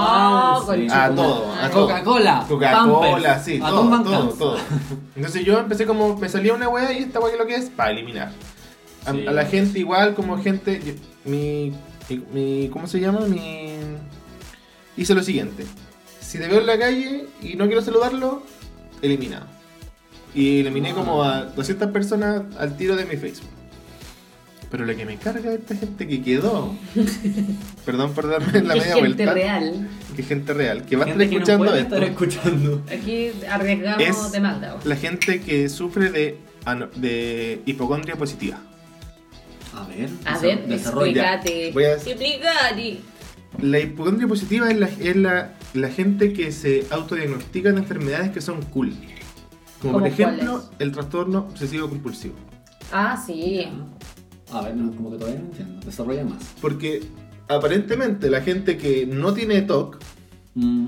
con- 0.64 0.76
sí. 0.78 0.86
A 0.90 1.10
todo, 1.14 1.52
a 1.52 1.68
todo. 1.68 1.86
Coca-Cola. 1.88 2.46
Coca-Cola, 2.48 3.10
Pampers, 3.10 3.44
sí, 3.44 3.58
todo, 3.58 3.68
Atumba 3.78 4.02
todo, 4.04 4.18
Camps. 4.20 4.38
todo. 4.38 4.56
Entonces 5.16 5.44
yo 5.44 5.58
empecé 5.58 5.84
como, 5.84 6.16
me 6.16 6.28
salía 6.28 6.54
una 6.54 6.68
wea 6.68 6.92
y 6.92 6.98
esta 7.02 7.18
wea 7.18 7.32
que 7.32 7.38
lo 7.38 7.46
que 7.46 7.56
es, 7.56 7.70
para 7.70 7.90
eliminar. 7.90 8.30
A, 9.04 9.12
Sí. 9.12 9.26
a 9.26 9.32
la 9.32 9.44
gente 9.46 9.80
igual, 9.80 10.14
como 10.14 10.40
gente, 10.40 10.80
yo- 10.80 10.92
mi, 11.30 11.72
mi, 12.08 12.22
mi- 12.32 12.68
¿cómo 12.72 12.86
se 12.86 13.00
llama? 13.00 13.20
Mi... 13.26 13.74
Hice 14.96 15.14
lo 15.14 15.22
siguiente. 15.24 15.64
Si 16.20 16.38
te 16.38 16.46
veo 16.46 16.60
en 16.60 16.66
la 16.66 16.78
calle 16.78 17.26
y 17.42 17.56
no 17.56 17.66
quiero 17.66 17.82
saludarlo, 17.82 18.42
eliminado. 19.02 19.46
Y 20.34 20.60
eliminé 20.60 20.92
como 20.94 21.22
a 21.24 21.42
200 21.44 21.90
personas 21.90 22.42
al 22.58 22.76
tiro 22.76 22.96
de 22.96 23.04
mi 23.04 23.16
Facebook. 23.16 23.50
Pero 24.70 24.86
lo 24.86 24.96
que 24.96 25.04
me 25.04 25.16
carga 25.18 25.52
esta 25.52 25.76
gente 25.76 26.08
que 26.08 26.22
quedó, 26.22 26.74
perdón 27.84 28.12
por 28.14 28.26
darme 28.30 28.46
la 28.62 28.72
Que 28.74 28.80
media 28.80 28.82
gente 28.94 29.00
vuelta, 29.00 29.34
real. 29.34 29.88
que 30.16 30.22
gente 30.22 30.54
real, 30.54 30.86
que 30.86 30.96
va 30.96 31.04
a 31.04 31.08
estar 31.08 31.20
Gente 31.20 31.28
que 31.28 31.36
no 31.36 31.42
escuchando 31.42 31.64
puede 31.66 31.80
esto. 31.82 31.94
estar 31.96 32.08
escuchando. 32.10 32.82
Aquí 32.90 33.30
arriesgamos 33.50 34.02
Es- 34.02 34.32
de 34.32 34.40
maldad. 34.40 34.70
weón. 34.76 34.88
La 34.88 34.96
gente 34.96 35.40
que 35.42 35.68
sufre 35.68 36.10
de, 36.10 36.38
de 36.96 37.60
hipocondria 37.66 38.16
positiva. 38.16 38.58
A 39.74 39.86
ver, 39.88 40.08
A 40.24 40.38
ver, 40.38 40.66
desarrolla. 40.66 41.34
explícate. 41.34 41.70
Voy 41.72 41.84
a- 41.84 41.92
Explícate. 41.94 43.00
La 43.60 43.78
hipocondria 43.78 44.26
positiva 44.26 44.70
es 44.70 44.78
la, 44.78 44.88
es 44.88 45.16
la, 45.16 45.52
la 45.74 45.88
gente 45.90 46.32
que 46.32 46.52
se 46.52 46.86
autodiagnostica 46.90 47.72
de 47.72 47.78
enfermedades 47.78 48.30
que 48.30 48.40
son 48.40 48.62
cool. 48.66 48.92
Como 49.80 49.94
por 49.94 50.02
¿Cómo 50.02 50.06
ejemplo 50.06 50.52
cuáles? 50.52 50.70
el 50.78 50.92
trastorno 50.92 51.38
obsesivo 51.50 51.88
compulsivo. 51.88 52.34
Ah, 52.92 53.20
sí. 53.24 53.66
A 54.52 54.60
ver, 54.62 54.76
no, 54.76 54.94
como 54.94 55.10
que 55.10 55.18
todavía 55.18 55.40
no 55.40 55.46
entiendo. 55.46 55.80
Desarrolla 55.86 56.24
más. 56.24 56.42
Porque 56.60 57.02
aparentemente 57.48 58.30
la 58.30 58.42
gente 58.42 58.76
que 58.76 59.06
no 59.06 59.32
tiene 59.34 59.62
TOC 59.62 59.98
Mm, 60.54 60.86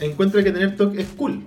encuentra 0.00 0.42
que 0.42 0.52
tener 0.52 0.76
TOC 0.76 0.94
es 0.98 1.06
cool. 1.16 1.42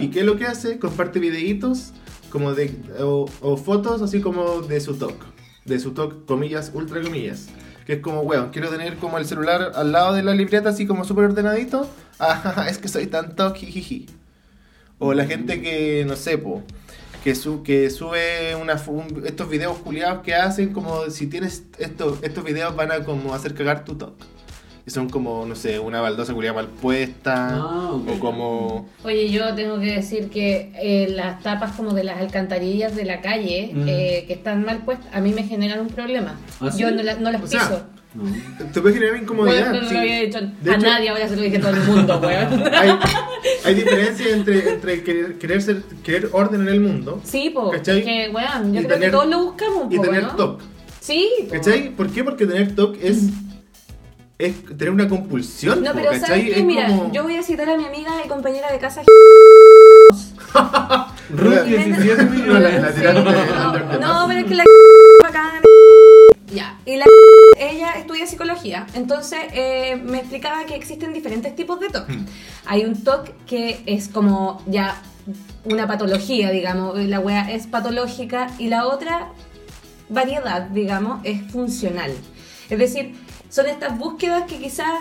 ¿Y 0.00 0.08
qué 0.08 0.20
es 0.20 0.26
lo 0.26 0.36
que 0.36 0.46
hace? 0.46 0.78
Comparte 0.78 1.20
videitos 1.20 1.92
como 2.30 2.52
de, 2.54 2.74
o, 3.00 3.30
o 3.40 3.56
fotos 3.56 4.02
así 4.02 4.20
como 4.20 4.62
de 4.62 4.80
su 4.80 4.94
TOC. 4.94 5.14
De 5.64 5.78
su 5.78 5.92
TOC, 5.92 6.24
comillas, 6.24 6.72
ultra 6.74 7.00
comillas. 7.00 7.48
Que 7.88 7.94
es 7.94 8.00
como, 8.00 8.20
weón, 8.20 8.50
quiero 8.50 8.68
tener 8.68 8.96
como 8.98 9.16
el 9.16 9.24
celular 9.24 9.72
al 9.74 9.92
lado 9.92 10.12
de 10.12 10.22
la 10.22 10.34
libreta 10.34 10.68
así 10.68 10.86
como 10.86 11.04
súper 11.04 11.24
ordenadito. 11.24 11.88
Ah, 12.20 12.66
es 12.68 12.78
que 12.78 12.88
soy 12.88 13.06
tan 13.06 13.34
TOC, 13.36 13.56
jijiji. 13.56 14.06
O 14.98 15.14
la 15.14 15.24
gente 15.24 15.62
que, 15.62 16.04
no 16.04 16.16
sé, 16.16 16.36
po, 16.36 16.64
que, 17.22 17.36
su, 17.36 17.62
que 17.62 17.88
sube 17.90 18.54
un- 18.56 18.68
estos 19.24 19.48
videos 19.48 19.78
culiados 19.78 20.22
que 20.24 20.34
hacen 20.34 20.72
como 20.72 21.08
si 21.10 21.28
tienes 21.28 21.62
estos, 21.78 22.18
estos 22.22 22.42
videos 22.44 22.74
van 22.76 22.90
a 22.92 23.04
como 23.04 23.32
hacer 23.34 23.54
cagar 23.54 23.84
tu 23.84 23.94
TOC. 23.94 24.14
Y 24.88 24.90
son 24.90 25.10
como, 25.10 25.44
no 25.44 25.54
sé, 25.54 25.78
una 25.78 26.00
baldosa 26.00 26.32
culiada 26.32 26.54
mal 26.54 26.68
puesta. 26.68 27.48
Ah. 27.56 27.90
O 27.92 28.18
como... 28.18 28.88
Oye, 29.04 29.28
yo 29.28 29.54
tengo 29.54 29.78
que 29.78 29.92
decir 29.96 30.30
que 30.30 30.72
eh, 30.80 31.08
las 31.14 31.42
tapas 31.42 31.72
como 31.72 31.92
de 31.92 32.04
las 32.04 32.18
alcantarillas 32.22 32.96
de 32.96 33.04
la 33.04 33.20
calle 33.20 33.70
Mm. 33.74 33.84
eh, 33.86 34.24
que 34.26 34.32
están 34.32 34.64
mal 34.64 34.78
puestas, 34.86 35.14
a 35.14 35.20
mí 35.20 35.34
me 35.34 35.42
generan 35.42 35.80
un 35.80 35.88
problema. 35.88 36.36
¿Ah, 36.58 36.70
sí? 36.70 36.80
Yo 36.80 36.90
no, 36.90 37.02
la- 37.02 37.16
no 37.16 37.30
las 37.30 37.42
O 37.42 37.46
sea, 37.46 37.68
piso. 37.68 37.82
No. 38.14 38.24
Te 38.72 38.80
puede 38.80 38.94
generar 38.94 39.16
incomodidad. 39.20 39.68
Bueno, 39.68 39.82
no 39.82 39.88
sí. 39.88 39.92
lo 39.94 40.00
había 40.00 40.20
dicho 40.20 40.38
De 40.62 40.70
a 40.70 40.74
hecho, 40.76 40.86
nadie, 40.86 41.08
ahora 41.10 41.28
se 41.28 41.36
lo 41.36 41.42
dije 41.42 41.58
a 41.58 41.60
todo 41.60 41.70
el 41.72 41.80
mundo, 41.82 42.18
weón. 42.24 42.74
Hay, 42.74 42.90
hay 43.66 43.74
diferencia 43.74 44.30
entre, 44.34 44.70
entre 44.70 45.02
querer, 45.04 45.34
querer, 45.38 45.60
ser, 45.60 45.82
querer 46.02 46.30
orden 46.32 46.62
en 46.62 46.68
el 46.68 46.80
mundo 46.80 47.20
Sí, 47.24 47.50
po, 47.50 47.70
¿Cachai? 47.72 47.98
es 47.98 48.04
que, 48.06 48.30
weón, 48.34 48.72
yo 48.72 48.80
Y 48.80 48.84
creo 48.84 48.94
tener- 48.94 49.10
que 49.10 49.12
todos 49.12 49.28
lo 49.28 49.44
buscamos 49.44 49.84
un 49.84 49.92
y 49.92 49.96
poco, 49.96 50.08
tener 50.08 50.22
¿no? 50.22 50.34
TOC. 50.36 50.62
Sí, 50.98 51.28
po. 51.46 51.52
¿Cachai? 51.52 51.90
¿Por 51.90 52.08
qué? 52.10 52.24
Porque 52.24 52.46
tener 52.46 52.74
TOC 52.74 52.96
es, 53.02 53.24
es 54.38 54.64
tener 54.66 54.90
una 54.90 55.08
compulsión. 55.08 55.82
No, 55.82 55.92
pero 55.92 56.10
¿cachai? 56.10 56.20
¿sabes 56.26 56.54
qué? 56.54 56.62
Mira, 56.62 56.86
como- 56.88 57.12
yo 57.12 57.22
voy 57.24 57.36
a 57.36 57.42
citar 57.42 57.68
a 57.68 57.76
mi 57.76 57.84
amiga 57.86 58.10
y 58.24 58.28
compañera 58.28 58.70
de 58.70 58.78
casa. 58.78 59.02
Ruth 61.30 61.54
La- 61.54 61.62
17 61.64 62.24
No, 62.24 62.30
millones. 62.30 62.82
No, 64.00 64.24
pero 64.28 64.40
es 64.40 64.46
que 64.46 64.54
la 64.54 64.64
bacana. 65.22 65.60
Ya, 66.54 66.78
y 66.86 66.96
la 66.96 67.04
ella 67.60 67.92
estudia 67.98 68.26
psicología, 68.26 68.86
entonces 68.94 69.40
eh, 69.52 70.00
me 70.02 70.18
explicaba 70.18 70.64
que 70.64 70.74
existen 70.76 71.12
diferentes 71.12 71.54
tipos 71.54 71.78
de 71.80 71.88
TOC. 71.88 72.08
Hmm. 72.08 72.26
Hay 72.66 72.84
un 72.84 73.02
TOC 73.02 73.28
que 73.46 73.82
es 73.84 74.08
como 74.08 74.62
ya 74.66 75.02
una 75.64 75.86
patología, 75.86 76.50
digamos, 76.50 76.96
la 76.98 77.20
wea 77.20 77.50
es 77.52 77.66
patológica, 77.66 78.46
y 78.58 78.68
la 78.68 78.86
otra 78.86 79.28
variedad, 80.08 80.62
digamos, 80.70 81.20
es 81.24 81.42
funcional. 81.52 82.12
Es 82.70 82.78
decir, 82.78 83.14
son 83.48 83.66
estas 83.66 83.98
búsquedas 83.98 84.44
que 84.44 84.58
quizás 84.58 85.00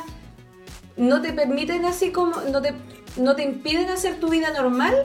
no 0.96 1.22
te 1.22 1.34
permiten 1.34 1.86
así 1.86 2.12
como, 2.12 2.42
no 2.52 2.62
te, 2.62 2.74
no 3.18 3.36
te 3.36 3.44
impiden 3.44 3.90
hacer 3.90 4.20
tu 4.20 4.30
vida 4.30 4.52
normal, 4.52 4.96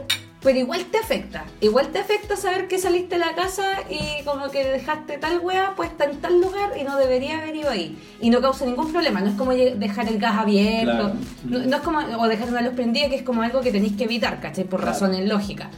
pero 0.43 0.59
igual 0.59 0.84
te 0.86 0.99
afecta. 0.99 1.45
Igual 1.61 1.88
te 1.88 2.01
afecta 2.01 2.34
saber 2.36 2.66
que 2.66 2.78
saliste 2.78 3.16
de 3.16 3.24
la 3.24 3.34
casa 3.34 3.64
y 3.88 4.24
como 4.24 4.51
que 4.51 4.64
dejaste 4.64 5.18
tal 5.18 5.38
wea 5.40 5.74
puesta 5.76 6.05
en 6.05 6.20
tal 6.20 6.40
lugar 6.40 6.72
y 6.80 6.82
no 6.82 6.97
debería 6.97 7.38
haber 7.38 7.55
ido 7.55 7.70
ahí. 7.70 7.97
Y 8.20 8.30
no 8.30 8.40
causa 8.40 8.64
ningún 8.64 8.90
problema. 8.90 9.20
No 9.20 9.28
es 9.30 9.36
como 9.36 9.53
dejar 9.53 10.09
el 10.09 10.18
gas 10.18 10.38
abierto. 10.38 10.90
Claro. 10.90 11.14
No, 11.45 11.59
no 11.61 11.76
es 11.76 11.82
como, 11.82 11.99
o 11.99 12.26
dejar 12.26 12.49
una 12.49 12.61
luz 12.62 12.74
prendida, 12.74 13.09
que 13.09 13.16
es 13.16 13.22
como 13.22 13.43
algo 13.43 13.61
que 13.61 13.70
tenéis 13.70 13.97
que 13.97 14.05
evitar, 14.05 14.40
¿cachai? 14.40 14.64
Por 14.64 14.80
Claro. 14.80 14.93
razones 14.93 15.28
lógicas. 15.28 15.68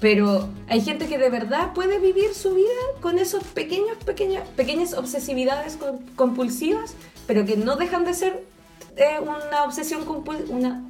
Pero 0.00 0.48
hay 0.68 0.80
gente 0.80 1.06
que 1.06 1.18
de 1.18 1.28
verdad 1.30 1.72
puede 1.74 1.98
vivir 1.98 2.32
su 2.34 2.54
vida 2.54 2.68
con 3.00 3.18
esos 3.18 3.44
pequeños, 3.44 3.96
pequeñas, 4.06 4.48
pequeñas 4.56 4.94
obsesividades 4.94 5.76
com- 5.76 5.98
compulsivas, 6.16 6.94
pero 7.26 7.44
que 7.44 7.56
no 7.56 7.76
dejan 7.76 8.04
de 8.04 8.14
ser 8.14 8.44
eh, 8.96 9.18
una 9.22 9.64
obsesión 9.64 10.04
compulsiva. 10.04 10.80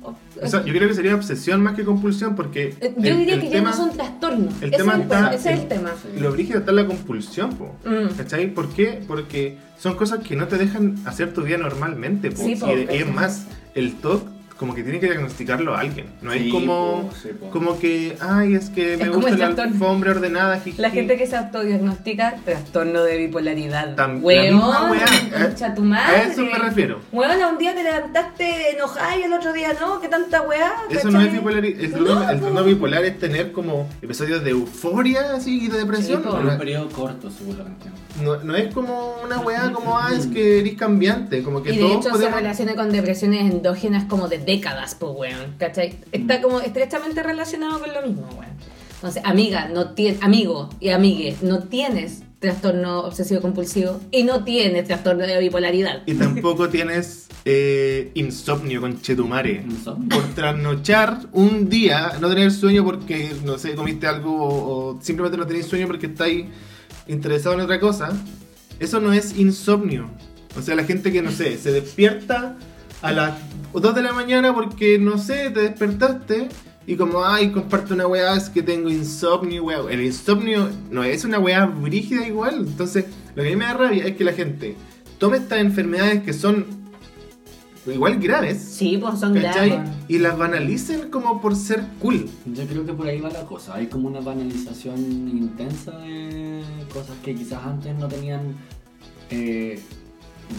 O 0.43 0.47
sea, 0.47 0.65
yo 0.65 0.73
creo 0.73 0.89
que 0.89 0.95
sería 0.95 1.15
obsesión 1.15 1.61
más 1.63 1.75
que 1.77 1.85
compulsión 1.85 2.35
porque. 2.37 2.75
Eh, 2.81 2.95
yo 2.97 3.11
el- 3.11 3.19
diría 3.19 3.35
el 3.35 3.41
que 3.43 3.49
tema- 3.51 3.71
ya 3.73 3.77
no 3.77 3.85
son 3.89 3.97
trastornos. 3.97 4.55
el 4.63 4.69
ese 4.73 4.77
tema 4.79 4.93
es 4.93 4.97
el, 4.99 5.03
está- 5.03 5.35
ese 5.35 5.53
es 5.53 5.61
el 5.61 5.69
tema. 5.69 5.93
Lo 6.19 6.33
brígido 6.33 6.61
está 6.61 6.73
la 6.73 6.87
compulsión, 6.87 7.51
po. 7.57 7.75
Mm. 7.85 8.17
¿Cachai? 8.17 8.55
¿Por 8.55 8.69
qué? 8.71 9.03
Porque 9.07 9.59
son 9.79 9.97
cosas 9.97 10.21
que 10.21 10.35
no 10.37 10.47
te 10.49 10.57
dejan 10.57 10.97
hacer 11.05 11.35
tu 11.35 11.43
vida 11.43 11.59
normalmente, 11.59 12.31
po. 12.31 12.43
Sí, 12.43 12.55
po, 12.57 12.69
y, 12.69 12.87
y 12.93 12.97
es 12.99 13.07
más, 13.13 13.47
el 13.75 13.95
TOC 13.97 14.23
como 14.61 14.75
que 14.75 14.83
tiene 14.83 15.01
que 15.01 15.07
diagnosticarlo 15.07 15.75
a 15.75 15.81
alguien. 15.81 16.09
No 16.21 16.33
es 16.35 16.43
Sí, 16.43 16.51
como, 16.51 17.09
po, 17.09 17.15
sí, 17.23 17.29
po. 17.41 17.49
como 17.49 17.79
que, 17.79 18.15
ay, 18.21 18.55
es 18.57 18.69
que 18.69 18.99
me 18.99 19.05
Es 19.05 19.09
como 19.09 19.15
gusta 19.15 19.31
la 19.31 19.37
trastorno. 19.39 19.73
alfombra 19.73 20.11
ordenada. 20.11 20.61
jiji". 20.61 20.83
La 20.83 20.91
gente 20.91 21.17
que 21.17 21.27
se 21.27 21.35
autodiagnostica 21.35 22.37
trastorno 22.45 23.03
de 23.05 23.17
bipolaridad. 23.17 23.97
La 23.97 24.07
Huevón, 24.09 24.91
weá. 24.91 25.07
concha 25.47 25.75
tu 25.75 25.81
madre. 25.83 26.15
A 26.17 26.23
eso 26.25 26.43
me 26.43 26.59
refiero. 26.59 27.01
Huevón, 27.11 27.39
un 27.53 27.57
día 27.59 27.75
te 27.75 27.83
levantaste 27.83 28.73
enojada 28.77 29.17
y 29.17 29.23
el 29.23 29.33
otro 29.33 29.53
día 29.55 29.73
no, 29.81 29.99
¿qué 29.99 30.09
tanta 30.09 30.43
weá? 30.43 30.73
Eso 30.91 30.97
¿cachai? 31.05 31.13
no 31.13 31.21
es 31.23 31.33
bipolaridad. 31.33 31.81
El, 31.81 31.91
No, 31.93 31.97
trastorno- 31.97 32.11
el 32.13 32.19
po. 32.19 32.27
trastorno 32.27 32.65
bipolar 32.65 33.05
es 33.07 33.19
tener 33.19 33.53
como 33.53 33.89
episodios 34.03 34.45
de 34.45 34.51
euforia 34.51 35.35
así 35.37 35.65
y 35.65 35.69
de 35.69 35.79
depresión. 35.79 36.23
Sí, 36.23 36.29
no, 36.29 36.35
un 36.53 36.59
periodo 36.59 36.89
corto, 36.91 37.29
que 37.29 37.35
entiendo. 37.45 37.99
no- 38.23 38.37
no 38.45 38.57
es 38.57 38.75
como 38.75 39.15
una 39.25 39.39
weá 39.41 39.73
como, 39.73 39.99
ah, 39.99 40.11
es 40.15 40.27
que 40.27 40.59
eres 40.61 40.75
cambiante. 40.75 41.43
Como 41.43 41.63
que 41.63 41.73
Y 41.73 41.77
de 41.77 41.81
todos 41.83 41.93
hecho 41.95 42.03
se 42.03 42.11
podemos. 42.11 42.35
relaciona 42.37 42.75
con 42.75 42.93
depresiones 42.93 43.51
endógenas 43.51 44.05
como 44.05 44.29
de 44.29 44.39
décadas, 44.51 44.97
pues 44.99 45.13
weón, 45.17 45.55
¿cachai? 45.59 45.95
Está 46.13 46.41
como 46.41 46.61
estrechamente 46.61 47.23
relacionado 47.23 47.81
con 47.81 47.93
lo 47.93 48.03
mismo, 48.03 48.29
weón. 48.33 48.51
Entonces, 48.95 49.23
amiga, 49.25 49.69
no 49.69 49.93
tiene, 49.93 50.19
amigo 50.21 50.69
y 50.81 50.91
amigue, 50.91 51.37
no 51.41 51.61
tienes 51.61 52.23
trastorno 52.39 53.01
obsesivo 53.01 53.41
compulsivo 53.41 54.01
y 54.11 54.25
no 54.25 54.45
tienes 54.45 54.87
trastorno 54.87 55.27
de 55.27 55.39
bipolaridad. 55.39 56.03
Y 56.07 56.15
tampoco 56.15 56.69
tienes 56.69 57.29
eh, 57.45 58.11
insomnio 58.15 58.81
con 58.81 59.01
Chetumare. 59.01 59.63
Insomnio. 59.63 60.09
Por 60.09 60.35
trasnochar 60.35 61.29
un 61.33 61.69
día, 61.69 62.13
no 62.21 62.29
tener 62.29 62.51
sueño 62.51 62.85
porque, 62.85 63.31
no 63.45 63.57
sé, 63.59 63.75
comiste 63.75 64.07
algo 64.07 64.37
o, 64.37 64.97
o 64.97 65.03
simplemente 65.03 65.39
no 65.39 65.47
tenés 65.47 65.67
sueño 65.67 65.87
porque 65.87 66.07
estáis 66.07 66.47
interesado 67.09 67.55
en 67.55 67.61
otra 67.63 67.79
cosa, 67.79 68.11
eso 68.79 69.01
no 69.01 69.13
es 69.13 69.39
insomnio. 69.39 70.11
O 70.59 70.63
sea, 70.63 70.75
la 70.75 70.85
gente 70.85 71.13
que, 71.13 71.23
no 71.23 71.31
sé, 71.31 71.57
se 71.59 71.73
despierta 71.73 72.57
a 73.03 73.13
las 73.13 73.35
2 73.73 73.95
de 73.95 74.03
la 74.03 74.13
mañana 74.13 74.55
porque, 74.55 74.99
no 74.99 75.19
sé, 75.19 75.51
te 75.51 75.61
despertaste 75.61 76.49
y 76.87 76.97
como, 76.97 77.25
ay, 77.25 77.53
comparte 77.53 77.93
una 77.95 78.07
weá, 78.07 78.35
es 78.37 78.49
que 78.49 78.63
tengo 78.63 78.91
insomnio, 78.91 79.65
weá. 79.65 79.81
El 79.91 80.01
insomnio 80.03 80.69
no 80.91 81.05
es 81.05 81.25
una 81.25 81.39
weá 81.39 81.67
brígida 81.67 82.27
igual. 82.27 82.65
Entonces, 82.67 83.05
lo 83.37 83.43
que 83.43 83.49
a 83.49 83.53
mí 83.53 83.57
me 83.57 83.65
da 83.67 83.75
rabia 83.75 84.05
es 84.07 84.17
que 84.17 84.25
la 84.25 84.33
gente 84.33 84.75
tome 85.19 85.37
estas 85.37 85.61
enfermedades 85.61 86.23
que 86.23 86.33
son 86.33 86.67
igual 87.87 88.19
graves, 88.19 88.59
Sí, 88.61 88.99
pues 89.01 89.19
son 89.21 89.35
¿cachai? 89.35 89.71
graves. 89.71 89.91
Y 90.09 90.19
las 90.19 90.37
banalicen 90.37 91.11
como 91.11 91.41
por 91.41 91.55
ser 91.57 91.85
cool. 92.01 92.29
Yo 92.47 92.65
creo 92.67 92.85
que 92.85 92.93
por 92.93 93.07
ahí 93.07 93.21
va 93.21 93.31
la 93.31 93.47
cosa. 93.47 93.75
Hay 93.77 93.87
como 93.87 94.09
una 94.09 94.21
banalización 94.21 94.99
intensa 95.29 95.93
de 95.99 96.63
cosas 96.93 97.17
que 97.25 97.35
quizás 97.35 97.65
antes 97.65 97.95
no 97.97 98.09
tenían 98.09 98.55
eh, 99.31 99.81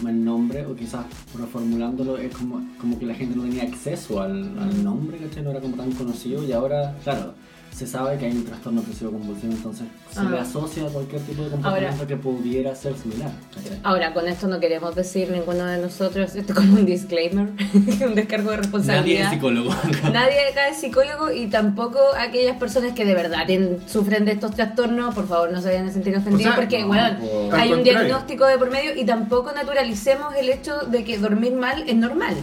el 0.07 0.23
nombre 0.23 0.65
o 0.65 0.75
quizás 0.75 1.05
reformulándolo 1.37 2.17
es 2.17 2.33
como, 2.35 2.61
como 2.79 2.97
que 2.97 3.05
la 3.05 3.13
gente 3.15 3.35
no 3.35 3.43
tenía 3.43 3.63
acceso 3.63 4.21
al, 4.21 4.57
al 4.59 4.83
nombre, 4.83 5.17
¿cachai? 5.17 5.43
No 5.43 5.51
era 5.51 5.61
como 5.61 5.75
tan 5.75 5.91
conocido 5.91 6.43
y 6.43 6.51
ahora, 6.51 6.95
claro, 7.03 7.33
se 7.75 7.87
sabe 7.87 8.17
que 8.17 8.25
hay 8.25 8.31
un 8.33 8.45
trastorno 8.45 8.81
obsesivo 8.81 9.11
compulsivo, 9.11 9.53
entonces 9.53 9.87
se 10.11 10.19
Ah. 10.19 10.23
le 10.29 10.39
asocia 10.39 10.83
a 10.85 10.87
cualquier 10.89 11.21
tipo 11.21 11.41
de 11.43 11.49
comportamiento 11.51 12.05
que 12.05 12.17
pudiera 12.17 12.75
ser 12.75 12.95
similar, 12.97 13.31
¿cachai? 13.55 13.79
Ahora, 13.83 14.13
con 14.13 14.27
esto 14.27 14.47
no 14.47 14.59
queremos 14.59 14.93
decir 14.93 15.31
ninguno 15.31 15.65
de 15.65 15.77
nosotros, 15.77 16.35
esto 16.35 16.53
como 16.53 16.73
un 16.73 16.85
disclaimer, 16.85 17.47
un 18.05 18.15
descargo 18.15 18.51
de 18.51 18.57
Nadie 18.57 18.61
responsabilidad. 18.61 19.23
es 19.23 19.29
psicólogo. 19.31 19.69
Nadie 20.11 20.49
acá 20.51 20.67
es 20.67 20.77
psicólogo 20.77 21.31
y 21.31 21.47
tampoco 21.47 21.99
aquellas 22.19 22.57
personas 22.57 22.93
que 22.93 23.05
de 23.05 23.15
verdad 23.15 23.45
tienen- 23.47 23.79
sufren 23.87 24.25
de 24.25 24.33
estos 24.33 24.51
trastornos, 24.51 25.15
por 25.15 25.27
favor 25.27 25.51
no 25.51 25.61
se 25.61 25.69
vayan 25.69 25.87
a 25.87 25.91
sentir 25.91 26.15
ofendidos 26.15 26.51
O 26.51 26.55
sea, 26.55 26.61
porque, 26.61 26.81
no, 26.81 26.87
bueno, 26.87 27.17
por- 27.19 27.55
hay 27.59 27.71
un 27.73 27.83
diagnóstico 27.83 28.45
de 28.45 28.57
por 28.57 28.69
medio 28.69 28.95
y 28.95 29.05
tampoco 29.05 29.53
naturalicemos 29.53 30.35
el 30.35 30.49
hecho 30.49 30.77
de 30.87 31.03
que 31.03 31.17
dormir 31.17 31.53
mal 31.53 31.83
es 31.87 31.95
normal. 31.95 32.35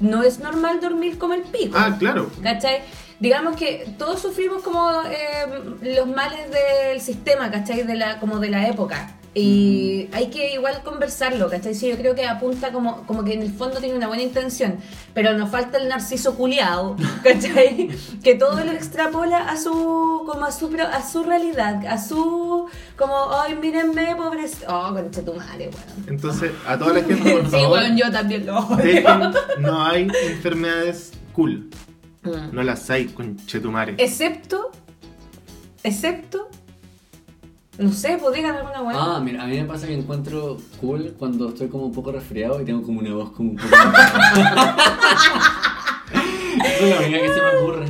No 0.00 0.24
es 0.24 0.40
normal 0.40 0.80
dormir 0.80 1.16
como 1.18 1.34
el 1.34 1.42
pico. 1.42 1.76
Ah, 1.78 1.94
claro. 1.96 2.28
¿Cachai? 2.42 2.80
Digamos 3.22 3.54
que 3.56 3.94
todos 3.98 4.20
sufrimos 4.20 4.62
como 4.62 4.90
eh, 5.04 5.46
los 5.96 6.08
males 6.08 6.40
del 6.50 7.00
sistema, 7.00 7.50
¿cachai? 7.50 7.84
De 7.84 7.94
la, 7.94 8.18
como 8.18 8.38
de 8.40 8.50
la 8.50 8.66
época. 8.68 9.16
Y 9.34 10.08
hay 10.12 10.26
que 10.28 10.52
igual 10.52 10.82
conversarlo, 10.84 11.48
¿cachai? 11.48 11.74
Sí, 11.74 11.88
yo 11.88 11.96
creo 11.96 12.14
que 12.14 12.26
apunta 12.26 12.70
como, 12.72 13.06
como 13.06 13.24
que 13.24 13.32
en 13.32 13.40
el 13.42 13.50
fondo 13.50 13.78
tiene 13.80 13.94
una 13.96 14.06
buena 14.08 14.22
intención, 14.24 14.76
pero 15.14 15.32
nos 15.38 15.50
falta 15.50 15.78
el 15.78 15.88
narciso 15.88 16.34
culiado, 16.34 16.96
¿cachai? 17.22 17.88
que 18.22 18.34
todo 18.34 18.62
lo 18.62 18.72
extrapola 18.72 19.38
a 19.48 19.56
su, 19.56 19.70
como 20.26 20.44
a 20.44 20.52
su, 20.52 20.66
a 20.92 21.02
su 21.08 21.22
realidad, 21.22 21.86
a 21.86 21.96
su, 21.96 22.66
como, 22.98 23.14
ay, 23.40 23.54
mírenme, 23.54 24.16
pobre... 24.16 24.44
Oh, 24.68 24.90
concha 24.92 25.24
tu 25.24 25.32
madre, 25.32 25.70
weón. 25.72 26.08
Entonces, 26.08 26.50
a 26.66 26.76
toda 26.76 26.92
la 26.94 27.02
gente, 27.02 27.30
por 27.32 27.44
Sí, 27.50 27.50
favor, 27.52 27.78
weón, 27.78 27.96
yo 27.96 28.10
también 28.12 28.44
lo 28.44 28.58
odio. 28.58 28.76
dejen- 28.84 29.34
no 29.60 29.82
hay 29.86 30.08
enfermedades 30.24 31.12
cool. 31.32 31.70
Mm. 32.22 32.54
No 32.54 32.62
las 32.62 32.88
hay 32.90 33.06
con 33.06 33.36
Chetumare. 33.36 33.96
Excepto, 33.98 34.70
excepto, 35.82 36.48
no 37.78 37.90
sé, 37.90 38.18
pues 38.20 38.34
digan 38.34 38.54
alguna 38.56 38.82
weá. 38.82 38.96
Ah, 38.98 39.20
mira, 39.20 39.42
a 39.42 39.46
mí 39.46 39.56
me 39.56 39.64
pasa 39.64 39.86
que 39.86 39.94
encuentro 39.94 40.58
cool 40.80 41.14
cuando 41.18 41.48
estoy 41.48 41.68
como 41.68 41.86
un 41.86 41.92
poco 41.92 42.12
resfriado 42.12 42.60
y 42.60 42.64
tengo 42.64 42.82
como 42.82 43.00
una 43.00 43.14
voz 43.14 43.30
como 43.32 43.50
un 43.52 43.56
poco... 43.56 43.68
Esa 46.64 46.84
es 46.84 46.90
la 46.90 47.00
única 47.00 47.20
que 47.20 47.28
se 47.28 47.40
me 47.40 47.56
ocurre. 47.58 47.86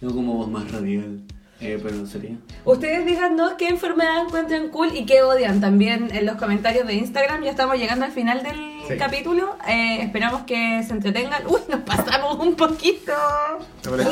Tengo 0.00 0.14
como 0.14 0.34
voz 0.34 0.48
más 0.48 0.70
radial. 0.70 1.24
Eh, 1.64 1.80
pero 1.82 1.96
no 1.96 2.06
sería. 2.06 2.36
Ustedes 2.64 3.06
díganos 3.06 3.54
qué 3.54 3.68
enfermedad 3.68 4.22
encuentran 4.26 4.68
cool 4.68 4.94
y 4.94 5.06
qué 5.06 5.22
odian 5.22 5.60
también 5.60 6.10
en 6.14 6.26
los 6.26 6.36
comentarios 6.36 6.86
de 6.86 6.94
Instagram. 6.94 7.42
Ya 7.42 7.50
estamos 7.50 7.76
llegando 7.76 8.04
al 8.04 8.12
final 8.12 8.42
del 8.42 8.56
Sí. 8.86 8.96
capítulo. 8.98 9.56
Eh, 9.66 10.02
esperamos 10.02 10.42
que 10.42 10.82
se 10.86 10.92
entretengan. 10.92 11.46
Uy, 11.46 11.60
nos 11.70 11.80
pasamos 11.80 12.38
un 12.38 12.54
poquito. 12.54 13.12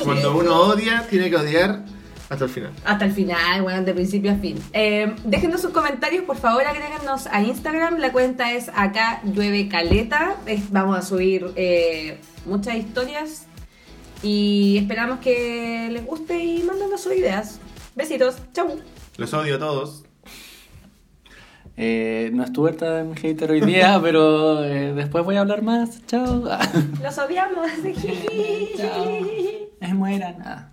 Cuando 0.05 0.37
uno 0.37 0.61
odia, 0.63 1.07
tiene 1.09 1.29
que 1.31 1.37
odiar 1.37 1.83
hasta 2.31 2.45
el 2.45 2.51
final. 2.51 2.71
Hasta 2.85 3.05
el 3.05 3.13
final, 3.13 3.63
bueno, 3.63 3.83
de 3.83 3.93
principio 3.93 4.33
a 4.33 4.37
fin. 4.37 4.59
Eh, 4.73 5.15
déjenos 5.25 5.61
sus 5.61 5.71
comentarios, 5.73 6.25
por 6.25 6.37
favor, 6.39 6.65
agréguenos 6.65 7.27
a 7.27 7.43
Instagram. 7.43 7.99
La 7.99 8.13
cuenta 8.13 8.53
es 8.53 8.71
acá 8.75 9.21
llueve 9.25 9.69
caleta. 9.69 10.37
Es- 10.47 10.71
vamos 10.71 10.97
a 10.97 11.03
subir 11.03 11.51
eh, 11.57 12.19
muchas 12.47 12.77
historias 12.77 13.47
y 14.23 14.79
esperamos 14.79 15.19
que 15.21 15.89
les 15.91 16.05
guste 16.07 16.43
y 16.43 16.63
mándanos 16.63 17.01
sus 17.01 17.15
ideas. 17.15 17.59
Besitos, 17.95 18.37
chau. 18.53 18.81
Los 19.17 19.35
odio 19.35 19.57
a 19.57 19.59
todos. 19.59 20.05
Eh, 21.77 22.31
no 22.33 22.45
estuve 22.45 22.73
tan 22.73 23.15
hater 23.17 23.51
hoy 23.51 23.61
día, 23.61 23.99
pero 24.03 24.65
eh, 24.65 24.93
después 24.95 25.25
voy 25.25 25.37
a 25.37 25.41
hablar 25.41 25.63
más. 25.63 26.05
Chao. 26.07 26.45
Los 27.03 27.19
odiamos. 27.19 27.71
Chao. 28.77 29.05
Es 29.81 29.95
mueran. 29.95 30.37
Ah. 30.45 30.72